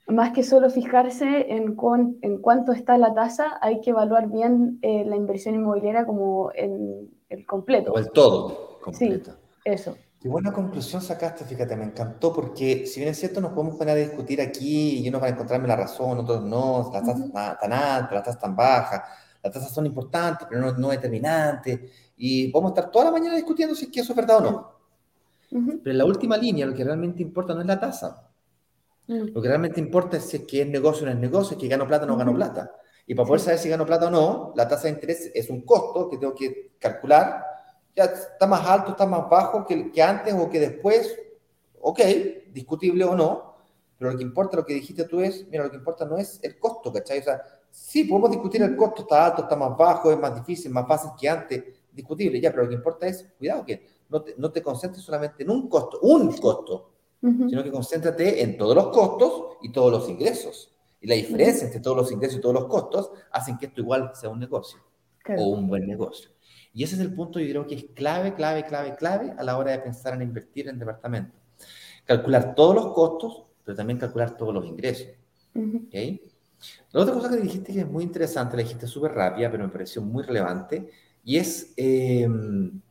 más 0.06 0.32
que 0.32 0.44
solo 0.44 0.70
fijarse 0.70 1.56
en, 1.56 1.76
en 2.22 2.38
cuánto 2.38 2.72
está 2.72 3.00
la 3.00 3.16
tasa, 3.16 3.58
hay 3.60 3.82
que 3.82 3.90
evaluar 3.90 4.30
bien 4.30 4.78
eh, 4.84 5.06
la 5.06 5.16
inversión 5.16 5.56
inmobiliaria 5.56 6.06
como 6.06 6.52
en 6.54 7.10
el 7.30 7.48
completo. 7.48 7.94
O 7.94 7.98
el 7.98 8.12
todo 8.12 8.78
completo. 8.80 9.32
Sí, 9.32 9.38
eso. 9.66 9.98
Qué 10.24 10.30
buena 10.30 10.54
conclusión 10.54 11.02
sacaste, 11.02 11.44
fíjate, 11.44 11.76
me 11.76 11.84
encantó 11.84 12.32
porque 12.32 12.88
si 12.88 13.02
bien 13.02 13.12
es 13.12 13.20
cierto 13.20 13.42
nos 13.42 13.52
podemos 13.52 13.76
poner 13.76 13.98
a 13.98 14.00
discutir 14.00 14.40
aquí 14.40 15.00
y 15.00 15.10
unos 15.10 15.20
van 15.20 15.32
a 15.32 15.34
encontrarme 15.34 15.68
la 15.68 15.76
razón, 15.76 16.20
otros 16.20 16.42
no, 16.46 16.90
las 16.94 17.04
tasas 17.04 17.26
están 17.26 17.58
tan 17.60 17.74
altas, 17.74 18.14
las 18.14 18.24
tasas 18.24 18.40
tan 18.40 18.56
bajas, 18.56 19.02
las 19.44 19.52
tasas 19.52 19.74
son 19.74 19.86
importantes 19.86 20.48
pero 20.50 20.62
no, 20.62 20.72
no 20.78 20.90
determinantes 20.92 21.92
y 22.16 22.48
podemos 22.48 22.72
estar 22.72 22.90
toda 22.90 23.04
la 23.04 23.12
mañana 23.12 23.36
discutiendo 23.36 23.76
si 23.76 23.84
es 23.84 23.92
que 23.92 24.00
eso 24.00 24.14
es 24.14 24.16
verdad 24.16 24.38
o 24.38 24.42
no. 24.50 24.74
Pero 25.84 25.92
en 25.92 25.98
la 25.98 26.06
última 26.06 26.38
línea 26.38 26.66
lo 26.66 26.74
que 26.74 26.86
realmente 26.86 27.22
importa 27.22 27.54
no 27.54 27.60
es 27.60 27.68
la 27.68 27.82
tasa. 27.82 28.30
Mm. 29.08 29.34
Lo 29.34 29.42
que 29.42 29.48
realmente 29.50 29.82
importa 29.82 30.16
es 30.16 30.24
si 30.24 30.38
es 30.38 30.44
que 30.44 30.62
es 30.62 30.68
negocio 30.70 31.04
o 31.04 31.08
no 31.08 31.12
es 31.12 31.20
negocio, 31.20 31.58
si 31.58 31.62
que 31.64 31.68
gano 31.68 31.86
plata 31.86 32.06
o 32.06 32.08
no 32.08 32.16
gano 32.16 32.34
plata. 32.34 32.72
Y 33.06 33.14
para 33.14 33.28
poder 33.28 33.42
saber 33.42 33.60
si 33.60 33.68
gano 33.68 33.86
plata 33.86 34.08
o 34.08 34.10
no, 34.10 34.54
la 34.56 34.70
tasa 34.70 34.84
de 34.84 34.92
interés 34.92 35.32
es 35.34 35.50
un 35.50 35.66
costo 35.66 36.10
que 36.10 36.18
tengo 36.18 36.34
que 36.34 36.78
calcular 36.80 37.53
ya 37.96 38.06
está 38.06 38.48
más 38.48 38.66
alto, 38.66 38.92
está 38.92 39.06
más 39.06 39.30
bajo 39.30 39.66
que, 39.66 39.92
que 39.92 40.02
antes 40.02 40.34
o 40.34 40.50
que 40.50 40.60
después, 40.60 41.18
ok, 41.82 42.00
discutible 42.52 43.04
o 43.06 43.16
no, 43.16 43.54
pero 43.98 44.12
lo 44.12 44.18
que 44.18 44.24
importa, 44.24 44.58
lo 44.58 44.66
que 44.66 44.74
dijiste 44.74 45.06
tú 45.06 45.22
es, 45.22 45.48
mira, 45.50 45.64
lo 45.64 45.72
que 45.72 45.78
importa 45.78 46.06
no 46.06 46.18
es 46.18 46.40
el 46.44 46.60
costo, 46.60 46.92
¿cachai? 46.92 47.20
O 47.20 47.24
sea, 47.24 47.42
sí, 47.70 48.04
podemos 48.04 48.32
discutir 48.32 48.62
el 48.62 48.76
costo, 48.76 49.04
está 49.04 49.28
alto, 49.28 49.44
está 49.44 49.56
más 49.56 49.78
bajo, 49.78 50.12
es 50.12 50.20
más 50.20 50.36
difícil, 50.36 50.72
más 50.72 50.88
fácil 50.88 51.12
que 51.20 51.30
antes, 51.30 51.64
discutible, 51.92 52.42
ya, 52.42 52.52
pero 52.52 52.64
lo 52.64 52.70
que 52.70 52.76
importa 52.76 53.08
es, 53.08 53.26
cuidado, 53.38 53.66
que 53.66 53.88
no 54.10 54.22
te, 54.22 54.36
no 54.38 54.52
te 54.52 54.62
concentres 54.62 55.04
solamente 55.04 55.44
en 55.44 55.50
un 55.50 55.70
costo, 55.70 56.00
un 56.02 56.36
costo, 56.38 56.90
sino 57.22 57.64
que 57.64 57.72
concéntrate 57.72 58.44
en 58.44 58.58
todos 58.58 58.76
los 58.76 58.88
costos 58.90 59.58
y 59.62 59.72
todos 59.72 59.90
los 59.90 60.10
ingresos. 60.10 60.76
Y 61.00 61.08
la 61.08 61.16
diferencia 61.16 61.66
entre 61.66 61.80
todos 61.80 61.96
los 61.96 62.12
ingresos 62.12 62.40
y 62.40 62.42
todos 62.42 62.56
los 62.56 62.66
costos 62.66 63.12
hacen 63.32 63.58
que 63.58 63.68
esto 63.68 63.80
igual 63.80 64.12
sea 64.14 64.30
un 64.30 64.40
negocio 64.40 64.80
o 65.38 65.48
un 65.48 65.70
buen 65.70 65.88
negocio. 65.88 66.33
Y 66.74 66.84
ese 66.84 66.96
es 66.96 67.02
el 67.02 67.14
punto, 67.14 67.40
yo 67.40 67.48
creo 67.50 67.68
que 67.68 67.76
es 67.76 67.86
clave, 67.94 68.34
clave, 68.34 68.66
clave, 68.66 68.96
clave 68.96 69.34
a 69.38 69.44
la 69.44 69.58
hora 69.58 69.72
de 69.72 69.80
pensar 69.80 70.14
en 70.16 70.24
invertir 70.24 70.68
en 70.68 70.80
departamento. 70.80 71.38
Calcular 72.06 72.56
todos 72.56 72.76
los 72.76 72.94
costos, 72.94 73.44
pero 73.64 73.76
también 73.76 74.00
calcular 74.00 74.36
todos 74.36 74.54
los 74.54 74.66
ingresos. 74.66 75.08
La 76.92 77.02
otra 77.02 77.14
cosa 77.14 77.30
que 77.30 77.38
dijiste 77.38 77.74
que 77.74 77.82
es 77.82 77.88
muy 77.88 78.04
interesante, 78.04 78.58
la 78.58 78.64
dijiste 78.64 78.88
súper 78.88 79.12
rápida, 79.12 79.52
pero 79.52 79.66
me 79.66 79.72
pareció 79.72 80.02
muy 80.02 80.24
relevante, 80.24 80.90
y 81.24 81.38
es 81.38 81.74
em, 81.78 82.82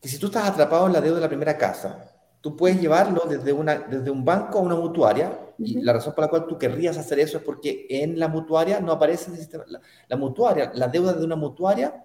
que 0.00 0.08
si 0.08 0.18
tú 0.18 0.26
estás 0.26 0.48
atrapado 0.48 0.86
en 0.86 0.92
la 0.92 1.00
deuda 1.00 1.16
de 1.16 1.22
la 1.22 1.28
primera 1.28 1.58
casa, 1.58 2.14
tú 2.40 2.56
puedes 2.56 2.80
llevarlo 2.80 3.22
desde, 3.28 3.52
una, 3.52 3.74
desde 3.78 4.10
un 4.10 4.24
banco 4.24 4.58
a 4.58 4.62
una 4.62 4.76
mutuaria, 4.76 5.36
y 5.58 5.80
la 5.80 5.92
razón 5.92 6.14
por 6.14 6.24
la 6.24 6.30
cual 6.30 6.46
tú 6.46 6.56
querrías 6.56 6.96
hacer 6.96 7.18
eso 7.18 7.38
es 7.38 7.42
porque 7.42 7.86
en 7.90 8.18
la 8.18 8.28
mutuaria 8.28 8.80
no 8.80 8.92
aparece 8.92 9.30
el 9.30 9.36
sistema, 9.36 9.64
la, 9.66 10.16
mutuaria, 10.16 10.70
la 10.74 10.86
deuda 10.86 11.12
de 11.12 11.24
una 11.24 11.36
mutuaria 11.36 12.04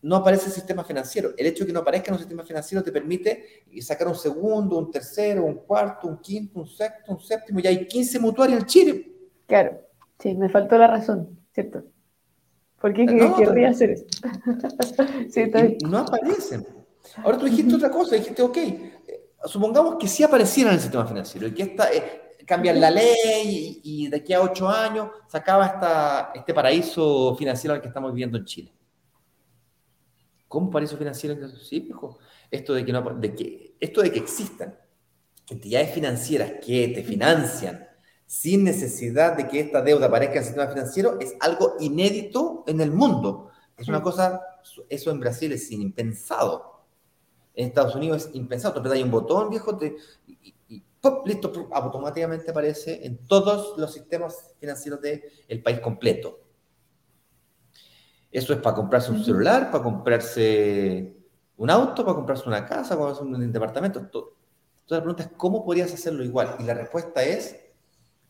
no 0.00 0.16
aparece 0.16 0.46
el 0.46 0.52
sistema 0.52 0.84
financiero. 0.84 1.32
El 1.36 1.46
hecho 1.46 1.64
de 1.64 1.68
que 1.68 1.72
no 1.72 1.80
aparezca 1.80 2.08
en 2.08 2.14
un 2.14 2.18
sistema 2.20 2.44
financiero 2.44 2.84
te 2.84 2.92
permite 2.92 3.64
sacar 3.80 4.08
un 4.08 4.14
segundo, 4.14 4.78
un 4.78 4.90
tercero, 4.90 5.44
un 5.44 5.56
cuarto, 5.56 6.06
un 6.06 6.18
quinto, 6.18 6.60
un 6.60 6.68
sexto, 6.68 7.12
un 7.12 7.20
séptimo, 7.20 7.60
y 7.60 7.66
hay 7.66 7.86
15 7.86 8.20
mutuarias 8.20 8.60
en 8.60 8.66
Chile. 8.66 9.12
Claro, 9.46 9.80
sí, 10.18 10.34
me 10.34 10.48
faltó 10.48 10.78
la 10.78 10.86
razón, 10.86 11.38
¿cierto? 11.52 11.82
¿Por 12.80 12.94
qué 12.94 13.06
querría 13.36 13.70
hacer 13.70 13.90
eso? 13.90 14.06
no 15.90 15.98
aparecen. 15.98 16.64
Ahora 17.16 17.38
tú 17.38 17.46
dijiste 17.46 17.74
otra 17.74 17.90
cosa, 17.90 18.14
dijiste, 18.14 18.40
ok, 18.40 18.58
supongamos 19.46 19.96
que 19.96 20.06
sí 20.06 20.22
apareciera 20.22 20.70
en 20.70 20.76
el 20.76 20.80
sistema 20.80 21.06
financiero 21.06 21.48
y 21.48 21.54
que 21.54 21.62
esta, 21.64 21.92
eh, 21.92 22.27
cambian 22.48 22.80
la 22.80 22.90
ley 22.90 23.80
y, 23.84 24.08
de 24.08 24.16
aquí 24.16 24.32
a 24.32 24.40
ocho 24.40 24.68
años 24.68 25.10
se 25.28 25.36
acaba 25.36 25.66
esta, 25.66 26.32
este 26.34 26.54
paraíso 26.54 27.36
financiero 27.36 27.74
al 27.74 27.80
que 27.80 27.88
estamos 27.88 28.12
viviendo 28.12 28.38
en 28.38 28.44
Chile. 28.44 28.72
¿Cómo 30.48 30.70
paraíso 30.70 30.96
financiero? 30.96 31.36
Sí, 31.50 31.86
hijo. 31.88 32.18
Esto 32.50 32.72
de 32.72 32.84
que, 32.84 32.92
no, 32.92 33.02
de 33.02 33.34
que, 33.34 33.76
esto 33.78 34.00
de 34.00 34.10
que 34.10 34.18
existan 34.18 34.76
entidades 35.48 35.92
financieras 35.92 36.52
que 36.64 36.88
te 36.88 37.04
financian 37.04 37.86
sin 38.26 38.64
necesidad 38.64 39.36
de 39.36 39.46
que 39.46 39.60
esta 39.60 39.82
deuda 39.82 40.06
aparezca 40.06 40.34
en 40.34 40.38
el 40.38 40.44
sistema 40.44 40.68
financiero 40.68 41.18
es 41.20 41.34
algo 41.40 41.76
inédito 41.80 42.64
en 42.66 42.80
el 42.80 42.90
mundo. 42.90 43.50
Es 43.76 43.88
una 43.88 44.02
cosa, 44.02 44.40
eso 44.88 45.10
en 45.10 45.20
Brasil 45.20 45.52
es 45.52 45.70
impensado 45.70 46.78
en 47.58 47.66
Estados 47.66 47.96
Unidos 47.96 48.26
es 48.26 48.34
impensado. 48.36 48.72
Tú 48.74 48.80
apretas 48.80 49.02
un 49.02 49.10
botón, 49.10 49.50
viejo, 49.50 49.76
y, 50.28 50.54
¡pop! 51.00 51.26
listo, 51.26 51.68
automáticamente 51.72 52.50
aparece 52.50 53.04
en 53.06 53.18
todos 53.26 53.78
los 53.78 53.92
sistemas 53.92 54.54
financieros 54.58 55.00
del 55.00 55.62
país 55.62 55.80
completo. 55.80 56.40
Eso 58.30 58.52
es 58.52 58.60
para 58.60 58.76
comprarse 58.76 59.10
un 59.10 59.24
celular, 59.24 59.70
para 59.70 59.82
comprarse 59.82 61.16
un 61.56 61.70
auto, 61.70 62.04
para 62.04 62.14
comprarse 62.14 62.48
una 62.48 62.66
casa, 62.66 62.90
para 62.96 63.14
comprarse 63.14 63.22
un 63.22 63.52
departamento. 63.52 63.98
Entonces 64.00 64.34
la 64.90 65.00
pregunta 65.00 65.22
es, 65.24 65.30
¿cómo 65.36 65.64
podrías 65.64 65.92
hacerlo 65.92 66.24
igual? 66.24 66.56
Y 66.58 66.64
la 66.64 66.74
respuesta 66.74 67.22
es 67.22 67.56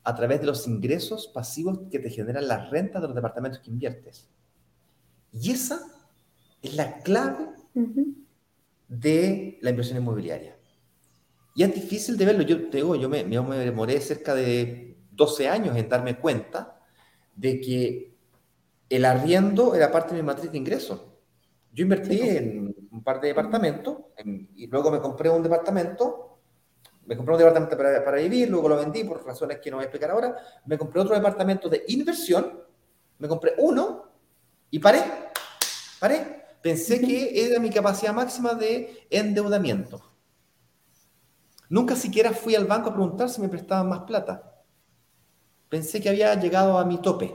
a 0.05 0.15
través 0.15 0.41
de 0.41 0.47
los 0.47 0.67
ingresos 0.67 1.29
pasivos 1.29 1.81
que 1.91 1.99
te 1.99 2.11
generan 2.11 2.49
las 2.49 2.71
rentas 2.71 3.03
de 3.03 3.09
los 3.09 3.15
departamentos 3.15 3.61
que 3.61 3.71
inviertes. 3.71 4.29
Y 5.33 5.51
esa 5.51 5.81
es 6.63 6.75
la 6.75 6.99
clave 7.01 7.49
de 8.89 9.59
la 9.61 9.71
inversión 9.71 9.99
inmobiliaria. 9.99 10.58
Y 11.59 11.65
es 11.65 11.75
difícil 11.75 12.17
de 12.17 12.25
verlo. 12.25 12.43
Yo 12.43 12.71
te 12.71 12.77
digo, 12.77 12.95
yo 12.95 13.09
me, 13.09 13.25
me 13.25 13.57
demoré 13.57 14.01
cerca 14.01 14.33
de 14.33 14.97
12 15.11 15.49
años 15.49 15.77
en 15.77 15.89
darme 15.89 16.17
cuenta 16.17 16.81
de 17.35 17.61
que 17.61 18.17
el 18.89 19.05
arriendo 19.05 19.75
era 19.75 19.91
parte 19.91 20.15
de 20.15 20.23
mi 20.23 20.27
matriz 20.27 20.53
de 20.53 20.59
ingresos. 20.59 21.03
Yo 21.73 21.83
invertí 21.83 22.21
en 22.21 22.77
un 22.93 23.03
par 23.03 23.21
de 23.21 23.27
departamentos 23.27 23.97
y 24.55 24.69
luego 24.69 24.93
me 24.93 25.01
compré 25.01 25.31
un 25.31 25.43
departamento. 25.43 26.39
Me 27.07 27.17
compré 27.17 27.35
un 27.35 27.39
departamento 27.41 27.77
para, 27.77 28.05
para, 28.05 28.19
vivir, 28.19 28.49
luego 28.49 28.69
lo 28.69 28.77
vendí 28.77 29.03
por 29.03 29.27
razones 29.27 29.59
que 29.59 29.69
no 29.69 29.79
voy 29.79 29.83
a 29.83 29.87
explicar 29.87 30.13
ahora. 30.13 30.37
Me 30.65 30.79
compré 30.79 31.01
otro 31.01 31.17
departamento 31.17 31.69
de 31.69 31.83
inversión. 31.89 32.63
Me 33.19 33.27
compré 33.27 33.55
uno 33.59 34.05
y 34.71 34.79
paré. 34.79 35.03
Paré. 35.99 36.45
Pensé 36.63 37.01
que 37.01 37.47
era 37.47 37.59
mi 37.59 37.71
capacidad 37.71 38.15
máxima 38.15 38.55
de 38.55 39.09
endeudamiento. 39.11 40.08
Nunca 41.69 41.95
siquiera 41.97 42.33
fui 42.33 42.55
al 42.55 42.67
banco 42.67 42.91
a 42.91 42.95
preguntar 42.95 43.29
si 43.29 43.41
me 43.41 43.49
prestaban 43.49 43.89
más 43.89 44.01
plata. 44.01 44.63
Pensé 45.69 46.01
que 46.01 46.09
había 46.09 46.35
llegado 46.35 46.79
a 46.79 46.85
mi 46.85 46.99
tope. 46.99 47.35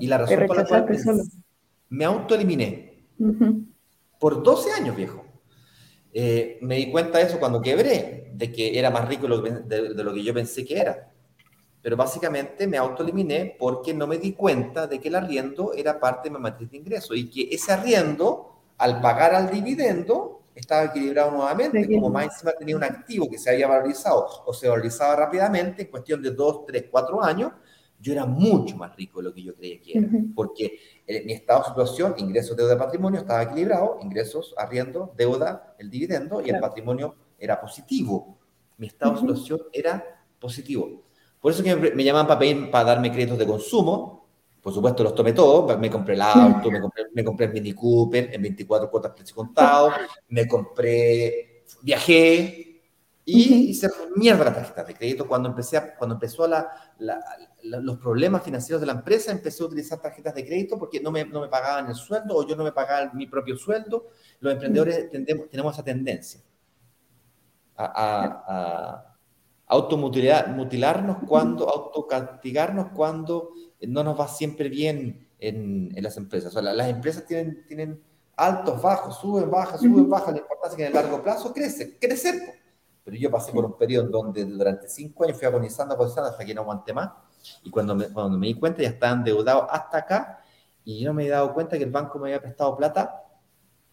y 0.00 0.06
la 0.06 0.18
razón 0.18 0.46
por 0.46 0.56
la 0.56 0.64
cual 0.64 0.86
me 1.90 2.04
autoeliminé. 2.04 3.04
Por 4.18 4.42
12 4.42 4.72
años, 4.72 4.96
viejo. 4.96 5.24
Eh, 6.12 6.58
me 6.62 6.76
di 6.76 6.90
cuenta 6.90 7.18
de 7.18 7.24
eso 7.24 7.38
cuando 7.38 7.60
quebré, 7.60 8.30
de 8.32 8.50
que 8.50 8.78
era 8.78 8.90
más 8.90 9.06
rico 9.06 9.28
de, 9.28 10.02
lo 10.02 10.14
que 10.14 10.22
yo 10.22 10.32
pensé 10.32 10.64
que 10.64 10.78
era. 10.78 11.12
Pero 11.82 11.96
básicamente 11.96 12.66
me 12.66 12.78
autoeliminé 12.78 13.54
porque 13.58 13.92
no 13.92 14.06
me 14.06 14.16
di 14.16 14.32
cuenta 14.32 14.86
de 14.86 14.98
que 14.98 15.08
el 15.08 15.14
arriendo 15.14 15.74
era 15.74 16.00
parte 16.00 16.30
de 16.30 16.34
mi 16.34 16.40
matriz 16.40 16.70
de 16.70 16.78
ingreso 16.78 17.14
y 17.14 17.28
que 17.28 17.48
ese 17.54 17.70
arriendo, 17.70 18.62
al 18.78 19.02
pagar 19.02 19.34
al 19.34 19.50
dividendo, 19.50 20.35
estaba 20.56 20.84
equilibrado 20.86 21.30
nuevamente, 21.30 21.86
como 21.86 22.08
más 22.08 22.24
encima 22.24 22.52
tenía 22.52 22.76
un 22.76 22.82
activo 22.82 23.28
que 23.28 23.38
se 23.38 23.50
había 23.50 23.68
valorizado 23.68 24.26
o 24.46 24.52
se 24.54 24.68
valorizaba 24.68 25.14
rápidamente 25.14 25.82
en 25.82 25.88
cuestión 25.88 26.22
de 26.22 26.30
2, 26.30 26.66
3, 26.66 26.84
4 26.90 27.22
años, 27.22 27.52
yo 28.00 28.12
era 28.12 28.24
mucho 28.24 28.76
más 28.76 28.94
rico 28.96 29.20
de 29.20 29.24
lo 29.28 29.34
que 29.34 29.42
yo 29.42 29.54
creía 29.54 29.80
que 29.80 29.98
era, 29.98 30.08
porque 30.34 30.78
mi 31.24 31.32
estado 31.32 31.60
de 31.60 31.68
situación, 31.68 32.14
ingresos, 32.18 32.56
deuda, 32.56 32.76
patrimonio, 32.76 33.20
estaba 33.20 33.42
equilibrado, 33.42 33.98
ingresos, 34.02 34.54
arriendo, 34.56 35.12
deuda, 35.16 35.74
el 35.78 35.90
dividendo, 35.90 36.40
y 36.40 36.50
el 36.50 36.60
patrimonio 36.60 37.14
era 37.38 37.60
positivo. 37.60 38.38
Mi 38.78 38.86
estado 38.86 39.12
de 39.12 39.20
situación 39.20 39.60
era 39.72 40.22
positivo. 40.38 41.02
Por 41.40 41.52
eso 41.52 41.62
que 41.62 41.76
me, 41.76 42.04
llamaban 42.04 42.26
para 42.26 42.70
para 42.70 42.84
darme 42.84 43.12
créditos 43.12 43.38
de 43.38 43.46
consumo, 43.46 44.15
por 44.66 44.74
supuesto 44.74 45.04
los 45.04 45.14
tomé 45.14 45.32
todos, 45.32 45.78
me 45.78 45.88
compré 45.88 46.14
el 46.14 46.22
auto, 46.22 46.72
me 46.72 46.80
compré, 46.80 47.04
me 47.14 47.22
compré 47.22 47.46
el 47.46 47.52
Mini 47.52 47.72
Cooper 47.72 48.34
en 48.34 48.42
24 48.42 48.90
cuotas 48.90 49.12
precio 49.12 49.36
contado, 49.36 49.92
me 50.26 50.48
compré, 50.48 51.62
viajé, 51.82 52.82
y 53.24 53.70
hice 53.70 53.88
mierda 54.16 54.46
la 54.46 54.54
tarjeta 54.54 54.82
de 54.82 54.94
crédito. 54.94 55.28
Cuando, 55.28 55.50
empecé 55.50 55.94
cuando 55.96 56.16
empezó 56.16 56.48
la, 56.48 56.68
los 57.62 57.96
problemas 57.98 58.42
financieros 58.42 58.80
de 58.80 58.88
la 58.88 58.94
empresa, 58.94 59.30
empecé 59.30 59.62
a 59.62 59.66
utilizar 59.66 60.00
tarjetas 60.00 60.34
de 60.34 60.44
crédito 60.44 60.76
porque 60.76 60.98
no 61.00 61.12
me, 61.12 61.24
no 61.24 61.42
me 61.42 61.46
pagaban 61.46 61.86
el 61.86 61.94
sueldo 61.94 62.34
o 62.34 62.44
yo 62.44 62.56
no 62.56 62.64
me 62.64 62.72
pagaba 62.72 63.12
mi 63.14 63.28
propio 63.28 63.56
sueldo. 63.56 64.08
Los 64.40 64.52
emprendedores 64.52 65.08
tenemos 65.12 65.74
esa 65.74 65.84
tendencia 65.84 66.40
a, 67.76 67.84
a, 67.84 68.44
a 68.48 69.15
automutilarnos 69.66 71.18
cuando, 71.26 71.68
autocastigarnos 71.68 72.88
cuando 72.94 73.50
no 73.80 74.04
nos 74.04 74.18
va 74.18 74.28
siempre 74.28 74.68
bien 74.68 75.28
en, 75.38 75.92
en 75.94 76.02
las 76.02 76.16
empresas. 76.16 76.54
O 76.54 76.60
sea, 76.60 76.74
las 76.74 76.88
empresas 76.88 77.26
tienen, 77.26 77.64
tienen 77.66 78.02
altos, 78.36 78.80
bajos, 78.80 79.18
suben, 79.18 79.50
bajan, 79.50 79.78
suben, 79.78 80.08
bajan. 80.08 80.34
La 80.34 80.40
importancia 80.40 80.72
es 80.72 80.76
que 80.76 80.82
en 80.82 80.88
el 80.88 80.94
largo 80.94 81.22
plazo 81.22 81.52
crece, 81.52 81.98
crecer 81.98 82.56
pero 83.06 83.18
yo 83.18 83.30
pasé 83.30 83.52
por 83.52 83.64
un 83.64 83.78
periodo 83.78 84.08
donde 84.08 84.44
durante 84.44 84.88
cinco 84.88 85.22
años 85.22 85.38
fui 85.38 85.46
agonizando, 85.46 85.94
agonizando 85.94 86.28
hasta 86.28 86.44
que 86.44 86.52
no 86.52 86.62
aguanté 86.62 86.92
más. 86.92 87.12
Y 87.62 87.70
cuando 87.70 87.94
me, 87.94 88.08
cuando 88.08 88.36
me 88.36 88.48
di 88.48 88.54
cuenta 88.54 88.82
ya 88.82 88.88
estaba 88.88 89.12
endeudado 89.12 89.70
hasta 89.70 89.98
acá 89.98 90.40
y 90.84 90.98
yo 90.98 91.10
no 91.10 91.14
me 91.14 91.24
he 91.24 91.28
dado 91.28 91.54
cuenta 91.54 91.78
que 91.78 91.84
el 91.84 91.92
banco 91.92 92.18
me 92.18 92.30
había 92.30 92.40
prestado 92.40 92.76
plata, 92.76 93.22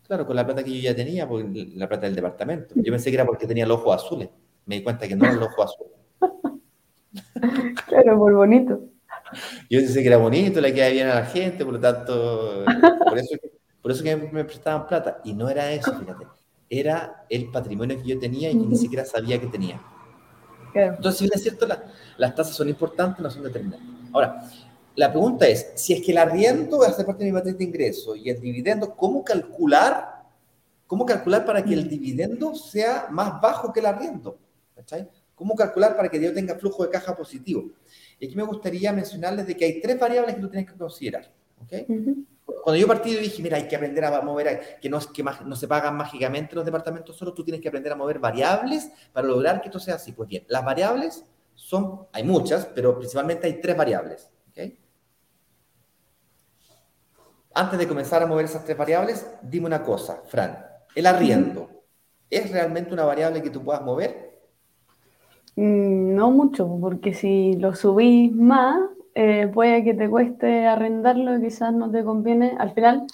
claro, 0.01 0.25
con 0.25 0.35
la 0.35 0.43
plata 0.43 0.63
que 0.63 0.71
yo 0.73 0.81
ya 0.81 0.95
tenía, 0.95 1.27
la 1.27 1.87
plata 1.87 2.07
del 2.07 2.15
departamento. 2.15 2.73
Yo 2.75 2.91
pensé 2.91 3.11
que 3.11 3.15
era 3.17 3.25
porque 3.27 3.45
tenía 3.45 3.67
los 3.67 3.77
ojos 3.81 4.03
azules. 4.03 4.29
Me 4.65 4.75
di 4.75 4.83
cuenta 4.83 5.07
que 5.07 5.15
no 5.15 5.25
eran 5.25 5.39
los 5.39 5.49
ojos 5.49 5.73
azules. 5.73 5.93
Claro, 7.87 8.17
muy 8.17 8.33
bonito. 8.33 8.79
Yo 9.69 9.79
pensé 9.79 10.01
que 10.01 10.07
era 10.07 10.17
bonito, 10.17 10.61
le 10.61 10.73
quedaba 10.73 10.91
bien 10.91 11.07
a 11.07 11.15
la 11.15 11.25
gente, 11.25 11.65
por 11.65 11.73
lo 11.73 11.79
tanto, 11.79 12.63
por 13.07 13.17
eso, 13.17 13.35
por 13.81 13.91
eso 13.91 14.03
que 14.03 14.15
me 14.15 14.43
prestaban 14.45 14.87
plata. 14.87 15.19
Y 15.23 15.33
no 15.33 15.49
era 15.49 15.71
eso, 15.71 15.93
fíjate 15.97 16.25
era 16.79 17.25
el 17.29 17.51
patrimonio 17.51 17.97
que 17.97 18.09
yo 18.09 18.19
tenía 18.19 18.49
y 18.49 18.59
que 18.59 18.65
ni 18.65 18.75
siquiera 18.75 19.05
sabía 19.05 19.39
que 19.39 19.47
tenía. 19.47 19.79
Entonces, 20.73 21.19
si 21.19 21.23
bien 21.25 21.31
es 21.35 21.43
cierto, 21.43 21.67
las 22.17 22.35
tasas 22.35 22.55
son 22.55 22.67
importantes, 22.67 23.21
no 23.21 23.29
son 23.29 23.43
determinantes. 23.43 23.87
Ahora, 24.11 24.43
la 24.95 25.11
pregunta 25.11 25.47
es, 25.47 25.71
si 25.75 25.93
es 25.93 26.03
que 26.03 26.11
el 26.11 26.17
arriendo 26.17 26.81
hace 26.81 27.03
parte 27.03 27.23
de 27.23 27.29
mi 27.29 27.33
matriz 27.33 27.57
de 27.57 27.63
ingreso 27.63 28.15
y 28.15 28.29
el 28.29 28.39
dividendo, 28.39 28.95
¿cómo 28.95 29.23
calcular, 29.23 30.23
cómo 30.87 31.05
calcular 31.05 31.45
para 31.45 31.63
que 31.63 31.73
el 31.73 31.87
dividendo 31.87 32.55
sea 32.55 33.07
más 33.11 33.39
bajo 33.39 33.71
que 33.71 33.79
el 33.79 33.85
arriendo? 33.85 34.37
¿Cómo 35.35 35.55
calcular 35.55 35.95
para 35.95 36.09
que 36.09 36.21
yo 36.21 36.33
tenga 36.33 36.55
flujo 36.55 36.83
de 36.83 36.89
caja 36.89 37.15
positivo? 37.15 37.71
Y 38.19 38.27
aquí 38.27 38.35
me 38.35 38.43
gustaría 38.43 38.93
mencionarles 38.93 39.47
de 39.47 39.57
que 39.57 39.65
hay 39.65 39.81
tres 39.81 39.99
variables 39.99 40.35
que 40.35 40.41
tú 40.41 40.49
tienes 40.49 40.71
que 40.71 40.77
considerar. 40.77 41.31
¿okay? 41.63 41.85
cuando 42.63 42.79
yo 42.79 42.87
partí 42.87 43.15
dije, 43.15 43.41
mira, 43.41 43.57
hay 43.57 43.67
que 43.67 43.75
aprender 43.75 44.05
a 44.05 44.21
mover, 44.21 44.79
que 44.81 44.89
no, 44.89 44.99
que 44.99 45.23
no 45.23 45.55
se 45.55 45.67
pagan 45.67 45.95
mágicamente 45.95 46.55
los 46.55 46.65
departamentos 46.65 47.15
solo, 47.15 47.33
tú 47.33 47.43
tienes 47.43 47.61
que 47.61 47.67
aprender 47.67 47.91
a 47.91 47.95
mover 47.95 48.19
variables 48.19 48.89
para 49.11 49.27
lograr 49.27 49.61
que 49.61 49.67
esto 49.67 49.79
sea 49.79 49.95
así. 49.95 50.11
Pues 50.11 50.29
bien, 50.29 50.45
las 50.47 50.63
variables 50.63 51.25
son, 51.55 52.07
hay 52.11 52.23
muchas, 52.23 52.65
pero 52.67 52.97
principalmente 52.97 53.47
hay 53.47 53.59
tres 53.59 53.75
variables. 53.75 54.29
Antes 57.55 57.77
de 57.77 57.87
comenzar 57.87 58.23
a 58.23 58.25
mover 58.25 58.45
esas 58.45 58.65
tres 58.65 58.75
variables, 58.75 59.27
dime 59.43 59.67
una 59.67 59.83
cosa, 59.83 60.23
Fran, 60.25 60.65
el 60.95 61.05
arriendo, 61.05 61.83
¿es 62.27 62.49
realmente 62.49 62.93
una 62.93 63.03
variable 63.03 63.43
que 63.43 63.51
tú 63.51 63.63
puedas 63.63 63.83
mover? 63.83 64.32
Mm, 65.55 66.15
no 66.15 66.31
mucho, 66.31 66.77
porque 66.81 67.13
si 67.13 67.53
lo 67.53 67.75
subís 67.75 68.33
más, 68.35 68.79
eh, 69.15 69.47
puede 69.53 69.83
que 69.83 69.93
te 69.93 70.09
cueste 70.09 70.65
arrendarlo, 70.65 71.39
quizás 71.39 71.73
no 71.73 71.91
te 71.91 72.03
conviene. 72.03 72.55
Al 72.59 72.71
final, 72.73 73.05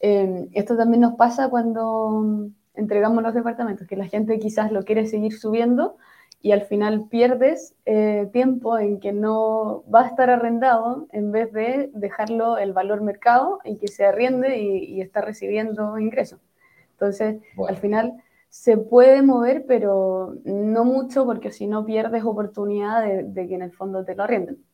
eh, 0.00 0.48
esto 0.52 0.76
también 0.76 1.00
nos 1.02 1.14
pasa 1.14 1.48
cuando 1.50 2.50
entregamos 2.74 3.22
los 3.22 3.34
departamentos, 3.34 3.88
que 3.88 3.96
la 3.96 4.06
gente 4.06 4.38
quizás 4.38 4.70
lo 4.70 4.84
quiere 4.84 5.06
seguir 5.06 5.36
subiendo 5.38 5.96
y 6.40 6.52
al 6.52 6.62
final 6.62 7.08
pierdes 7.10 7.74
eh, 7.84 8.28
tiempo 8.32 8.78
en 8.78 9.00
que 9.00 9.12
no 9.12 9.82
va 9.92 10.02
a 10.02 10.06
estar 10.06 10.30
arrendado 10.30 11.08
en 11.10 11.32
vez 11.32 11.52
de 11.52 11.90
dejarlo 11.94 12.58
el 12.58 12.72
valor 12.72 13.00
mercado 13.00 13.58
y 13.64 13.76
que 13.78 13.88
se 13.88 14.04
arriende 14.04 14.58
y, 14.60 14.84
y 14.84 15.00
está 15.00 15.20
recibiendo 15.20 15.98
ingresos. 15.98 16.38
Entonces, 16.92 17.42
al 17.68 17.76
final 17.76 18.22
se 18.48 18.76
puede 18.76 19.22
mover, 19.22 19.64
pero 19.66 20.36
no 20.44 20.84
mucho 20.84 21.24
porque 21.24 21.52
si 21.52 21.66
no 21.66 21.84
pierdes 21.84 22.24
oportunidad 22.24 23.02
de, 23.02 23.24
de 23.24 23.48
que 23.48 23.54
en 23.54 23.62
el 23.62 23.72
fondo 23.72 24.04
te 24.04 24.14
lo 24.14 24.24
arrienden. 24.24 24.64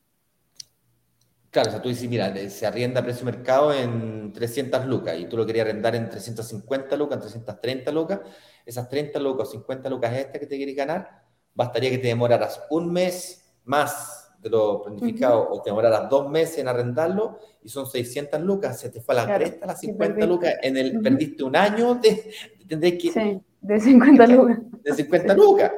Claro, 1.55 1.69
o 1.69 1.71
sea, 1.71 1.81
tú 1.81 1.87
dices, 1.87 2.09
mira, 2.09 2.35
se 2.49 2.67
arrienda 2.67 2.99
a 2.99 3.03
precio 3.05 3.25
mercado 3.25 3.73
en 3.73 4.33
300 4.33 4.87
lucas 4.87 5.17
y 5.17 5.25
tú 5.27 5.37
lo 5.37 5.45
querías 5.45 5.65
arrendar 5.65 5.95
en 5.95 6.09
350 6.09 6.97
lucas, 6.97 7.15
en 7.15 7.21
330 7.21 7.91
lucas, 7.93 8.19
esas 8.65 8.89
30 8.89 9.17
lucas 9.21 9.47
o 9.47 9.51
50 9.51 9.89
lucas 9.89 10.13
estas 10.17 10.41
que 10.41 10.47
te 10.47 10.57
quieres 10.57 10.75
ganar, 10.75 11.23
bastaría 11.53 11.89
que 11.91 11.99
te 11.99 12.09
demoraras 12.09 12.61
un 12.69 12.91
mes 12.91 13.55
más 13.63 14.33
de 14.37 14.49
lo 14.49 14.81
planificado 14.81 15.47
o 15.49 15.61
te 15.61 15.69
demoraras 15.69 16.09
dos 16.09 16.29
meses 16.29 16.57
en 16.57 16.67
arrendarlo 16.67 17.39
y 17.63 17.69
son 17.69 17.85
600 17.85 18.41
lucas, 18.41 18.77
se 18.77 18.89
te 18.89 18.99
fue 18.99 19.15
a 19.17 19.25
la 19.25 19.35
cresta 19.37 19.65
las 19.65 19.79
50 19.79 20.25
lucas, 20.25 20.55
en 20.61 20.75
el, 20.75 20.99
perdiste 20.99 21.41
un 21.41 21.55
año, 21.55 21.95
de, 21.95 22.33
tendré 22.67 22.97
que... 22.97 23.11
Sí, 23.11 23.41
de 23.65 23.79
50 23.79 24.27
lucas. 24.27 24.59
De 24.83 24.93
50 24.93 25.33
lucas. 25.35 25.71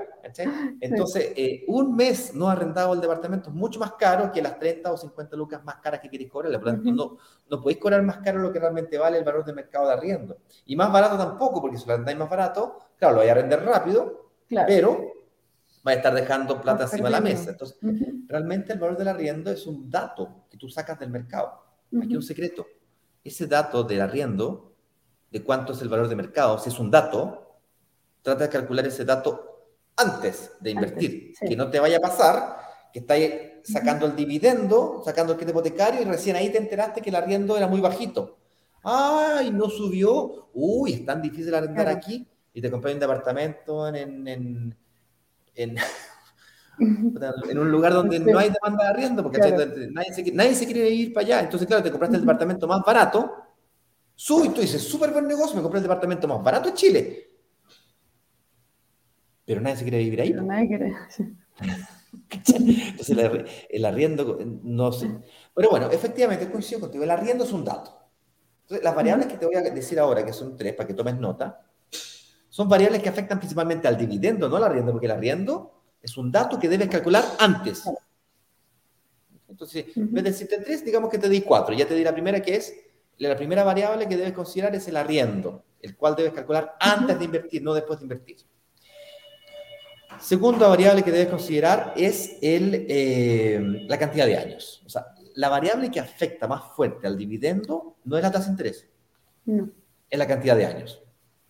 Entonces, 0.82 1.32
eh, 1.36 1.64
un 1.68 1.96
mes 1.96 2.34
no 2.34 2.50
arrendado 2.50 2.94
el 2.94 3.02
departamento 3.02 3.50
es 3.50 3.56
mucho 3.56 3.80
más 3.80 3.94
caro 3.94 4.32
que 4.32 4.42
las 4.42 4.60
30 4.60 4.92
o 4.92 4.98
50 4.98 5.36
lucas 5.38 5.64
más 5.64 5.78
caras 5.78 6.02
que 6.02 6.10
queréis 6.10 6.30
cobrar. 6.30 6.52
Por 6.54 6.62
lo 6.64 6.72
tanto, 6.72 6.92
no, 6.92 7.18
no 7.50 7.62
podéis 7.62 7.80
cobrar 7.80 8.04
más 8.04 8.18
caro 8.18 8.40
lo 8.40 8.52
que 8.52 8.60
realmente 8.60 8.98
vale 8.98 9.18
el 9.18 9.24
valor 9.24 9.46
de 9.46 9.54
mercado 9.54 9.88
de 9.88 9.94
arriendo. 9.94 10.38
Y 10.66 10.76
más 10.76 10.92
barato 10.92 11.18
tampoco, 11.18 11.62
porque 11.62 11.78
si 11.78 11.88
lo 11.88 11.94
arrendáis 11.94 12.18
más 12.18 12.30
barato, 12.30 12.78
claro, 12.98 13.16
lo 13.16 13.20
vais 13.20 13.30
a 13.30 13.34
arrendar 13.34 13.64
rápido, 13.64 14.32
pero 14.50 15.14
va 15.86 15.92
a 15.92 15.96
estar 15.96 16.14
dejando 16.14 16.62
plata 16.62 16.84
encima 16.84 17.06
de 17.06 17.12
la 17.12 17.22
mesa. 17.22 17.52
Entonces, 17.52 17.78
realmente 18.28 18.74
el 18.74 18.80
valor 18.80 18.98
del 18.98 19.08
arriendo 19.08 19.50
es 19.50 19.66
un 19.66 19.90
dato 19.90 20.46
que 20.50 20.58
tú 20.58 20.68
sacas 20.70 21.00
del 21.00 21.10
mercado. 21.10 21.64
Aquí 22.02 22.16
un 22.16 22.24
secreto. 22.24 22.68
Ese 23.24 23.48
dato 23.48 23.84
del 23.84 24.02
arriendo, 24.02 24.74
de 25.32 25.44
cuánto 25.44 25.74
es 25.74 25.82
el 25.82 25.90
valor 25.90 26.10
de 26.10 26.16
mercado, 26.16 26.60
si 26.60 26.70
es 26.70 26.80
un 26.80 26.92
dato, 26.92 27.47
trata 28.28 28.44
de 28.44 28.50
calcular 28.50 28.86
ese 28.86 29.06
dato 29.06 29.70
antes 29.96 30.52
de 30.60 30.72
invertir. 30.72 31.34
Que 31.40 31.56
no 31.56 31.70
te 31.70 31.80
vaya 31.80 31.98
a 31.98 32.02
pasar 32.02 32.58
que 32.92 33.00
estás 33.00 33.20
sacando 33.74 34.06
el 34.06 34.16
dividendo, 34.16 35.02
sacando 35.06 35.34
el 35.34 35.38
crédito 35.38 35.60
hipotecario 35.60 36.02
y 36.02 36.06
recién 36.06 36.36
ahí 36.36 36.50
te 36.50 36.58
enteraste 36.58 37.02
que 37.02 37.10
el 37.10 37.16
arriendo 37.16 37.56
era 37.56 37.68
muy 37.68 37.80
bajito. 37.80 38.38
¡Ay, 38.84 39.52
no 39.52 39.70
subió! 39.70 40.50
¡Uy, 40.54 40.94
es 40.94 41.06
tan 41.06 41.22
difícil 41.22 41.54
arrendar 41.56 41.88
aquí! 41.88 42.28
Y 42.54 42.62
te 42.62 42.70
compré 42.70 42.94
un 42.94 43.00
departamento 43.00 43.88
en, 43.88 44.28
en, 44.28 44.76
en, 45.56 45.78
un 46.80 47.72
lugar 47.72 47.94
donde 47.94 48.20
no 48.20 48.40
hay 48.40 48.50
demanda 48.50 48.84
de 48.86 48.90
arriendo, 48.90 49.24
porque 49.24 49.40
nadie, 49.40 50.14
se, 50.14 50.32
nadie, 50.32 50.56
se, 50.56 50.66
quiere 50.66 50.90
ir 50.90 51.14
para 51.14 51.26
allá. 51.26 51.40
Entonces, 51.42 51.68
claro, 51.68 51.84
te 51.84 51.92
compraste 51.92 52.16
el 52.18 52.22
departamento 52.22 52.68
más 52.68 52.82
barato 52.86 53.48
Sube 54.20 54.48
y 54.48 54.50
tú 54.50 54.62
dices, 54.62 54.82
súper 54.82 55.12
buen 55.12 55.28
negocio, 55.28 55.56
me 55.56 55.62
compré 55.62 55.78
el 55.78 55.84
departamento 55.84 56.28
más 56.28 56.44
barato 56.44 56.70
en 56.70 56.74
Chile. 56.74 57.27
Pero 59.48 59.62
nadie 59.62 59.78
se 59.78 59.84
quiere 59.84 60.00
vivir 60.00 60.22
ahí. 60.22 60.32
Pero 60.32 60.43
nadie 60.43 60.68
quiere. 60.68 60.93
Entonces 62.30 63.18
el, 63.70 63.86
arriendo, 63.86 64.38
no 64.64 64.91
sé. 64.91 65.10
Pero 65.56 65.70
bueno, 65.70 65.89
efectivamente, 65.89 66.50
coincido 66.52 66.82
contigo, 66.82 67.06
el 67.06 67.12
arriendo 67.12 67.45
es 67.45 67.54
un 67.54 67.64
dato. 67.64 67.98
Entonces, 68.64 68.84
las 68.84 68.93
variables 68.93 69.28
que 69.28 69.38
te 69.38 69.45
voy 69.45 69.56
a 69.56 69.62
decir 69.62 70.00
ahora, 70.02 70.26
que 70.26 70.34
son 70.34 70.58
tres, 70.58 70.74
para 70.74 70.86
que 70.86 70.93
tomes 70.93 71.18
nota, 71.18 71.66
son 72.50 72.68
variables 72.68 73.02
que 73.02 73.08
afectan 73.08 73.39
principalmente 73.39 73.88
al 73.88 73.98
dividendo, 73.98 74.50
no 74.50 74.58
al 74.58 74.66
arriendo, 74.66 74.91
porque 74.91 75.06
el 75.06 75.14
arriendo 75.14 75.82
es 76.02 76.18
un 76.18 76.30
dato 76.30 76.60
que 76.60 76.68
debes 76.68 76.89
calcular 76.89 77.24
antes. 77.39 77.86
Entonces, 79.48 79.86
en 79.95 80.14
vez 80.14 80.24
de 80.26 80.32
decirte 80.32 80.58
tres, 80.60 80.84
digamos 80.84 81.10
que 81.10 81.20
te 81.20 81.30
di 81.30 81.39
cuatro. 81.39 81.74
Ya 81.74 81.88
te 81.88 81.95
di 81.95 82.04
la 82.04 82.12
primera 82.12 82.41
que 82.41 82.58
es, 82.58 82.76
la 83.20 83.38
primera 83.38 83.64
variable 83.64 84.10
que 84.10 84.18
debes 84.18 84.34
considerar 84.34 84.76
es 84.76 84.86
el 84.89 84.98
arriendo, 84.98 85.64
el 85.82 85.95
cual 85.95 86.18
debes 86.18 86.34
calcular 86.34 86.76
antes 86.82 87.18
de 87.18 87.24
invertir, 87.24 87.64
no 87.64 87.74
después 87.74 88.00
de 88.00 88.04
invertir. 88.04 88.38
Segunda 90.20 90.68
variable 90.68 91.03
que 91.03 91.11
debes 91.11 91.28
considerar 91.28 91.93
es 91.95 92.38
el, 92.41 92.86
eh, 92.89 93.59
la 93.88 93.97
cantidad 93.97 94.26
de 94.26 94.38
años. 94.38 94.84
O 94.86 94.89
sea, 94.89 95.07
la 95.36 95.49
variable 95.49 95.91
que 95.91 95.99
afecta 95.99 96.47
más 96.47 96.63
fuerte 96.76 97.07
al 97.07 97.18
dividendo 97.18 97.97
no 98.05 98.18
es 98.18 98.24
la 98.24 98.32
tasa 98.32 98.45
de 98.45 98.51
interés, 98.51 98.88
no. 99.45 99.70
es 100.09 100.20
la 100.20 100.28
cantidad 100.28 100.55
de 100.55 100.65
años. 100.65 101.01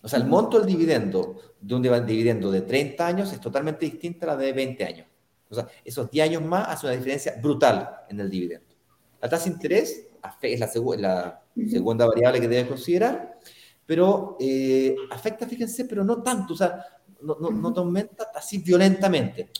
O 0.01 0.07
sea, 0.07 0.19
el 0.19 0.25
monto 0.25 0.59
del 0.59 0.67
dividendo 0.67 1.37
de 1.59 1.75
un 1.75 1.81
dividendo 1.81 2.51
de 2.51 2.61
30 2.61 3.07
años 3.07 3.33
es 3.33 3.41
totalmente 3.41 3.85
distinta 3.85 4.25
a 4.25 4.29
la 4.29 4.37
de 4.37 4.53
20 4.53 4.85
años. 4.85 5.07
O 5.49 5.55
sea, 5.55 5.67
esos 5.83 6.11
10 6.11 6.29
años 6.29 6.41
más 6.43 6.67
hacen 6.67 6.89
una 6.89 6.97
diferencia 6.97 7.35
brutal 7.41 8.01
en 8.09 8.19
el 8.19 8.29
dividendo. 8.29 8.75
La 9.21 9.29
tasa 9.29 9.45
de 9.45 9.51
interés 9.51 10.07
es 10.41 10.59
la, 10.99 11.41
segunda 11.69 12.05
variable 12.05 12.41
que 12.41 12.47
debes 12.47 12.67
considerar, 12.67 13.39
pero 13.85 14.37
eh, 14.39 14.95
afecta, 15.09 15.47
fíjense, 15.47 15.85
pero 15.85 16.03
no 16.03 16.21
tanto. 16.21 16.53
O 16.53 16.57
sea, 16.57 16.85
no, 17.21 17.37
no, 17.39 17.49
no 17.51 17.73
te 17.73 17.79
aumenta 17.79 18.31
así 18.33 18.59
violentamente. 18.59 19.51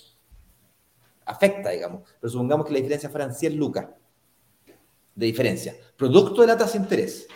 Afecta, 1.25 1.69
digamos. 1.69 2.03
Pero 2.19 2.31
supongamos 2.31 2.65
que 2.65 2.73
la 2.73 2.79
diferencia 2.79 3.09
fueran 3.09 3.33
100 3.33 3.55
lucas 3.57 3.87
de 5.15 5.25
diferencia. 5.25 5.75
Producto 5.95 6.41
de 6.41 6.47
la 6.47 6.57
tasa 6.57 6.73
de 6.73 6.83
interés. 6.83 7.27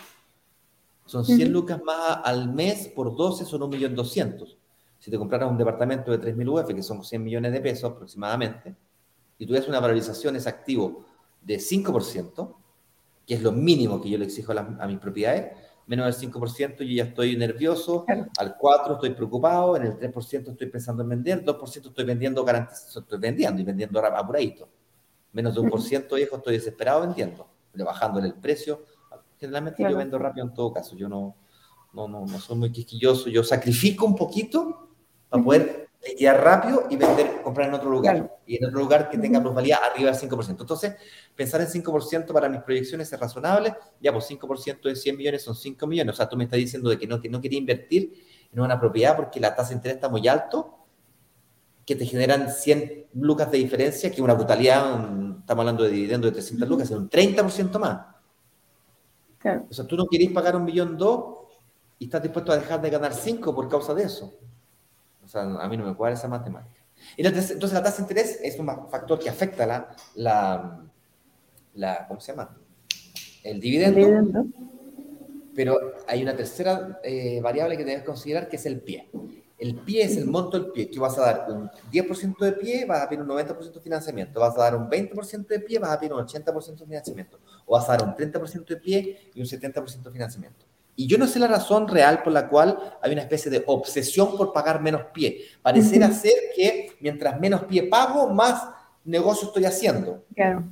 Son 1.06 1.26
100 1.26 1.52
lucas 1.52 1.82
más 1.84 2.20
al 2.24 2.54
mes 2.54 2.88
por 2.88 3.16
12 3.16 3.44
son 3.44 3.62
1.200.000. 3.62 4.58
Si 4.98 5.10
te 5.10 5.18
compraras 5.18 5.50
un 5.50 5.58
departamento 5.58 6.12
de 6.12 6.22
3.000 6.22 6.64
UF, 6.64 6.76
que 6.76 6.84
son 6.84 7.04
100 7.04 7.24
millones 7.24 7.52
de 7.52 7.60
pesos 7.60 7.92
aproximadamente, 7.92 8.76
y 9.38 9.46
tuvieras 9.48 9.68
una 9.68 9.80
valorización 9.80 10.36
ese 10.36 10.48
activo 10.48 11.04
de 11.42 11.58
5%, 11.58 12.56
que 13.26 13.34
es 13.34 13.42
lo 13.42 13.52
mínimo 13.52 14.00
que 14.00 14.10
yo 14.10 14.18
le 14.20 14.26
exijo 14.26 14.52
a, 14.52 14.60
a 14.80 14.88
mis 14.88 15.00
propiedades, 15.00 15.52
menos 15.88 16.20
del 16.20 16.32
5% 16.32 16.78
yo 16.80 16.86
ya 16.86 17.04
estoy 17.06 17.36
nervioso, 17.36 18.06
al 18.38 18.58
4% 18.58 18.94
estoy 18.94 19.10
preocupado, 19.12 19.76
en 19.78 19.84
el 19.84 20.00
3% 20.00 20.52
estoy 20.52 20.68
pensando 20.68 21.04
en 21.04 21.10
vender, 21.10 21.44
2% 21.44 21.88
estoy 21.88 22.06
vendiendo 22.06 22.44
garantizado, 22.44 23.02
estoy 23.02 23.20
vendiendo 23.20 23.62
y 23.62 23.66
vendiendo 23.66 24.00
apuradito. 24.00 24.70
Menos 25.34 25.54
de 25.54 25.62
un 25.62 25.70
por 25.70 25.82
ciento, 25.82 26.16
viejo, 26.16 26.38
estoy 26.38 26.56
desesperado 26.56 27.02
vendiendo, 27.02 27.48
bajándole 27.74 28.28
el 28.28 28.36
precio. 28.36 28.84
Generalmente 29.40 29.84
yo 29.84 29.98
vendo 29.98 30.20
rápido 30.20 30.46
en 30.46 30.54
todo 30.54 30.72
caso, 30.72 30.96
yo 30.96 31.10
no, 31.10 31.36
no, 31.94 32.08
no, 32.08 32.26
no 32.26 32.40
soy 32.40 32.58
muy 32.58 32.72
quisquilloso, 32.72 33.30
yo 33.30 33.44
sacrifico 33.44 34.06
un 34.06 34.16
poquito 34.16 34.90
para 35.30 35.44
poder 35.44 35.81
liquidar 36.08 36.44
rápido 36.44 36.88
y 36.90 36.96
vender, 36.96 37.42
comprar 37.44 37.68
en 37.68 37.76
otro 37.76 37.90
lugar. 37.90 38.40
Y 38.46 38.58
en 38.58 38.66
otro 38.66 38.80
lugar 38.80 39.10
que 39.10 39.18
tenga 39.18 39.40
plusvalía 39.42 39.78
arriba 39.78 40.12
del 40.12 40.20
5%. 40.20 40.62
Entonces, 40.62 40.96
pensar 41.36 41.62
en 41.62 41.68
5% 41.68 42.34
para 42.34 42.50
mis 42.50 42.62
proyecciones 42.62 43.12
es 43.12 43.20
razonable. 43.20 43.76
Ya, 44.00 44.12
pues 44.12 44.26
5% 44.30 44.82
de 44.90 44.96
100 44.96 45.18
millones 45.18 45.44
son 45.44 45.56
5 45.56 45.86
millones. 45.88 46.14
O 46.14 46.18
sea, 46.18 46.28
tú 46.28 46.36
me 46.36 46.46
estás 46.46 46.58
diciendo 46.58 46.90
de 46.90 46.98
que 46.98 47.08
no, 47.08 47.22
que 47.22 47.30
no 47.30 47.40
quería 47.40 47.60
invertir 47.60 48.14
en 48.52 48.60
una 48.60 48.80
propiedad 48.80 49.16
porque 49.16 49.40
la 49.40 49.56
tasa 49.56 49.70
de 49.70 49.76
interés 49.76 49.96
está 49.96 50.10
muy 50.10 50.28
alto, 50.28 50.78
que 51.86 51.96
te 51.96 52.06
generan 52.06 52.52
100 52.52 53.08
lucas 53.14 53.52
de 53.52 53.58
diferencia, 53.58 54.12
que 54.12 54.22
una 54.22 54.34
brutalidad, 54.34 55.40
estamos 55.40 55.62
hablando 55.64 55.84
de 55.84 55.90
dividendo 55.90 56.28
de 56.28 56.34
300 56.34 56.68
lucas, 56.68 56.90
es 56.90 56.98
un 56.98 57.10
30% 57.10 57.80
más. 57.80 58.06
O 59.70 59.74
sea, 59.74 59.88
tú 59.88 59.96
no 59.96 60.06
querés 60.06 60.32
pagar 60.32 60.56
un 60.56 60.64
millón 60.64 60.98
dos 60.98 61.48
y 61.98 62.06
estás 62.06 62.22
dispuesto 62.22 62.52
a 62.52 62.58
dejar 62.58 62.82
de 62.82 62.90
ganar 62.90 63.14
5 63.14 63.56
por 63.56 63.68
causa 63.68 63.94
de 63.94 64.04
eso. 64.04 64.34
Sea, 65.32 65.44
a 65.44 65.70
mí 65.70 65.78
no 65.78 65.86
me 65.86 65.96
cuadra 65.96 66.14
esa 66.14 66.28
matemática. 66.28 66.82
entonces 67.16 67.72
la 67.72 67.82
tasa 67.82 67.98
de 67.98 68.04
interés 68.04 68.40
es 68.44 68.60
un 68.60 68.68
factor 68.90 69.18
que 69.18 69.30
afecta 69.30 69.66
la, 69.66 69.96
la, 70.16 70.82
la 71.76 72.06
¿cómo 72.10 72.20
se 72.20 72.34
llama? 72.34 72.58
El 73.42 73.62
dividendo. 73.62 74.46
Pero 75.56 75.78
hay 76.06 76.22
una 76.22 76.36
tercera 76.36 77.00
eh, 77.02 77.40
variable 77.42 77.78
que 77.78 77.86
debes 77.86 78.04
considerar 78.04 78.50
que 78.50 78.58
es 78.58 78.66
el 78.66 78.82
pie. 78.82 79.10
El 79.58 79.76
pie 79.76 80.04
es 80.04 80.18
el 80.18 80.26
monto 80.26 80.60
del 80.60 80.72
pie, 80.72 80.90
que 80.90 81.00
vas 81.00 81.18
a 81.18 81.22
dar 81.22 81.46
un 81.50 81.70
10% 81.92 82.38
de 82.40 82.52
pie, 82.54 82.86
vas 82.86 83.04
a 83.04 83.08
pedir 83.08 83.22
un 83.22 83.30
90% 83.30 83.72
de 83.72 83.80
financiamiento, 83.80 84.40
vas 84.40 84.58
a 84.58 84.62
dar 84.62 84.76
un 84.76 84.90
20% 84.90 85.48
de 85.48 85.60
pie, 85.60 85.80
vas 85.80 85.92
a 85.92 86.00
pedir 86.00 86.14
un 86.14 86.26
80% 86.26 86.80
de 86.80 86.86
financiamiento, 86.86 87.40
o 87.66 87.76
vas 87.76 87.88
a 87.88 87.96
dar 87.96 88.04
un 88.08 88.16
30% 88.16 88.66
de 88.66 88.78
pie 88.78 89.32
y 89.34 89.40
un 89.40 89.46
70% 89.46 90.02
de 90.02 90.12
financiamiento. 90.12 90.66
Y 91.02 91.08
yo 91.08 91.18
no 91.18 91.26
sé 91.26 91.40
la 91.40 91.48
razón 91.48 91.88
real 91.88 92.22
por 92.22 92.32
la 92.32 92.48
cual 92.48 92.78
hay 93.02 93.12
una 93.12 93.24
especie 93.24 93.50
de 93.50 93.64
obsesión 93.66 94.38
por 94.38 94.54
pagar 94.54 94.84
menos 94.84 95.06
pie. 95.12 95.46
Pareciera 95.60 96.12
ser 96.12 96.36
que 96.56 96.92
mientras 97.00 97.40
menos 97.40 97.64
pie 97.64 97.90
pago, 97.90 98.30
más 98.30 98.68
negocio 99.04 99.48
estoy 99.48 99.66
haciendo. 99.66 100.24
Claro. 100.36 100.64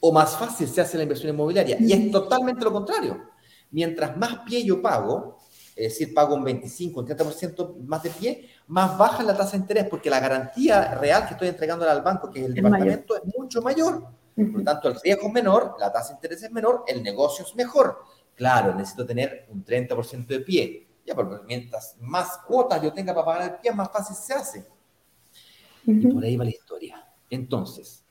O 0.00 0.10
más 0.10 0.38
fácil 0.38 0.66
se 0.68 0.80
hace 0.80 0.96
la 0.96 1.02
inversión 1.02 1.34
inmobiliaria. 1.34 1.76
Y 1.78 1.92
es 1.92 2.10
totalmente 2.10 2.64
lo 2.64 2.72
contrario. 2.72 3.28
Mientras 3.70 4.16
más 4.16 4.38
pie 4.38 4.64
yo 4.64 4.80
pago, 4.80 5.36
es 5.76 5.92
decir, 5.92 6.14
pago 6.14 6.34
un 6.34 6.44
25, 6.44 7.00
un 7.00 7.06
30% 7.06 7.76
más 7.80 8.02
de 8.02 8.08
pie, 8.08 8.48
más 8.68 8.96
baja 8.96 9.22
la 9.22 9.36
tasa 9.36 9.50
de 9.50 9.58
interés 9.58 9.86
porque 9.90 10.08
la 10.08 10.18
garantía 10.18 10.94
real 10.94 11.26
que 11.26 11.34
estoy 11.34 11.48
entregando 11.48 11.86
al 11.86 12.00
banco, 12.00 12.30
que 12.30 12.40
es 12.40 12.46
el 12.46 12.54
departamento, 12.54 13.16
es 13.16 13.22
mucho 13.36 13.60
mayor. 13.60 14.02
Por 14.34 14.60
lo 14.60 14.64
tanto, 14.64 14.88
el 14.88 14.98
riesgo 14.98 15.26
es 15.26 15.32
menor, 15.34 15.74
la 15.78 15.92
tasa 15.92 16.10
de 16.10 16.14
interés 16.14 16.42
es 16.42 16.50
menor, 16.50 16.84
el 16.86 17.02
negocio 17.02 17.44
es 17.44 17.54
mejor. 17.54 17.98
Claro, 18.38 18.72
necesito 18.72 19.04
tener 19.04 19.46
un 19.50 19.64
30% 19.64 20.26
de 20.28 20.40
pie. 20.40 20.86
Ya, 21.04 21.12
porque 21.12 21.44
mientras 21.44 21.96
más 22.00 22.38
cuotas 22.46 22.80
yo 22.80 22.92
tenga 22.92 23.12
para 23.12 23.26
pagar 23.26 23.50
el 23.50 23.60
pie, 23.60 23.72
más 23.72 23.90
fácil 23.90 24.14
se 24.14 24.32
hace. 24.32 24.64
Y 25.84 26.06
por 26.06 26.22
ahí 26.22 26.36
va 26.36 26.44
la 26.44 26.50
historia. 26.50 27.04
Entonces, 27.28 28.04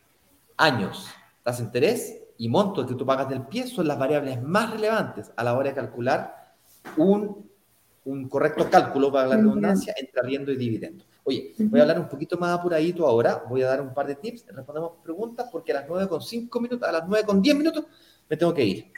años, 0.57 1.07
tasa 1.43 1.59
de 1.59 1.65
interés 1.65 2.23
y 2.37 2.49
monto 2.49 2.85
que 2.85 2.95
tú 2.95 3.05
pagas 3.05 3.29
del 3.29 3.43
pie 3.43 3.67
son 3.67 3.87
las 3.87 3.97
variables 3.97 4.41
más 4.43 4.71
relevantes 4.71 5.31
a 5.33 5.43
la 5.45 5.57
hora 5.57 5.69
de 5.69 5.75
calcular 5.75 6.55
un, 6.97 7.49
un 8.03 8.27
correcto 8.27 8.69
cálculo, 8.69 9.09
para 9.09 9.27
la 9.27 9.37
redundancia, 9.37 9.93
entre 9.97 10.19
arriendo 10.19 10.51
y 10.51 10.57
dividendo. 10.57 11.05
Oye, 11.23 11.53
voy 11.57 11.79
a 11.79 11.83
hablar 11.83 12.01
un 12.01 12.09
poquito 12.09 12.37
más 12.37 12.57
apuradito 12.57 13.07
ahora, 13.07 13.43
voy 13.47 13.61
a 13.61 13.67
dar 13.67 13.81
un 13.81 13.93
par 13.93 14.07
de 14.07 14.15
tips, 14.15 14.45
respondemos 14.47 14.93
preguntas, 15.01 15.47
porque 15.49 15.71
a 15.71 15.75
las 15.75 15.85
9 15.87 16.09
con 16.09 16.21
5 16.21 16.59
minutos, 16.59 16.89
a 16.89 16.91
las 16.91 17.07
9 17.07 17.25
con 17.25 17.41
10 17.41 17.55
minutos 17.55 17.85
me 18.29 18.37
tengo 18.37 18.53
que 18.53 18.65
ir. 18.65 18.91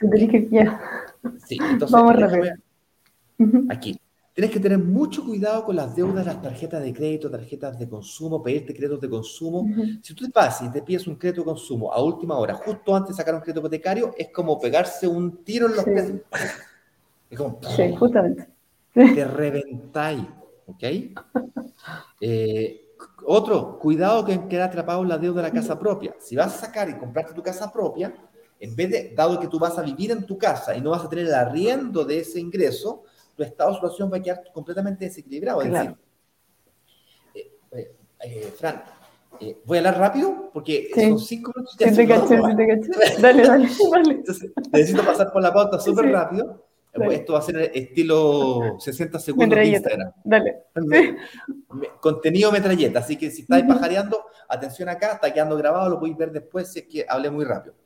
Sí, 1.46 1.58
entonces, 1.60 1.90
Vamos 1.90 2.16
a 2.16 3.72
Aquí. 3.72 3.98
Tienes 4.32 4.52
que 4.52 4.60
tener 4.60 4.78
mucho 4.78 5.24
cuidado 5.24 5.64
con 5.64 5.76
las 5.76 5.94
deudas, 5.94 6.24
las 6.24 6.40
tarjetas 6.40 6.82
de 6.82 6.94
crédito, 6.94 7.30
tarjetas 7.30 7.78
de 7.78 7.88
consumo, 7.88 8.42
pedirte 8.42 8.72
créditos 8.72 9.00
de 9.00 9.10
consumo. 9.10 9.66
Si 10.02 10.14
tú 10.14 10.24
te 10.24 10.30
pasas 10.30 10.68
y 10.68 10.72
te 10.72 10.82
pides 10.82 11.06
un 11.08 11.16
crédito 11.16 11.42
de 11.42 11.46
consumo 11.46 11.92
a 11.92 12.02
última 12.02 12.38
hora, 12.38 12.54
justo 12.54 12.94
antes 12.94 13.10
de 13.10 13.16
sacar 13.16 13.34
un 13.34 13.40
crédito 13.40 13.60
hipotecario, 13.60 14.14
es 14.16 14.30
como 14.30 14.58
pegarse 14.58 15.06
un 15.08 15.44
tiro 15.44 15.66
en 15.66 15.76
los 15.76 15.84
pies. 15.84 16.12
Es 17.28 17.38
como. 17.38 17.58
Sí, 17.76 17.94
justamente. 17.96 18.48
Te 18.94 19.24
reventáis. 19.24 20.24
¿Ok? 20.66 20.84
Eh, 22.20 22.90
otro, 23.24 23.78
cuidado 23.78 24.24
que 24.24 24.46
queda 24.48 24.66
atrapado 24.66 25.02
en 25.02 25.08
la 25.08 25.18
deuda 25.18 25.42
de 25.42 25.48
la 25.48 25.54
casa 25.54 25.78
propia. 25.78 26.14
Si 26.18 26.36
vas 26.36 26.54
a 26.54 26.66
sacar 26.66 26.88
y 26.88 26.94
comprarte 26.94 27.32
tu 27.32 27.42
casa 27.42 27.72
propia, 27.72 28.14
en 28.60 28.76
vez 28.76 28.90
de, 28.90 29.12
dado 29.16 29.40
que 29.40 29.48
tú 29.48 29.58
vas 29.58 29.78
a 29.78 29.82
vivir 29.82 30.10
en 30.10 30.26
tu 30.26 30.36
casa 30.36 30.76
y 30.76 30.82
no 30.82 30.90
vas 30.90 31.04
a 31.04 31.08
tener 31.08 31.26
el 31.26 31.34
arriendo 31.34 32.04
de 32.04 32.20
ese 32.20 32.38
ingreso, 32.38 33.04
tu 33.34 33.42
estado 33.42 33.70
de 33.70 33.76
situación 33.76 34.12
va 34.12 34.18
a 34.18 34.22
quedar 34.22 34.42
completamente 34.52 35.06
desequilibrado. 35.06 35.62
Es 35.62 35.72
decir, 35.72 35.96
eh, 37.34 37.50
eh, 37.72 37.96
eh, 38.22 38.52
Fran, 38.58 38.82
voy 39.64 39.78
a 39.78 39.80
hablar 39.80 39.98
rápido 39.98 40.50
porque 40.52 40.90
son 40.94 41.18
cinco 41.18 41.52
minutos. 41.56 41.74
Sí, 41.78 41.96
te 41.96 42.06
caché, 42.06 42.36
te 42.36 42.66
caché. 42.68 43.20
Dale, 43.20 43.42
dale, 43.42 43.68
dale. 43.92 44.12
Entonces, 44.12 44.50
necesito 44.70 45.04
pasar 45.04 45.32
por 45.32 45.42
la 45.42 45.52
pauta 45.52 45.80
súper 45.80 46.10
rápido. 46.10 46.66
Esto 46.92 47.34
va 47.34 47.38
a 47.38 47.42
ser 47.42 47.70
estilo 47.72 48.76
60 48.78 49.18
segundos 49.20 49.56
de 49.56 49.64
Instagram. 49.64 50.12
Dale. 50.22 50.64
Contenido 52.00 52.52
metralleta, 52.52 52.98
así 52.98 53.16
que 53.16 53.30
si 53.30 53.42
estáis 53.42 53.64
pajareando, 53.64 54.24
atención 54.48 54.88
acá, 54.88 55.12
está 55.12 55.32
quedando 55.32 55.56
grabado, 55.56 55.88
lo 55.88 55.98
podéis 55.98 56.18
ver 56.18 56.32
después 56.32 56.70
si 56.70 56.80
es 56.80 56.86
que 56.86 57.06
hablé 57.08 57.30
muy 57.30 57.44
rápido. 57.44 57.79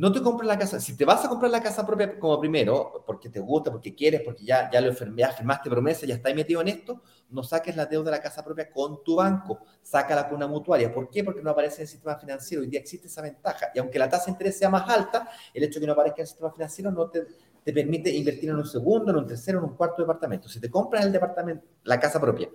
No 0.00 0.10
te 0.10 0.22
compres 0.22 0.48
la 0.48 0.58
casa. 0.58 0.80
Si 0.80 0.96
te 0.96 1.04
vas 1.04 1.22
a 1.26 1.28
comprar 1.28 1.50
la 1.50 1.62
casa 1.62 1.86
propia 1.86 2.18
como 2.18 2.40
primero, 2.40 3.04
porque 3.06 3.28
te 3.28 3.38
gusta, 3.38 3.70
porque 3.70 3.94
quieres, 3.94 4.22
porque 4.24 4.46
ya, 4.46 4.70
ya 4.70 4.80
lo 4.80 4.94
ya 5.14 5.30
firmaste 5.30 5.68
promesa, 5.68 6.06
ya 6.06 6.14
estás 6.14 6.34
metido 6.34 6.62
en 6.62 6.68
esto, 6.68 7.02
no 7.28 7.42
saques 7.42 7.76
la 7.76 7.84
deuda 7.84 8.06
de 8.06 8.16
la 8.16 8.22
casa 8.22 8.42
propia 8.42 8.70
con 8.70 9.04
tu 9.04 9.16
banco. 9.16 9.60
Sácala 9.82 10.26
con 10.26 10.36
una 10.36 10.46
mutuaria. 10.46 10.90
¿Por 10.90 11.10
qué? 11.10 11.22
Porque 11.22 11.42
no 11.42 11.50
aparece 11.50 11.76
en 11.76 11.82
el 11.82 11.88
sistema 11.88 12.16
financiero. 12.16 12.62
Hoy 12.62 12.68
día 12.68 12.80
existe 12.80 13.08
esa 13.08 13.20
ventaja. 13.20 13.66
Y 13.74 13.78
aunque 13.78 13.98
la 13.98 14.08
tasa 14.08 14.24
de 14.24 14.30
interés 14.30 14.56
sea 14.56 14.70
más 14.70 14.88
alta, 14.88 15.28
el 15.52 15.64
hecho 15.64 15.74
de 15.74 15.80
que 15.80 15.86
no 15.88 15.92
aparezca 15.92 16.20
en 16.20 16.22
el 16.22 16.28
sistema 16.28 16.50
financiero 16.50 16.90
no 16.90 17.10
te, 17.10 17.26
te 17.62 17.72
permite 17.72 18.10
invertir 18.10 18.48
en 18.48 18.56
un 18.56 18.66
segundo, 18.66 19.10
en 19.10 19.18
un 19.18 19.26
tercero, 19.26 19.58
en 19.58 19.64
un 19.64 19.76
cuarto 19.76 20.00
departamento. 20.00 20.48
Si 20.48 20.60
te 20.60 20.70
compras 20.70 21.04
el 21.04 21.12
departamento, 21.12 21.66
la 21.84 22.00
casa 22.00 22.18
propia, 22.18 22.48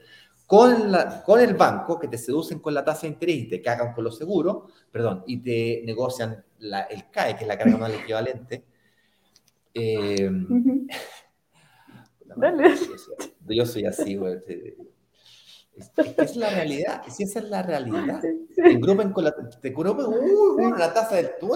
con, 0.46 0.92
la, 0.92 1.24
con 1.24 1.40
el 1.40 1.56
banco, 1.56 2.00
que 2.00 2.08
te 2.08 2.18
seducen 2.18 2.60
con 2.60 2.74
la 2.74 2.84
tasa 2.84 3.02
de 3.02 3.14
interés 3.14 3.36
y 3.36 3.48
te 3.48 3.62
cagan 3.62 3.94
con 3.94 4.04
los 4.04 4.18
seguros, 4.18 4.72
perdón, 4.92 5.24
y 5.26 5.38
te 5.38 5.82
negocian 5.86 6.44
el 6.60 7.10
CAE, 7.12 7.36
que 7.36 7.44
es 7.44 7.48
la 7.48 7.58
carga 7.58 7.76
anual 7.76 7.94
equivalente. 8.04 8.66
Eh, 9.74 10.30
Dale. 12.36 12.76
Yo 13.48 13.66
soy 13.66 13.86
así, 13.86 14.16
güey. 14.16 14.38
Es, 15.76 15.92
es, 16.18 16.36
la 16.38 16.50
realidad, 16.50 17.02
si 17.10 17.24
esa 17.24 17.40
es 17.40 17.50
la 17.50 17.62
realidad. 17.62 18.22
Te 18.56 18.76
grupen 18.76 19.12
con 19.12 19.26
la, 19.26 19.36
te 19.62 19.70
grupen, 19.72 20.06
uh, 20.06 20.76
la 20.78 20.94
tasa 20.94 21.16
del 21.16 21.32
tú, 21.40 21.54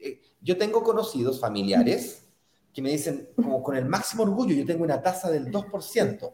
eh, 0.00 0.20
Yo 0.40 0.56
tengo 0.56 0.82
conocidos 0.82 1.38
familiares 1.38 2.26
que 2.72 2.80
me 2.80 2.90
dicen, 2.90 3.28
como 3.36 3.62
con 3.62 3.76
el 3.76 3.84
máximo 3.84 4.22
orgullo, 4.22 4.54
yo 4.54 4.64
tengo 4.64 4.82
una 4.82 5.02
tasa 5.02 5.30
del 5.30 5.50
2%. 5.50 6.32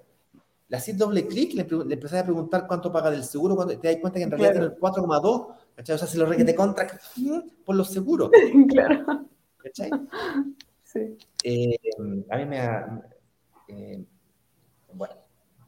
Le 0.68 0.76
haces 0.76 0.98
doble 0.98 1.26
clic, 1.26 1.54
le, 1.54 1.64
le 1.64 1.94
empezás 1.94 2.20
a 2.20 2.24
preguntar 2.24 2.66
cuánto 2.66 2.92
paga 2.92 3.10
del 3.10 3.24
seguro, 3.24 3.56
cuando 3.56 3.78
te 3.78 3.88
das 3.88 3.96
cuenta 4.00 4.18
que 4.18 4.24
en 4.24 4.30
realidad 4.30 4.52
tiene 4.52 4.66
el 4.66 4.76
4,2, 4.76 5.54
¿cachai? 5.76 5.94
O 5.94 5.98
sea, 5.98 6.06
si 6.08 6.18
lo 6.18 6.26
requete 6.26 6.54
contra 6.54 6.86
por 7.64 7.76
los 7.76 7.88
seguros. 7.90 8.30
Claro. 8.68 9.26
¿Cachai? 9.56 9.90
Sí. 10.82 11.16
Eh, 11.42 11.78
a 12.30 12.36
mí 12.36 12.44
me 12.44 12.60
ha, 12.60 13.02
eh, 13.68 14.04
bueno, 14.92 15.14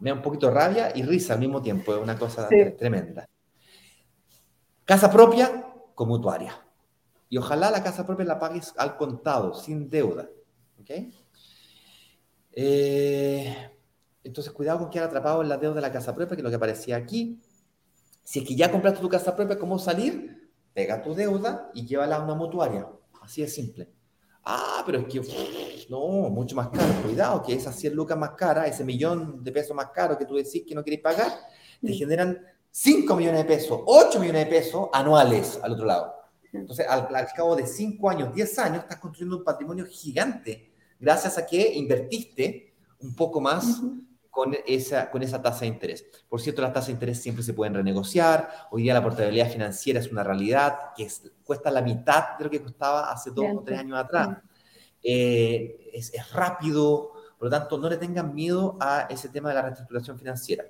me 0.00 0.10
da 0.10 0.16
un 0.16 0.22
poquito 0.22 0.50
rabia 0.50 0.92
y 0.94 1.02
risa 1.02 1.34
al 1.34 1.40
mismo 1.40 1.62
tiempo, 1.62 1.94
es 1.94 2.02
una 2.02 2.18
cosa 2.18 2.48
tremenda. 2.78 3.28
Casa 4.84 5.10
propia 5.10 5.66
con 5.94 6.08
mutuaria. 6.08 6.54
Y 7.28 7.36
ojalá 7.36 7.70
la 7.70 7.82
casa 7.82 8.04
propia 8.04 8.24
la 8.24 8.38
pagues 8.38 8.74
al 8.76 8.96
contado, 8.96 9.54
sin 9.54 9.88
deuda. 9.88 10.28
Eh, 12.52 13.70
entonces, 14.22 14.52
cuidado 14.52 14.80
con 14.80 14.90
quedar 14.90 15.08
atrapado 15.08 15.42
en 15.42 15.48
la 15.48 15.56
deuda 15.56 15.76
de 15.76 15.80
la 15.80 15.92
casa 15.92 16.14
propia, 16.14 16.36
que 16.36 16.40
es 16.40 16.44
lo 16.44 16.50
que 16.50 16.56
aparecía 16.56 16.96
aquí. 16.96 17.40
Si 18.22 18.40
es 18.40 18.46
que 18.46 18.54
ya 18.54 18.70
compraste 18.70 19.00
tu 19.00 19.08
casa 19.08 19.34
propia, 19.34 19.58
¿cómo 19.58 19.78
salir? 19.78 20.50
Pega 20.74 21.02
tu 21.02 21.14
deuda 21.14 21.70
y 21.74 21.86
llévala 21.86 22.16
a 22.16 22.22
una 22.22 22.34
mutuaria. 22.34 22.86
Así 23.22 23.40
de 23.40 23.48
simple. 23.48 23.88
Ah, 24.44 24.82
pero 24.84 24.98
es 24.98 25.06
que, 25.06 25.86
no, 25.88 26.28
mucho 26.30 26.54
más 26.54 26.68
caro. 26.68 27.02
Cuidado, 27.02 27.42
que 27.42 27.54
esas 27.54 27.74
100 27.76 27.94
lucas 27.94 28.18
más 28.18 28.30
caras, 28.30 28.68
ese 28.68 28.84
millón 28.84 29.42
de 29.42 29.52
pesos 29.52 29.74
más 29.74 29.90
caro 29.90 30.16
que 30.16 30.26
tú 30.26 30.34
decís 30.34 30.64
que 30.66 30.74
no 30.74 30.84
querés 30.84 31.00
pagar, 31.00 31.32
te 31.80 31.92
generan 31.92 32.38
5 32.70 33.16
millones 33.16 33.40
de 33.40 33.44
pesos, 33.46 33.80
8 33.86 34.20
millones 34.20 34.44
de 34.44 34.50
pesos 34.50 34.88
anuales 34.92 35.58
al 35.62 35.72
otro 35.72 35.86
lado. 35.86 36.14
Entonces, 36.52 36.86
al, 36.88 37.08
cabo 37.34 37.56
de 37.56 37.66
5 37.66 38.10
años, 38.10 38.34
10 38.34 38.58
años, 38.58 38.82
estás 38.82 38.98
construyendo 38.98 39.38
un 39.38 39.44
patrimonio 39.44 39.86
gigante 39.86 40.72
gracias 40.98 41.38
a 41.38 41.46
que 41.46 41.72
invertiste 41.74 42.74
un 43.00 43.14
poco 43.14 43.40
más 43.40 43.80
con 44.30 44.56
esa, 44.66 45.10
con 45.10 45.22
esa 45.22 45.42
tasa 45.42 45.60
de 45.60 45.66
interés. 45.66 46.06
Por 46.28 46.40
cierto, 46.40 46.62
las 46.62 46.72
tasas 46.72 46.86
de 46.88 46.92
interés 46.94 47.20
siempre 47.20 47.42
se 47.42 47.52
pueden 47.52 47.74
renegociar. 47.74 48.48
Hoy 48.70 48.82
día 48.82 48.94
la 48.94 49.02
portabilidad 49.02 49.50
financiera 49.50 49.98
es 49.98 50.10
una 50.10 50.22
realidad 50.22 50.78
que 50.96 51.08
cuesta 51.44 51.70
la 51.70 51.82
mitad 51.82 52.38
de 52.38 52.44
lo 52.44 52.50
que 52.50 52.62
costaba 52.62 53.10
hace 53.10 53.30
dos 53.30 53.46
o 53.56 53.62
tres 53.62 53.80
años 53.80 53.98
atrás. 53.98 54.38
Eh, 55.02 55.90
es, 55.92 56.14
es, 56.14 56.32
rápido, 56.32 57.12
por 57.38 57.46
lo 57.46 57.50
tanto, 57.50 57.76
no 57.78 57.88
le 57.88 57.96
tengan 57.96 58.34
miedo 58.34 58.76
a 58.80 59.08
ese 59.10 59.28
tema 59.28 59.48
de 59.48 59.56
la 59.56 59.62
reestructuración 59.62 60.16
financiera. 60.18 60.64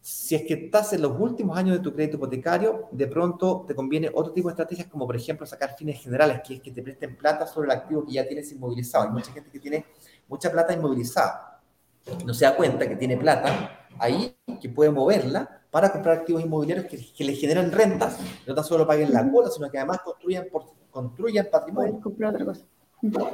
Si 0.00 0.34
es 0.34 0.42
que 0.42 0.54
estás 0.54 0.92
en 0.92 1.02
los 1.02 1.18
últimos 1.18 1.56
años 1.56 1.76
de 1.76 1.82
tu 1.82 1.94
crédito 1.94 2.16
hipotecario, 2.16 2.88
de 2.90 3.06
pronto 3.06 3.64
te 3.66 3.74
conviene 3.74 4.10
otro 4.12 4.32
tipo 4.32 4.48
de 4.48 4.52
estrategias, 4.52 4.88
como 4.88 5.06
por 5.06 5.14
ejemplo 5.14 5.46
sacar 5.46 5.76
fines 5.76 6.02
generales, 6.02 6.40
que 6.44 6.54
es 6.54 6.60
que 6.60 6.72
te 6.72 6.82
presten 6.82 7.16
plata 7.16 7.46
sobre 7.46 7.66
el 7.66 7.78
activo 7.78 8.04
que 8.04 8.12
ya 8.12 8.26
tienes 8.26 8.50
inmovilizado. 8.50 9.04
Hay 9.04 9.10
mucha 9.12 9.32
gente 9.32 9.48
que 9.48 9.60
tiene 9.60 9.86
mucha 10.28 10.50
plata 10.50 10.72
inmovilizada 10.74 11.51
no 12.24 12.34
se 12.34 12.44
da 12.44 12.56
cuenta 12.56 12.88
que 12.88 12.96
tiene 12.96 13.16
plata 13.16 13.86
ahí, 13.98 14.36
que 14.60 14.68
puede 14.68 14.90
moverla 14.90 15.62
para 15.70 15.90
comprar 15.90 16.18
activos 16.18 16.42
inmobiliarios 16.42 16.86
que, 16.86 17.24
le 17.24 17.34
generan 17.34 17.72
rentas, 17.72 18.18
no 18.46 18.54
tan 18.54 18.64
solo 18.64 18.86
paguen 18.86 19.12
la 19.12 19.28
cuota, 19.30 19.50
sino 19.50 19.70
que 19.70 19.78
además 19.78 20.00
construyan, 20.04 20.46
por, 20.50 20.64
construyan 20.90 21.48
patrimonio. 21.50 21.98
comprar 22.00 22.34
otra 22.34 22.44
cosa. 22.44 22.64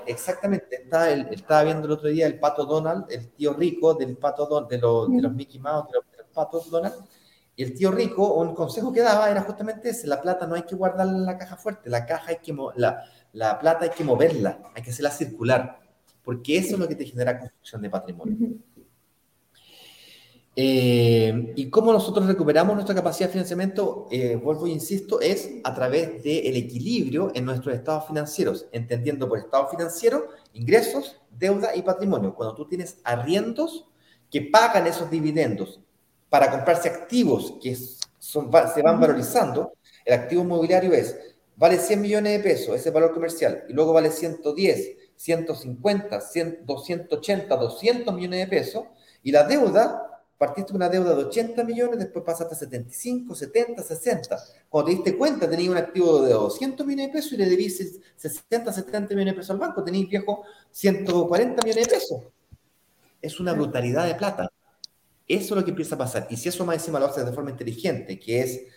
Exactamente, 0.06 0.84
estaba, 0.84 1.10
estaba 1.10 1.62
viendo 1.64 1.86
el 1.86 1.92
otro 1.92 2.08
día 2.08 2.26
el 2.26 2.38
pato 2.38 2.64
Donald, 2.64 3.06
el 3.10 3.28
tío 3.32 3.52
rico 3.52 3.94
del 3.94 4.16
pato 4.16 4.66
de, 4.66 4.78
los, 4.78 5.10
de 5.10 5.20
los 5.20 5.32
Mickey 5.34 5.58
Mouse, 5.58 5.88
de 5.88 5.98
los, 5.98 6.28
patos 6.32 6.70
Donald, 6.70 6.94
y 7.56 7.64
el 7.64 7.74
tío 7.74 7.90
rico, 7.90 8.34
un 8.34 8.54
consejo 8.54 8.92
que 8.92 9.00
daba 9.00 9.30
era 9.30 9.42
justamente 9.42 9.90
ese, 9.90 10.06
la 10.06 10.22
plata 10.22 10.46
no 10.46 10.54
hay 10.54 10.62
que 10.62 10.76
guardarla 10.76 11.12
en 11.12 11.26
la 11.26 11.36
caja 11.36 11.56
fuerte, 11.56 11.90
la 11.90 12.06
caja 12.06 12.30
hay 12.30 12.38
que, 12.38 12.56
la, 12.76 13.02
la 13.32 13.58
plata 13.58 13.86
hay 13.86 13.90
que 13.90 14.04
moverla, 14.04 14.60
hay 14.74 14.82
que 14.82 14.90
hacerla 14.90 15.10
circular 15.10 15.87
porque 16.28 16.58
eso 16.58 16.74
es 16.74 16.78
lo 16.78 16.86
que 16.86 16.94
te 16.94 17.06
genera 17.06 17.38
construcción 17.38 17.80
de 17.80 17.88
patrimonio. 17.88 18.36
Eh, 20.54 21.54
y 21.56 21.70
cómo 21.70 21.90
nosotros 21.90 22.26
recuperamos 22.26 22.74
nuestra 22.74 22.94
capacidad 22.94 23.28
de 23.28 23.32
financiamiento, 23.32 24.08
eh, 24.10 24.36
vuelvo 24.36 24.66
e 24.66 24.70
insisto, 24.72 25.22
es 25.22 25.48
a 25.64 25.74
través 25.74 26.22
del 26.22 26.54
equilibrio 26.54 27.32
en 27.34 27.46
nuestros 27.46 27.74
estados 27.74 28.08
financieros, 28.08 28.66
entendiendo 28.72 29.26
por 29.26 29.38
estado 29.38 29.68
financiero 29.68 30.28
ingresos, 30.52 31.18
deuda 31.30 31.74
y 31.74 31.80
patrimonio. 31.80 32.34
Cuando 32.34 32.54
tú 32.54 32.68
tienes 32.68 32.98
arriendos 33.04 33.86
que 34.30 34.42
pagan 34.42 34.86
esos 34.86 35.10
dividendos 35.10 35.80
para 36.28 36.50
comprarse 36.50 36.90
activos 36.90 37.54
que 37.62 37.74
son, 38.18 38.50
se 38.74 38.82
van 38.82 39.00
valorizando, 39.00 39.72
el 40.04 40.12
activo 40.12 40.42
inmobiliario 40.42 40.92
es, 40.92 41.16
vale 41.56 41.78
100 41.78 42.02
millones 42.02 42.36
de 42.36 42.44
pesos, 42.46 42.76
ese 42.76 42.90
valor 42.90 43.14
comercial, 43.14 43.64
y 43.66 43.72
luego 43.72 43.94
vale 43.94 44.10
110, 44.10 44.97
150, 45.18 46.20
100, 46.20 46.64
280, 46.64 47.56
200 47.56 48.14
millones 48.14 48.40
de 48.40 48.46
pesos, 48.46 48.84
y 49.22 49.32
la 49.32 49.44
deuda, 49.44 50.22
partiste 50.38 50.70
con 50.72 50.76
una 50.76 50.88
deuda 50.88 51.14
de 51.14 51.24
80 51.24 51.64
millones, 51.64 51.98
después 51.98 52.24
pasaste 52.24 52.54
a 52.54 52.58
75, 52.58 53.34
70, 53.34 53.82
60. 53.82 54.38
Cuando 54.68 54.90
te 54.90 54.94
diste 54.94 55.18
cuenta, 55.18 55.50
tenías 55.50 55.70
un 55.70 55.76
activo 55.76 56.22
de 56.22 56.32
200 56.32 56.86
millones 56.86 57.08
de 57.08 57.12
pesos 57.12 57.32
y 57.32 57.36
le 57.36 57.46
debís 57.46 58.00
60, 58.16 58.72
70 58.72 59.14
millones 59.14 59.34
de 59.34 59.36
pesos 59.38 59.50
al 59.50 59.58
banco, 59.58 59.82
tenías 59.82 60.08
viejo 60.08 60.44
140 60.70 61.62
millones 61.64 61.88
de 61.88 61.94
pesos. 61.94 62.24
Es 63.20 63.40
una 63.40 63.52
brutalidad 63.52 64.06
de 64.06 64.14
plata. 64.14 64.48
Eso 65.26 65.54
es 65.54 65.60
lo 65.60 65.64
que 65.64 65.70
empieza 65.70 65.96
a 65.96 65.98
pasar. 65.98 66.28
Y 66.30 66.36
si 66.36 66.48
eso 66.48 66.64
más 66.64 66.76
encima 66.76 67.00
lo 67.00 67.06
haces 67.06 67.26
de 67.26 67.32
forma 67.32 67.50
inteligente, 67.50 68.20
que 68.20 68.40
es 68.40 68.52
eh, 68.54 68.70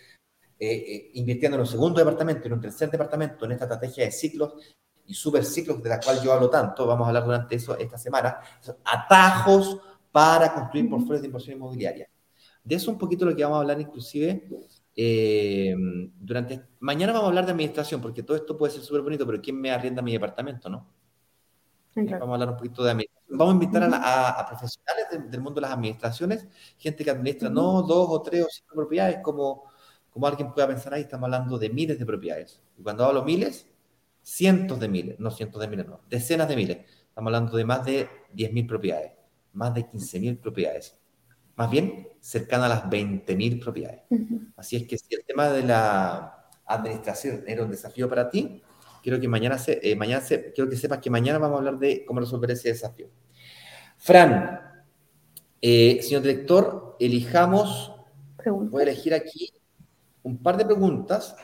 eh, 0.58 1.10
invirtiendo 1.14 1.56
en 1.56 1.60
un 1.60 1.66
segundo 1.66 2.00
departamento, 2.00 2.48
en 2.48 2.54
un 2.54 2.60
tercer 2.60 2.90
departamento, 2.90 3.44
en 3.44 3.52
esta 3.52 3.64
estrategia 3.64 4.04
de 4.04 4.10
ciclos 4.10 4.54
y 5.12 5.14
superciclos 5.14 5.82
de 5.82 5.90
la 5.90 6.00
cual 6.00 6.22
yo 6.22 6.32
hablo 6.32 6.48
tanto, 6.48 6.86
vamos 6.86 7.04
a 7.04 7.08
hablar 7.08 7.24
durante 7.26 7.54
eso 7.54 7.76
esta 7.76 7.98
semana, 7.98 8.38
atajos 8.82 9.78
para 10.10 10.54
construir 10.54 10.88
portfolios 10.88 11.20
de 11.20 11.26
inversión 11.26 11.56
inmobiliaria. 11.56 12.08
De 12.64 12.76
eso 12.76 12.90
un 12.90 12.96
poquito 12.96 13.26
lo 13.26 13.36
que 13.36 13.42
vamos 13.42 13.56
a 13.56 13.60
hablar 13.60 13.78
inclusive 13.78 14.48
eh, 14.96 15.74
durante... 16.18 16.62
Mañana 16.80 17.12
vamos 17.12 17.26
a 17.26 17.28
hablar 17.28 17.44
de 17.44 17.52
administración, 17.52 18.00
porque 18.00 18.22
todo 18.22 18.38
esto 18.38 18.56
puede 18.56 18.72
ser 18.72 18.82
súper 18.82 19.02
bonito, 19.02 19.26
pero 19.26 19.42
¿quién 19.42 19.60
me 19.60 19.70
arrienda 19.70 20.00
mi 20.00 20.12
departamento, 20.12 20.70
no? 20.70 20.88
Vamos 21.94 22.20
a 22.22 22.32
hablar 22.32 22.48
un 22.48 22.56
poquito 22.56 22.82
de 22.82 22.92
administración. 22.92 23.38
Vamos 23.38 23.52
a 23.52 23.54
invitar 23.54 23.82
a, 23.92 24.46
profesionales 24.46 25.30
del, 25.30 25.40
mundo 25.42 25.56
de 25.56 25.62
las 25.62 25.72
administraciones, 25.72 26.46
gente 26.78 27.04
que 27.04 27.10
administra 27.10 27.50
no 27.50 27.82
dos 27.82 28.06
o 28.08 28.22
tres 28.22 28.44
o 28.44 28.48
cinco 28.50 28.74
propiedades, 28.76 29.18
como, 29.22 29.64
como 30.10 30.26
alguien 30.26 30.52
pueda 30.52 30.68
pensar 30.68 30.94
ahí, 30.94 31.02
estamos 31.02 31.24
hablando 31.24 31.58
de 31.58 31.68
miles 31.68 31.98
de 31.98 32.06
propiedades. 32.06 32.62
Y 32.78 32.82
cuando 32.82 33.04
hablo 33.04 33.22
miles, 33.24 33.66
cientos 34.22 34.78
de 34.80 34.88
miles, 34.88 35.18
no 35.18 35.30
cientos 35.30 35.60
de 35.60 35.68
miles, 35.68 35.86
no, 35.86 36.00
decenas 36.08 36.48
de 36.48 36.56
miles. 36.56 36.78
Estamos 37.08 37.28
hablando 37.28 37.56
de 37.56 37.64
más 37.64 37.84
de 37.84 38.08
10.000 38.34 38.66
propiedades, 38.66 39.12
más 39.52 39.74
de 39.74 39.86
15.000 39.86 40.40
propiedades. 40.40 40.98
Más 41.56 41.70
bien, 41.70 42.08
cercana 42.20 42.66
a 42.66 42.68
las 42.68 42.84
20.000 42.84 43.60
propiedades. 43.62 44.02
Así 44.56 44.76
es 44.76 44.86
que 44.86 44.96
si 44.96 45.14
el 45.14 45.24
tema 45.24 45.48
de 45.50 45.62
la 45.62 46.48
administración 46.64 47.44
era 47.46 47.62
un 47.62 47.70
desafío 47.70 48.08
para 48.08 48.30
ti, 48.30 48.62
quiero 49.02 49.20
que 49.20 49.28
mañana, 49.28 49.58
se, 49.58 49.78
eh, 49.82 49.94
mañana 49.96 50.22
se, 50.22 50.52
quiero 50.52 50.70
que 50.70 50.76
sepas 50.76 50.98
que 50.98 51.10
mañana 51.10 51.38
vamos 51.38 51.56
a 51.56 51.58
hablar 51.58 51.78
de 51.78 52.04
cómo 52.06 52.20
resolver 52.20 52.52
ese 52.52 52.70
desafío. 52.70 53.08
Fran, 53.98 54.60
eh, 55.60 56.00
señor 56.02 56.22
director, 56.22 56.96
elijamos, 56.98 57.92
voy 58.44 58.80
a 58.80 58.82
elegir 58.84 59.12
aquí 59.12 59.52
un 60.22 60.38
par 60.38 60.56
de 60.56 60.64
preguntas 60.64 61.36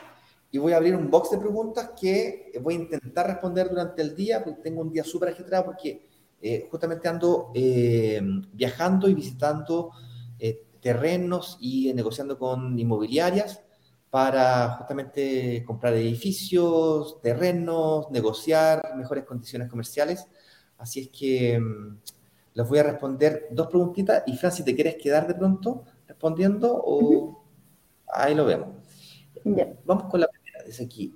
y 0.51 0.57
voy 0.57 0.73
a 0.73 0.77
abrir 0.77 0.95
un 0.95 1.09
box 1.09 1.31
de 1.31 1.37
preguntas 1.37 1.91
que 1.99 2.51
voy 2.61 2.75
a 2.75 2.77
intentar 2.77 3.27
responder 3.27 3.69
durante 3.69 4.01
el 4.01 4.15
día, 4.15 4.43
porque 4.43 4.61
tengo 4.61 4.81
un 4.81 4.91
día 4.91 5.03
súper 5.03 5.29
agitado 5.29 5.65
porque 5.65 6.07
eh, 6.41 6.67
justamente 6.71 7.07
ando 7.07 7.51
eh, 7.53 8.21
viajando 8.53 9.09
y 9.09 9.13
visitando 9.13 9.91
eh, 10.39 10.65
terrenos 10.81 11.57
y 11.59 11.93
negociando 11.93 12.37
con 12.39 12.79
inmobiliarias 12.79 13.61
para 14.09 14.69
justamente 14.77 15.63
comprar 15.65 15.93
edificios, 15.93 17.21
terrenos, 17.21 18.09
negociar 18.09 18.95
mejores 18.95 19.25
condiciones 19.25 19.69
comerciales. 19.69 20.25
Así 20.77 21.01
es 21.01 21.09
que 21.09 21.59
mm, 21.59 21.97
les 22.53 22.67
voy 22.67 22.79
a 22.79 22.83
responder 22.83 23.49
dos 23.51 23.67
preguntitas 23.67 24.23
y 24.25 24.35
Fran, 24.35 24.51
si 24.51 24.63
te 24.63 24.73
quieres 24.73 24.95
quedar 24.95 25.27
de 25.27 25.35
pronto 25.35 25.83
respondiendo 26.07 26.73
o 26.73 27.43
ahí 28.07 28.33
lo 28.33 28.45
vemos. 28.45 28.69
Vamos 29.85 30.05
con 30.05 30.21
la 30.21 30.28
es 30.69 30.81
aquí. 30.81 31.13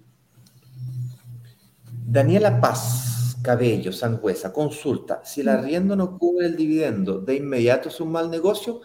Daniela 2.05 2.59
Paz. 2.59 3.13
Cabello, 3.43 3.91
Sangüesa, 3.91 4.53
consulta. 4.53 5.21
Si 5.25 5.41
el 5.41 5.49
arriendo 5.49 5.97
no 5.97 6.17
cubre 6.17 6.47
el 6.47 6.55
dividendo, 6.55 7.19
¿de 7.19 7.35
inmediato 7.35 7.89
es 7.89 7.99
un 7.99 8.09
mal 8.09 8.31
negocio? 8.31 8.79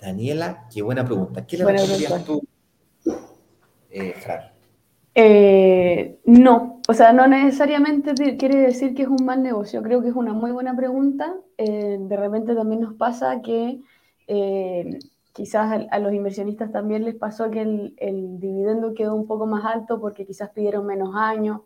Daniela, 0.00 0.68
qué 0.72 0.80
buena 0.80 1.04
pregunta. 1.04 1.44
¿Qué 1.44 1.58
le 1.58 1.64
responderías 1.64 2.24
tú, 2.24 2.40
eh, 3.90 4.14
Fran? 4.16 4.52
Eh, 5.12 6.20
no, 6.24 6.80
o 6.86 6.94
sea, 6.94 7.12
no 7.12 7.26
necesariamente 7.26 8.36
quiere 8.36 8.58
decir 8.58 8.94
que 8.94 9.02
es 9.02 9.08
un 9.08 9.24
mal 9.24 9.42
negocio. 9.42 9.82
Creo 9.82 10.00
que 10.02 10.10
es 10.10 10.14
una 10.14 10.32
muy 10.32 10.52
buena 10.52 10.76
pregunta. 10.76 11.34
Eh, 11.58 11.96
de 11.98 12.16
repente 12.16 12.54
también 12.54 12.82
nos 12.82 12.94
pasa 12.94 13.42
que 13.42 13.80
quizás 15.36 15.86
a, 15.90 15.98
los 15.98 16.12
inversionistas 16.12 16.72
también 16.72 17.04
les 17.04 17.14
pasó 17.14 17.50
que 17.50 17.60
el, 17.60 18.40
dividendo 18.40 18.94
quedó 18.94 19.14
un 19.14 19.26
poco 19.26 19.46
más 19.46 19.64
alto 19.64 20.00
porque 20.00 20.26
quizás 20.26 20.50
pidieron 20.50 20.86
menos 20.86 21.14
años 21.14 21.60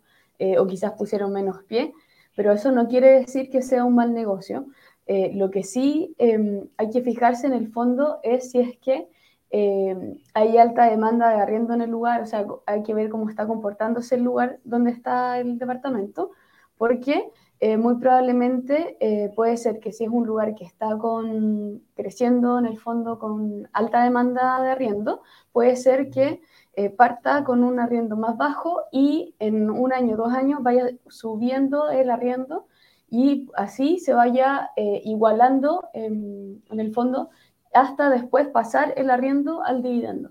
o 0.59 0.67
quizás 0.67 0.93
pusieron 0.93 1.33
menos 1.33 1.63
pie 1.65 1.93
pero 2.41 2.53
eso 2.53 2.73
no 2.73 2.89
quiere 2.89 3.21
decir 3.21 3.51
que 3.51 3.63
sea 3.63 3.85
un 3.85 3.95
mal 3.95 4.15
negocio. 4.15 4.67
Eh, 5.07 5.33
lo 5.35 5.51
que 5.51 5.63
sí 5.63 6.15
em, 6.19 6.69
hay 6.77 6.91
que 6.91 7.03
fijarse 7.03 7.47
en 7.47 7.53
el 7.53 7.71
fondo 7.73 8.21
es 8.23 8.51
si 8.51 8.61
es 8.61 8.79
que 8.79 9.09
em, 9.51 10.19
hay 10.35 10.57
alta 10.57 10.85
demanda 10.89 11.29
de 11.31 11.41
arriendo 11.41 11.75
en 11.75 11.83
el 11.83 11.91
lugar, 11.91 12.23
o 12.23 12.27
sea, 12.27 12.47
hay 12.67 12.83
que 12.83 12.95
ver 12.95 13.11
cómo 13.11 13.29
está 13.29 13.47
comportándose 13.47 14.15
el 14.15 14.23
lugar 14.23 14.61
donde 14.65 14.91
está 14.93 15.39
el 15.41 15.59
departamento, 15.59 16.31
porque 16.79 17.31
eh, 17.63 17.77
muy 17.77 17.97
probablemente 17.97 18.97
eh, 19.01 19.31
puede 19.37 19.59
ser 19.59 19.81
que 19.81 19.93
si 19.93 20.05
es 20.05 20.11
un 20.11 20.27
lugar 20.27 20.55
que 20.55 20.65
está 20.65 20.97
con, 20.97 21.83
creciendo 21.95 22.59
en 22.59 22.65
el 22.65 22.79
fondo 22.79 23.19
con 23.19 23.69
alta 23.75 24.03
demanda 24.03 24.63
de 24.63 24.71
arriendo, 24.71 25.23
puede 25.53 25.77
ser 25.77 26.09
que 26.09 26.41
eh, 26.73 26.89
parta 26.89 27.45
con 27.45 27.63
un 27.63 27.79
arriendo 27.79 28.17
más 28.17 28.39
bajo 28.39 28.85
y 28.91 29.35
en 29.41 29.71
un 29.71 29.93
año, 29.93 30.17
dos 30.17 30.33
años 30.33 30.63
vaya 30.63 30.89
subiendo 31.09 31.91
el 31.91 32.09
arriendo 32.09 32.67
y 33.11 33.51
así 33.57 33.99
se 33.99 34.15
vaya 34.15 34.71
igualando 35.05 35.89
en, 35.93 36.63
el 36.71 36.95
fondo 36.95 37.29
hasta 37.75 38.09
después 38.09 38.49
pasar 38.49 38.95
el 38.97 39.11
arriendo 39.11 39.63
al 39.65 39.83
dividendo. 39.83 40.31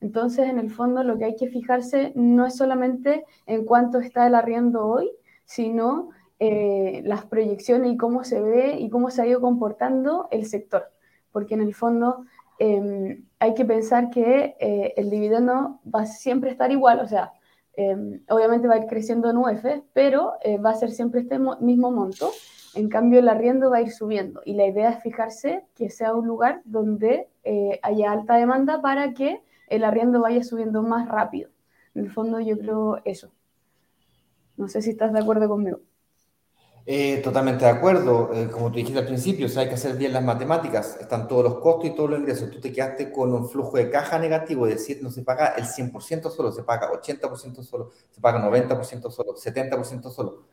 Entonces, 0.00 0.48
en 0.48 0.58
el 0.58 0.70
fondo, 0.70 1.04
lo 1.04 1.16
que 1.18 1.24
hay 1.24 1.36
que 1.36 1.48
fijarse 1.48 2.12
no 2.16 2.44
es 2.44 2.56
solamente 2.56 3.24
en 3.46 3.64
cuánto 3.64 4.00
está 4.00 4.26
el 4.26 4.34
arriendo 4.34 4.86
hoy, 4.86 5.10
sino 5.44 6.10
eh, 6.38 7.02
las 7.04 7.24
proyecciones 7.24 7.92
y 7.92 7.96
cómo 7.96 8.24
se 8.24 8.40
ve 8.40 8.78
y 8.78 8.90
cómo 8.90 9.10
se 9.10 9.22
ha 9.22 9.26
ido 9.26 9.40
comportando 9.40 10.28
el 10.30 10.46
sector. 10.46 10.90
Porque 11.32 11.54
en 11.54 11.60
el 11.60 11.74
fondo, 11.74 12.24
Em, 12.58 13.26
hay 13.38 13.54
que 13.54 13.64
pensar 13.64 14.10
que 14.10 14.56
eh, 14.58 14.94
el 14.96 15.10
dividendo 15.10 15.80
va 15.94 16.02
a 16.02 16.06
siempre 16.06 16.50
estar 16.50 16.70
igual, 16.70 17.00
o 17.00 17.06
sea, 17.06 17.32
em, 17.74 18.22
obviamente 18.28 18.66
va 18.68 18.74
a 18.74 18.78
ir 18.78 18.86
creciendo 18.86 19.28
en 19.28 19.36
UF, 19.36 19.82
pero 19.92 20.34
eh, 20.42 20.58
va 20.58 20.70
a 20.70 20.74
ser 20.74 20.90
siempre 20.90 21.20
este 21.20 21.38
mismo 21.38 21.90
monto. 21.90 22.30
En 22.74 22.88
cambio, 22.88 23.20
el 23.20 23.28
arriendo 23.28 23.70
va 23.70 23.78
a 23.78 23.82
ir 23.82 23.90
subiendo 23.90 24.40
y 24.44 24.54
la 24.54 24.66
idea 24.66 24.90
es 24.90 25.02
fijarse 25.02 25.64
que 25.74 25.90
sea 25.90 26.14
un 26.14 26.26
lugar 26.26 26.62
donde 26.64 27.28
haya 27.82 28.10
alta 28.10 28.36
demanda 28.36 28.82
para 28.82 29.14
que 29.14 29.40
el 29.68 29.84
arriendo 29.84 30.20
vaya 30.20 30.42
subiendo 30.42 30.82
más 30.82 31.08
rápido. 31.08 31.50
En 31.94 32.04
el 32.04 32.10
fondo, 32.10 32.40
yo 32.40 32.58
creo 32.58 33.00
eso. 33.04 33.32
No 34.56 34.68
sé 34.68 34.82
si 34.82 34.90
estás 34.90 35.12
de 35.12 35.20
acuerdo 35.20 35.48
conmigo. 35.48 35.80
Eh, 36.88 37.20
totalmente 37.22 37.64
de 37.64 37.70
acuerdo. 37.72 38.30
Eh, 38.32 38.48
como 38.48 38.70
tú 38.70 38.76
dijiste 38.78 39.00
al 39.00 39.06
principio, 39.06 39.48
hay 39.56 39.68
que 39.68 39.74
hacer 39.74 39.96
bien 39.96 40.12
las 40.12 40.22
matemáticas. 40.22 40.96
Están 41.00 41.26
todos 41.26 41.42
los 41.42 41.54
costos 41.58 41.86
y 41.86 41.90
todos 41.96 42.10
los 42.10 42.20
ingresos. 42.20 42.48
Tú 42.50 42.60
te 42.60 42.72
quedaste 42.72 43.10
con 43.10 43.32
un 43.32 43.48
flujo 43.48 43.76
de 43.76 43.90
caja 43.90 44.18
negativo, 44.20 44.66
es 44.68 44.76
decir, 44.76 45.00
no 45.02 45.10
se 45.10 45.22
paga 45.22 45.54
el 45.56 45.64
100% 45.66 46.30
solo, 46.30 46.52
se 46.52 46.62
paga 46.62 46.90
80% 46.92 47.64
solo, 47.64 47.90
se 48.10 48.20
paga 48.20 48.38
90% 48.38 49.10
solo, 49.10 49.34
70% 49.34 50.10
solo. 50.10 50.44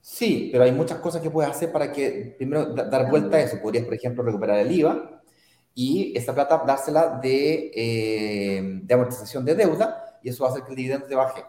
Sí, 0.00 0.50
pero 0.52 0.64
hay 0.64 0.72
muchas 0.72 0.98
cosas 0.98 1.22
que 1.22 1.30
puedes 1.30 1.50
hacer 1.50 1.72
para 1.72 1.92
que, 1.92 2.34
primero, 2.36 2.66
dar 2.66 3.10
vuelta 3.10 3.38
a 3.38 3.40
eso. 3.40 3.58
Podrías, 3.60 3.84
por 3.84 3.94
ejemplo, 3.94 4.22
recuperar 4.22 4.58
el 4.58 4.70
IVA 4.72 5.22
y 5.74 6.16
esa 6.16 6.34
plata 6.34 6.62
dársela 6.66 7.18
de, 7.22 7.72
eh, 7.74 8.80
de 8.82 8.94
amortización 8.94 9.44
de 9.44 9.54
deuda 9.54 10.18
y 10.22 10.28
eso 10.30 10.44
va 10.44 10.50
a 10.50 10.52
hacer 10.52 10.64
que 10.64 10.70
el 10.70 10.76
dividendo 10.76 11.06
te 11.06 11.14
baje. 11.14 11.44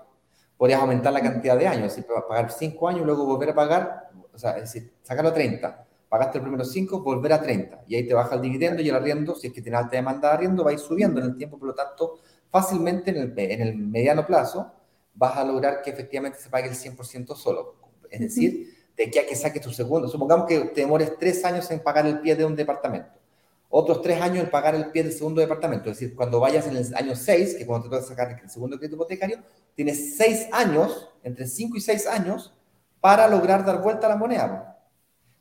Podrías 0.58 0.82
aumentar 0.82 1.14
la 1.14 1.22
cantidad 1.22 1.58
de 1.58 1.68
años, 1.68 1.88
es 1.88 1.96
decir, 1.96 2.06
pagar 2.28 2.52
5 2.52 2.88
años 2.90 3.02
y 3.02 3.06
luego 3.06 3.26
volver 3.26 3.52
a 3.52 3.56
pagar 3.56 4.10
o 4.40 4.42
sea, 4.42 4.52
es 4.52 4.72
decir, 4.72 4.94
sacarlo 5.04 5.32
a 5.32 5.34
30, 5.34 5.86
pagaste 6.08 6.38
el 6.38 6.44
primero 6.44 6.64
5, 6.64 7.02
volver 7.02 7.34
a 7.34 7.42
30, 7.42 7.84
y 7.90 7.96
ahí 7.96 8.08
te 8.08 8.14
baja 8.14 8.36
el 8.36 8.42
dividendo 8.42 8.82
y 8.82 8.88
el 8.88 8.96
arriendo, 8.96 9.36
si 9.36 9.48
es 9.48 9.54
que 9.54 9.62
tiene 9.62 9.78
alta 9.78 9.98
demanda 9.98 10.30
de 10.30 10.34
arriendo, 10.36 10.64
va 10.64 10.70
a 10.70 10.74
ir 10.74 10.80
subiendo 10.80 11.20
en 11.20 11.28
el 11.28 11.36
tiempo, 11.36 11.60
por 11.60 11.68
lo 11.68 11.76
tanto, 11.76 12.20
fácilmente 12.50 13.12
en 13.12 13.18
el, 13.18 13.34
en 13.38 13.62
el 13.62 13.76
mediano 13.76 14.26
plazo 14.26 14.72
vas 15.14 15.36
a 15.36 15.44
lograr 15.44 15.82
que 15.82 15.90
efectivamente 15.90 16.40
se 16.40 16.50
pague 16.50 16.70
el 16.70 16.76
100% 16.76 17.36
solo. 17.36 17.76
Es 18.10 18.22
decir, 18.22 18.74
de 18.96 19.08
aquí 19.08 19.20
a 19.20 19.28
que 19.28 19.36
saques 19.36 19.62
tu 19.62 19.72
segundo, 19.72 20.08
supongamos 20.08 20.48
que 20.48 20.58
te 20.58 20.82
demores 20.82 21.18
tres 21.20 21.44
años 21.44 21.70
en 21.72 21.82
pagar 21.82 22.08
el 22.08 22.22
pie 22.22 22.38
de 22.38 22.46
un 22.46 22.56
departamento, 22.56 23.20
otros 23.68 24.02
tres 24.02 24.22
años 24.22 24.46
en 24.46 24.50
pagar 24.50 24.74
el 24.74 24.92
pie 24.92 25.04
del 25.04 25.12
segundo 25.12 25.42
departamento, 25.42 25.90
es 25.90 26.00
decir, 26.00 26.16
cuando 26.16 26.40
vayas 26.40 26.66
en 26.66 26.78
el 26.78 26.96
año 26.96 27.14
6, 27.14 27.56
que 27.56 27.66
cuando 27.66 27.90
te 27.90 27.98
toca 27.98 28.08
sacar 28.08 28.40
el 28.42 28.50
segundo 28.50 28.78
crédito 28.78 28.96
hipotecario, 28.96 29.44
tienes 29.76 30.16
seis 30.16 30.48
años, 30.54 31.10
entre 31.24 31.46
5 31.46 31.76
y 31.76 31.82
6 31.82 32.08
años, 32.08 32.54
para 33.02 33.28
lograr 33.28 33.66
dar 33.66 33.82
vuelta 33.82 34.08
a 34.08 34.10
la 34.10 34.16
moneda. 34.16 34.70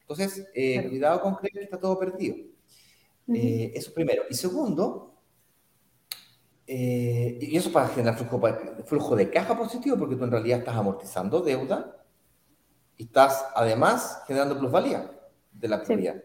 Entonces, 0.00 0.48
eh, 0.54 0.88
cuidado 0.88 1.20
con 1.20 1.34
creer 1.34 1.52
que 1.52 1.64
está 1.64 1.78
todo 1.78 1.98
perdido. 1.98 2.36
Eh, 3.28 3.72
eso 3.74 3.92
primero. 3.92 4.22
Y 4.30 4.34
segundo, 4.34 5.14
eh, 6.66 7.38
y 7.40 7.56
eso 7.56 7.70
para 7.70 7.88
generar 7.88 8.16
flujo, 8.16 8.40
flujo 8.86 9.16
de 9.16 9.30
caja 9.30 9.56
positivo, 9.56 9.98
porque 9.98 10.16
tú 10.16 10.24
en 10.24 10.30
realidad 10.30 10.60
estás 10.60 10.76
amortizando 10.76 11.40
deuda 11.40 11.94
y 12.96 13.04
estás 13.04 13.46
además 13.54 14.22
generando 14.26 14.58
plusvalía 14.58 15.10
de 15.52 15.68
la 15.68 15.82
propiedad. 15.82 16.22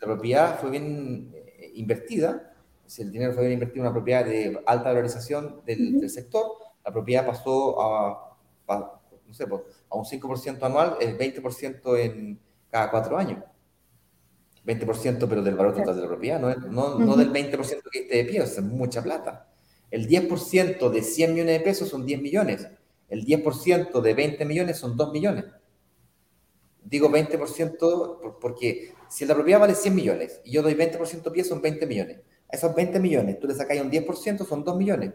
La 0.00 0.06
propiedad 0.06 0.58
fue 0.58 0.70
bien 0.70 1.34
invertida, 1.74 2.54
si 2.86 3.02
el 3.02 3.10
dinero 3.12 3.32
fue 3.32 3.42
bien 3.42 3.54
invertido 3.54 3.84
en 3.84 3.88
una 3.90 3.94
propiedad 3.94 4.24
de 4.24 4.62
alta 4.66 4.90
valorización 4.90 5.62
del, 5.66 6.08
sector, 6.08 6.52
la 6.84 6.92
propiedad 6.92 7.26
pasó 7.26 7.80
a, 7.80 8.36
no 9.26 9.34
sé, 9.34 9.46
pues, 9.46 9.62
a 9.96 10.00
un 10.00 10.04
5% 10.04 10.62
anual, 10.62 10.96
es 11.00 11.16
20% 11.16 11.98
en 11.98 12.38
cada 12.70 12.90
cuatro 12.90 13.16
años. 13.16 13.42
20% 14.66 15.26
pero 15.28 15.42
del 15.42 15.54
valor 15.54 15.74
total 15.74 15.94
de 15.94 16.02
la 16.02 16.08
propiedad, 16.08 16.40
no, 16.40 16.54
no, 16.54 16.98
no 16.98 17.16
del 17.16 17.32
20% 17.32 17.82
que 17.90 18.00
esté 18.00 18.16
de 18.16 18.24
pie, 18.24 18.42
es 18.42 18.60
mucha 18.60 19.02
plata. 19.02 19.48
El 19.90 20.08
10% 20.08 20.90
de 20.90 21.02
100 21.02 21.32
millones 21.32 21.58
de 21.58 21.64
pesos 21.64 21.88
son 21.88 22.04
10 22.04 22.20
millones. 22.20 22.66
El 23.08 23.24
10% 23.24 24.00
de 24.00 24.14
20 24.14 24.44
millones 24.44 24.78
son 24.78 24.96
2 24.96 25.12
millones. 25.12 25.44
Digo 26.82 27.08
20% 27.08 28.38
porque 28.40 28.92
si 29.08 29.24
la 29.24 29.34
propiedad 29.34 29.60
vale 29.60 29.74
100 29.74 29.94
millones 29.94 30.40
y 30.44 30.52
yo 30.52 30.62
doy 30.62 30.74
20% 30.74 31.30
pie 31.30 31.44
son 31.44 31.62
20 31.62 31.86
millones. 31.86 32.18
A 32.50 32.56
esos 32.56 32.74
20 32.74 32.98
millones 32.98 33.38
tú 33.38 33.46
le 33.46 33.54
sacas 33.54 33.80
un 33.80 33.90
10%, 33.90 34.44
son 34.44 34.64
2 34.64 34.76
millones. 34.76 35.12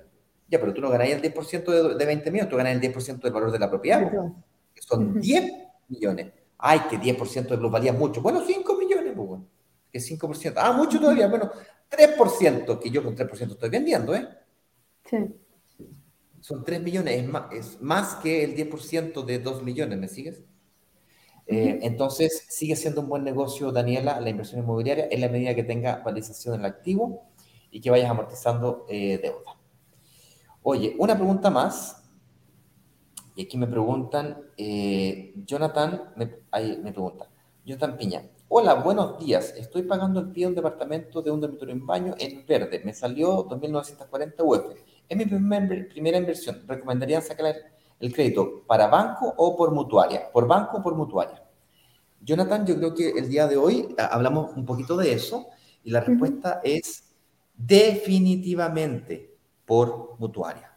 Ya, 0.47 0.59
pero 0.59 0.73
tú 0.73 0.81
no 0.81 0.89
ganás 0.89 1.09
el 1.09 1.21
10% 1.21 1.65
de, 1.65 1.95
de 1.95 2.05
20 2.05 2.31
millones, 2.31 2.49
tú 2.49 2.57
ganas 2.57 2.73
el 2.73 2.81
10% 2.81 3.21
del 3.21 3.33
valor 3.33 3.51
de 3.51 3.59
la 3.59 3.69
propiedad 3.69 4.11
son 4.91 5.21
10 5.21 5.51
millones. 5.87 6.33
Ay, 6.57 6.81
que 6.89 6.99
10% 6.99 7.49
de 7.49 7.57
plusvalía 7.57 7.93
mucho. 7.93 8.21
Bueno, 8.21 8.43
5 8.45 8.77
millones, 8.77 9.13
pues 9.15 9.27
bueno. 9.27 9.47
Que 9.89 9.99
5%. 9.99 10.53
Ah, 10.57 10.73
mucho 10.73 10.99
todavía. 10.99 11.27
Bueno, 11.27 11.49
3%, 11.89 12.79
que 12.79 12.89
yo 12.89 13.03
con 13.03 13.15
3% 13.15 13.53
estoy 13.53 13.69
vendiendo, 13.69 14.13
¿eh? 14.13 14.27
Sí. 15.09 15.17
Son 16.39 16.63
3 16.63 16.81
millones, 16.81 17.17
es 17.17 17.27
más, 17.27 17.51
es 17.51 17.81
más 17.81 18.15
que 18.15 18.43
el 18.43 18.55
10% 18.55 19.23
de 19.23 19.39
2 19.39 19.63
millones, 19.63 19.97
¿me 19.97 20.07
sigues? 20.07 20.43
Eh, 21.47 21.79
entonces, 21.81 22.45
sigue 22.49 22.75
siendo 22.75 23.01
un 23.01 23.09
buen 23.09 23.23
negocio, 23.23 23.71
Daniela, 23.71 24.19
la 24.19 24.29
inversión 24.29 24.61
inmobiliaria, 24.61 25.07
en 25.11 25.21
la 25.21 25.29
medida 25.29 25.55
que 25.55 25.63
tenga 25.63 25.97
valorización 25.97 26.55
en 26.55 26.61
el 26.61 26.65
activo 26.65 27.27
y 27.69 27.81
que 27.81 27.89
vayas 27.89 28.09
amortizando 28.09 28.85
eh, 28.89 29.19
deuda. 29.21 29.57
Oye, 30.63 30.95
una 30.97 31.15
pregunta 31.15 31.49
más 31.49 32.00
y 33.35 33.43
aquí 33.43 33.57
me 33.57 33.67
preguntan, 33.67 34.37
eh, 34.57 35.33
Jonathan, 35.45 36.13
me, 36.15 36.25
me 36.83 36.91
pregunta, 36.91 37.27
Jonathan 37.65 37.97
Piña, 37.97 38.23
hola, 38.47 38.75
buenos 38.75 39.19
días, 39.19 39.53
estoy 39.57 39.83
pagando 39.83 40.19
el 40.19 40.31
pie 40.31 40.45
de 40.45 40.49
un 40.49 40.55
departamento 40.55 41.21
de 41.21 41.31
un 41.31 41.39
dormitorio 41.39 41.73
en 41.73 41.85
baño 41.85 42.15
en 42.17 42.45
verde, 42.45 42.81
me 42.83 42.93
salió 42.93 43.47
2.940 43.47 44.33
UF, 44.39 44.75
es 45.07 45.17
mi 45.17 45.25
primera 45.25 46.17
inversión, 46.17 46.63
¿recomendarían 46.67 47.21
sacar 47.21 47.55
el 47.99 48.13
crédito 48.13 48.63
para 48.65 48.87
banco 48.87 49.33
o 49.37 49.55
por 49.55 49.71
mutuaria? 49.71 50.31
¿Por 50.31 50.47
banco 50.47 50.77
o 50.77 50.81
por 50.81 50.95
mutuaria? 50.95 51.43
Jonathan, 52.23 52.65
yo 52.65 52.77
creo 52.77 52.93
que 52.93 53.09
el 53.09 53.29
día 53.29 53.47
de 53.47 53.57
hoy 53.57 53.95
hablamos 53.97 54.55
un 54.55 54.65
poquito 54.65 54.95
de 54.95 55.13
eso 55.13 55.47
y 55.83 55.91
la 55.91 56.01
respuesta 56.01 56.61
es 56.63 57.15
definitivamente 57.55 59.35
por 59.65 60.15
mutuaria. 60.19 60.70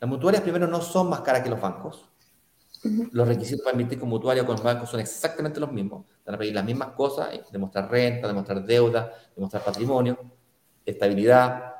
Las 0.00 0.08
mutuarias 0.08 0.42
primero 0.42 0.66
no 0.66 0.80
son 0.80 1.08
más 1.08 1.20
caras 1.20 1.42
que 1.42 1.50
los 1.50 1.60
bancos. 1.60 2.08
Los 3.10 3.26
requisitos 3.26 3.64
para 3.64 3.74
emitir 3.74 3.98
con 3.98 4.08
mutuaria 4.08 4.44
o 4.44 4.46
con 4.46 4.54
los 4.54 4.64
bancos 4.64 4.88
son 4.88 5.00
exactamente 5.00 5.58
los 5.58 5.72
mismos. 5.72 6.06
Van 6.24 6.36
a 6.36 6.38
pedir 6.38 6.54
las 6.54 6.64
mismas 6.64 6.90
cosas, 6.90 7.28
demostrar 7.50 7.90
renta, 7.90 8.28
demostrar 8.28 8.64
deuda, 8.64 9.12
demostrar 9.34 9.64
patrimonio, 9.64 10.16
estabilidad. 10.86 11.74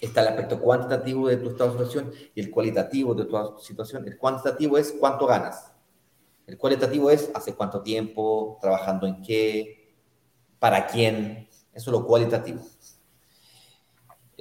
Está 0.00 0.22
el 0.22 0.28
aspecto 0.28 0.58
cuantitativo 0.60 1.28
de 1.28 1.36
tu 1.36 1.50
estado 1.50 1.70
de 1.70 1.78
situación 1.78 2.12
y 2.34 2.40
el 2.40 2.50
cualitativo 2.50 3.14
de 3.14 3.26
tu 3.26 3.58
situación. 3.60 4.04
El 4.06 4.18
cuantitativo 4.18 4.76
es 4.76 4.92
cuánto 4.98 5.26
ganas. 5.26 5.70
El 6.46 6.58
cualitativo 6.58 7.08
es 7.08 7.30
hace 7.34 7.54
cuánto 7.54 7.82
tiempo, 7.82 8.58
trabajando 8.60 9.06
en 9.06 9.22
qué, 9.22 9.94
para 10.58 10.88
quién. 10.88 11.48
Eso 11.72 11.90
es 11.90 11.92
lo 11.92 12.04
cualitativo. 12.04 12.60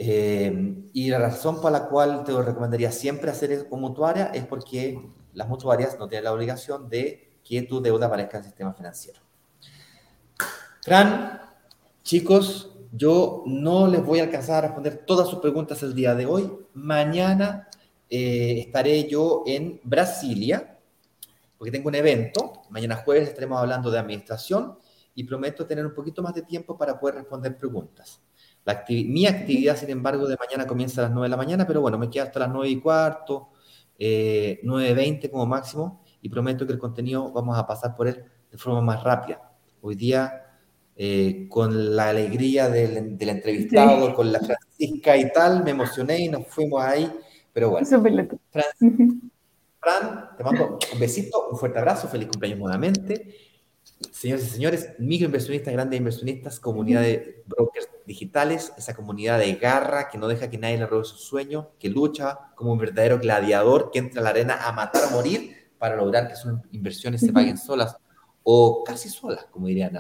Eh, 0.04 0.90
y 0.94 1.12
la 1.12 1.20
razón 1.20 1.62
para 1.62 1.78
la 1.78 1.88
cual 1.88 2.24
te 2.24 2.32
recomendaría 2.32 2.92
siempre 2.92 3.30
hacer 3.30 3.52
eso 3.52 3.70
con 3.70 3.82
mutuaria 3.82 4.32
es 4.34 4.48
porque 4.48 5.00
las 5.36 5.48
mutuarias 5.48 6.00
no 6.00 6.08
tienen 6.08 6.24
la 6.24 6.34
obligación 6.34 6.90
de 6.90 7.38
que 7.44 7.62
tu 7.62 7.80
deuda 7.80 8.08
aparezca 8.08 8.38
en 8.38 8.44
el 8.44 8.50
sistema 8.50 8.74
financiero. 8.74 9.20
Fran, 10.82 11.40
chicos, 12.02 12.72
yo 12.92 13.44
no 13.46 13.86
les 13.86 14.04
voy 14.04 14.22
a 14.22 14.24
alcanzar 14.24 14.56
a 14.66 14.68
responder 14.70 15.04
todas 15.06 15.30
sus 15.30 15.38
preguntas 15.38 15.84
el 15.84 15.94
día 15.94 16.16
de 16.16 16.26
hoy. 16.26 16.52
Mañana 16.74 17.70
eh, 18.10 18.56
estaré 18.58 19.08
yo 19.08 19.44
en 19.46 19.82
Brasilia, 19.84 20.80
porque 21.60 21.72
tengo 21.72 21.90
un 21.90 21.96
evento. 21.96 22.54
Mañana 22.72 22.96
jueves 22.96 23.30
estaremos 23.30 23.60
hablando 23.60 23.92
de 23.92 24.00
administración 24.00 24.80
y 25.14 25.26
prometo 25.26 25.68
tener 25.68 25.86
un 25.86 25.94
poquito 25.94 26.24
más 26.24 26.34
de 26.34 26.42
tiempo 26.42 26.76
para 26.76 27.00
poder 27.00 27.18
responder 27.18 27.56
preguntas 27.56 28.20
mi 28.90 29.26
actividad, 29.26 29.76
sin 29.76 29.90
embargo, 29.90 30.28
de 30.28 30.38
mañana 30.38 30.68
comienza 30.68 31.02
a 31.02 31.06
las 31.06 31.12
9 31.12 31.26
de 31.26 31.30
la 31.30 31.38
mañana, 31.38 31.68
pero 31.68 31.82
bueno, 31.82 31.98
me 31.98 32.10
queda 32.10 32.24
hasta 32.24 32.40
las 32.40 32.50
9 32.50 32.70
y 32.70 32.80
cuarto, 32.80 33.50
eh, 33.98 34.60
9.20 34.64 35.30
como 35.30 35.46
máximo, 35.46 36.04
y 36.22 36.30
prometo 36.30 36.66
que 36.66 36.74
el 36.74 36.80
contenido 36.80 37.32
vamos 37.32 37.58
a 37.58 37.66
pasar 37.66 37.96
por 37.96 38.08
él 38.08 38.24
de 38.52 38.58
forma 38.58 38.82
más 38.82 39.04
rápida. 39.04 39.42
Hoy 39.82 39.96
día, 39.96 40.46
eh, 40.96 41.48
con 41.50 41.96
la 41.96 42.10
alegría 42.10 42.70
del, 42.70 43.18
del 43.18 43.30
entrevistado, 43.30 44.14
con 44.14 44.32
la 44.32 44.40
Francisca 44.40 45.18
y 45.18 45.32
tal, 45.32 45.64
me 45.64 45.72
emocioné 45.72 46.20
y 46.20 46.30
nos 46.30 46.48
fuimos 46.48 46.84
ahí, 46.84 47.12
pero 47.52 47.72
bueno. 47.72 47.86
Fran, 48.52 48.66
Fran, 49.80 50.30
te 50.38 50.44
mando 50.44 50.78
un 50.94 51.00
besito, 51.00 51.50
un 51.50 51.58
fuerte 51.58 51.80
abrazo, 51.80 52.08
feliz 52.08 52.28
cumpleaños 52.28 52.60
nuevamente. 52.60 53.51
Señores 54.12 54.46
y 54.46 54.50
señores, 54.50 54.90
microinversionistas, 55.00 55.74
grandes 55.74 55.98
inversionistas, 55.98 56.60
comunidad 56.60 57.02
de 57.02 57.44
brokers 57.46 57.88
digitales, 58.06 58.74
esa 58.78 58.96
comunidad 58.96 59.40
de 59.40 59.54
garra 59.56 60.10
que 60.10 60.18
no 60.18 60.28
deja 60.28 60.50
que 60.50 60.58
nadie 60.58 60.78
le 60.78 60.88
robe 60.88 61.06
su 61.06 61.18
sueño, 61.18 61.70
que 61.80 61.90
lucha 61.90 62.52
como 62.56 62.74
un 62.74 62.80
verdadero 62.80 63.20
gladiador 63.20 63.92
que 63.92 64.00
entra 64.00 64.22
a 64.22 64.24
la 64.24 64.30
arena 64.32 64.68
a 64.68 64.72
matar, 64.72 65.04
a 65.04 65.10
morir 65.12 65.56
para 65.78 65.96
lograr 65.96 66.28
que 66.28 66.36
sus 66.36 66.54
inversiones 66.72 67.22
se 67.22 67.32
paguen 67.32 67.58
solas 67.58 67.96
o 68.44 68.84
casi 68.84 69.10
solas, 69.10 69.46
como 69.52 69.68
dirían 69.68 69.96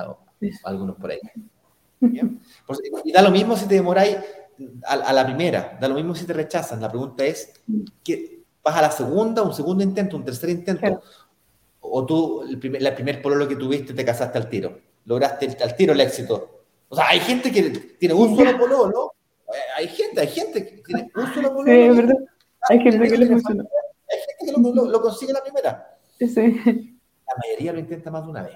algunos 0.64 0.95
por 0.97 1.12
ahí. 1.12 1.20
Y 3.04 3.12
da 3.12 3.22
lo 3.22 3.32
mismo 3.32 3.56
si 3.56 3.68
te 3.68 3.76
demoráis 3.76 4.18
a, 4.86 5.14
la 5.14 5.26
primera, 5.26 5.78
da 5.80 5.88
lo 5.88 5.95
mismo 5.95 6.16
si 6.16 6.26
te 6.26 6.34
rechazan. 6.34 6.82
La 6.82 6.89
pregunta 6.89 7.26
es, 7.26 7.54
¿qué, 8.04 8.43
¿vas 8.64 8.76
a 8.76 8.82
la 8.82 8.91
segunda, 8.91 9.41
un 9.41 9.54
segundo 9.54 9.84
intento, 9.84 10.18
un 10.18 10.26
tercer 10.26 10.49
intento? 10.49 11.02
O 11.82 12.06
tú, 12.06 12.44
el 12.44 12.60
primer, 12.60 12.82
la 12.82 12.96
primer 12.96 13.22
pololo 13.22 13.48
que 13.48 13.56
tuviste, 13.56 13.94
te 13.94 14.06
casaste 14.06 14.38
al 14.38 14.50
tiro. 14.50 14.80
Lograste 15.06 15.58
al 15.62 15.76
tiro 15.76 15.94
el 15.94 16.02
éxito. 16.02 16.66
O 16.88 16.96
sea, 16.96 17.10
hay 17.10 17.20
gente 17.20 17.52
que 17.52 17.70
tiene 18.00 18.14
un 18.14 18.36
solo 18.36 18.58
pololo. 18.58 19.14
Eh, 19.48 19.58
hay 19.78 19.88
gente, 19.88 20.22
hay 20.22 20.28
gente 20.28 20.66
que 20.66 20.82
tiene 20.84 21.12
un 21.16 21.34
solo 21.34 21.54
pololo. 21.54 21.72
Sí, 21.72 21.80
es 21.80 21.96
verdad. 21.96 22.16
Hay 22.70 22.80
gente 22.80 23.10
que, 23.10 23.26
funciona. 23.28 23.64
Hay 24.10 24.20
gente 24.20 24.46
que 24.46 24.74
lo, 24.74 24.86
lo, 24.86 25.02
consigue 25.02 25.34
la 25.34 25.42
primera. 25.42 25.98
Sí. 26.20 26.98
La 27.28 27.36
mayoría 27.38 27.74
lo 27.74 27.80
intenta 27.80 28.12
más 28.12 28.24
de 28.24 28.30
una 28.30 28.44
vez. 28.44 28.56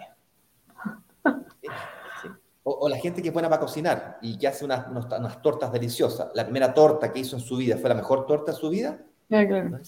O, 2.68 2.90
la 2.90 2.98
gente 2.98 3.22
que 3.22 3.28
es 3.28 3.34
buena 3.34 3.48
para 3.48 3.62
cocinar 3.62 4.18
y 4.22 4.40
que 4.40 4.48
hace 4.48 4.66
unas, 4.66 4.88
unas, 4.88 5.42
tortas 5.42 5.72
deliciosas. 5.72 6.30
La 6.34 6.44
primera 6.44 6.74
torta 6.74 7.12
que 7.12 7.20
hizo 7.20 7.36
en 7.36 7.42
su 7.42 7.58
vida 7.58 7.78
fue 7.78 7.90
la 7.90 7.96
mejor 7.96 8.26
torta 8.26 8.52
de 8.52 8.58
su 8.58 8.70
vida. 8.70 9.00
Ya, 9.30 9.48
claro. 9.48 9.80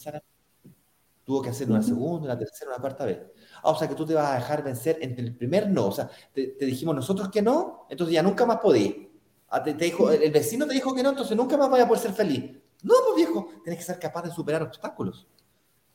Tuvo 1.28 1.42
que 1.42 1.50
hacer 1.50 1.70
una 1.70 1.84
segunda, 1.84 2.28
una 2.28 2.40
tercera, 2.40 2.72
una 2.72 2.80
cuarta 2.80 3.04
vez. 3.04 3.20
Ah, 3.62 3.72
o 3.72 3.78
sea 3.78 3.86
que 3.90 3.96
tú 3.96 4.06
te 4.06 4.14
vas 4.14 4.32
a 4.32 4.36
dejar 4.36 4.64
vencer 4.64 4.98
entre 5.02 5.26
el 5.26 5.36
primer 5.36 5.70
no. 5.70 5.88
O 5.88 5.92
sea, 5.92 6.10
te, 6.34 6.56
dijimos 6.58 6.96
nosotros 6.96 7.30
que 7.30 7.42
no, 7.42 7.86
entonces 7.90 8.14
ya 8.14 8.24
nunca 8.24 8.46
más 8.46 8.60
podí. 8.60 9.12
Ah, 9.50 9.62
te, 9.62 9.74
dijo, 9.74 10.10
el 10.10 10.32
vecino 10.32 10.66
te 10.66 10.74
dijo 10.74 10.96
que 10.96 11.04
no, 11.04 11.10
entonces 11.10 11.36
nunca 11.36 11.58
más 11.58 11.70
vaya 11.70 11.84
a 11.84 11.88
poder 11.90 12.02
ser 12.02 12.14
feliz. 12.14 12.58
No, 12.82 12.94
pues 13.04 13.18
viejo, 13.18 13.50
tienes 13.62 13.78
que 13.78 13.86
ser 13.86 14.00
capaz 14.00 14.22
de 14.22 14.32
superar 14.32 14.64
obstáculos. 14.64 15.28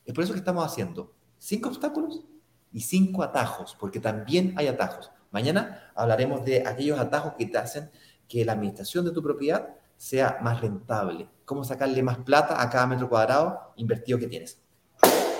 Es 0.05 0.13
por 0.13 0.23
eso 0.23 0.33
que 0.33 0.39
estamos 0.39 0.63
haciendo 0.63 1.15
cinco 1.39 1.69
obstáculos 1.69 2.23
y 2.71 2.81
cinco 2.81 3.23
atajos, 3.23 3.75
porque 3.79 3.99
también 3.99 4.53
hay 4.55 4.67
atajos. 4.67 5.11
Mañana 5.31 5.91
hablaremos 5.95 6.45
de 6.45 6.67
aquellos 6.67 6.99
atajos 6.99 7.33
que 7.39 7.47
te 7.47 7.57
hacen 7.57 7.89
que 8.27 8.45
la 8.45 8.51
administración 8.51 9.03
de 9.03 9.11
tu 9.11 9.23
propiedad 9.23 9.77
sea 9.97 10.37
más 10.43 10.61
rentable. 10.61 11.27
Cómo 11.43 11.63
sacarle 11.63 12.03
más 12.03 12.19
plata 12.19 12.61
a 12.61 12.69
cada 12.69 12.85
metro 12.85 13.09
cuadrado 13.09 13.73
invertido 13.77 14.19
que 14.19 14.27
tienes. 14.27 14.62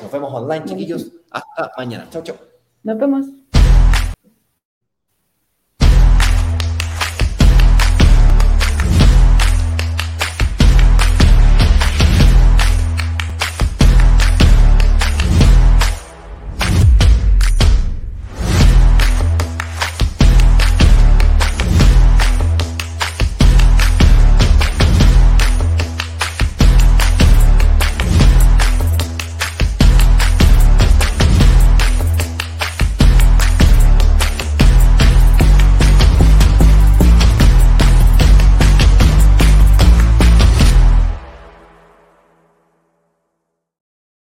Nos 0.04 0.12
vemos 0.12 0.34
online, 0.34 0.66
chiquillos. 0.66 1.12
Hasta 1.32 1.72
mañana. 1.78 2.10
Chao, 2.10 2.22
chao. 2.22 2.36
Nos 2.84 2.98
vemos. 2.98 3.26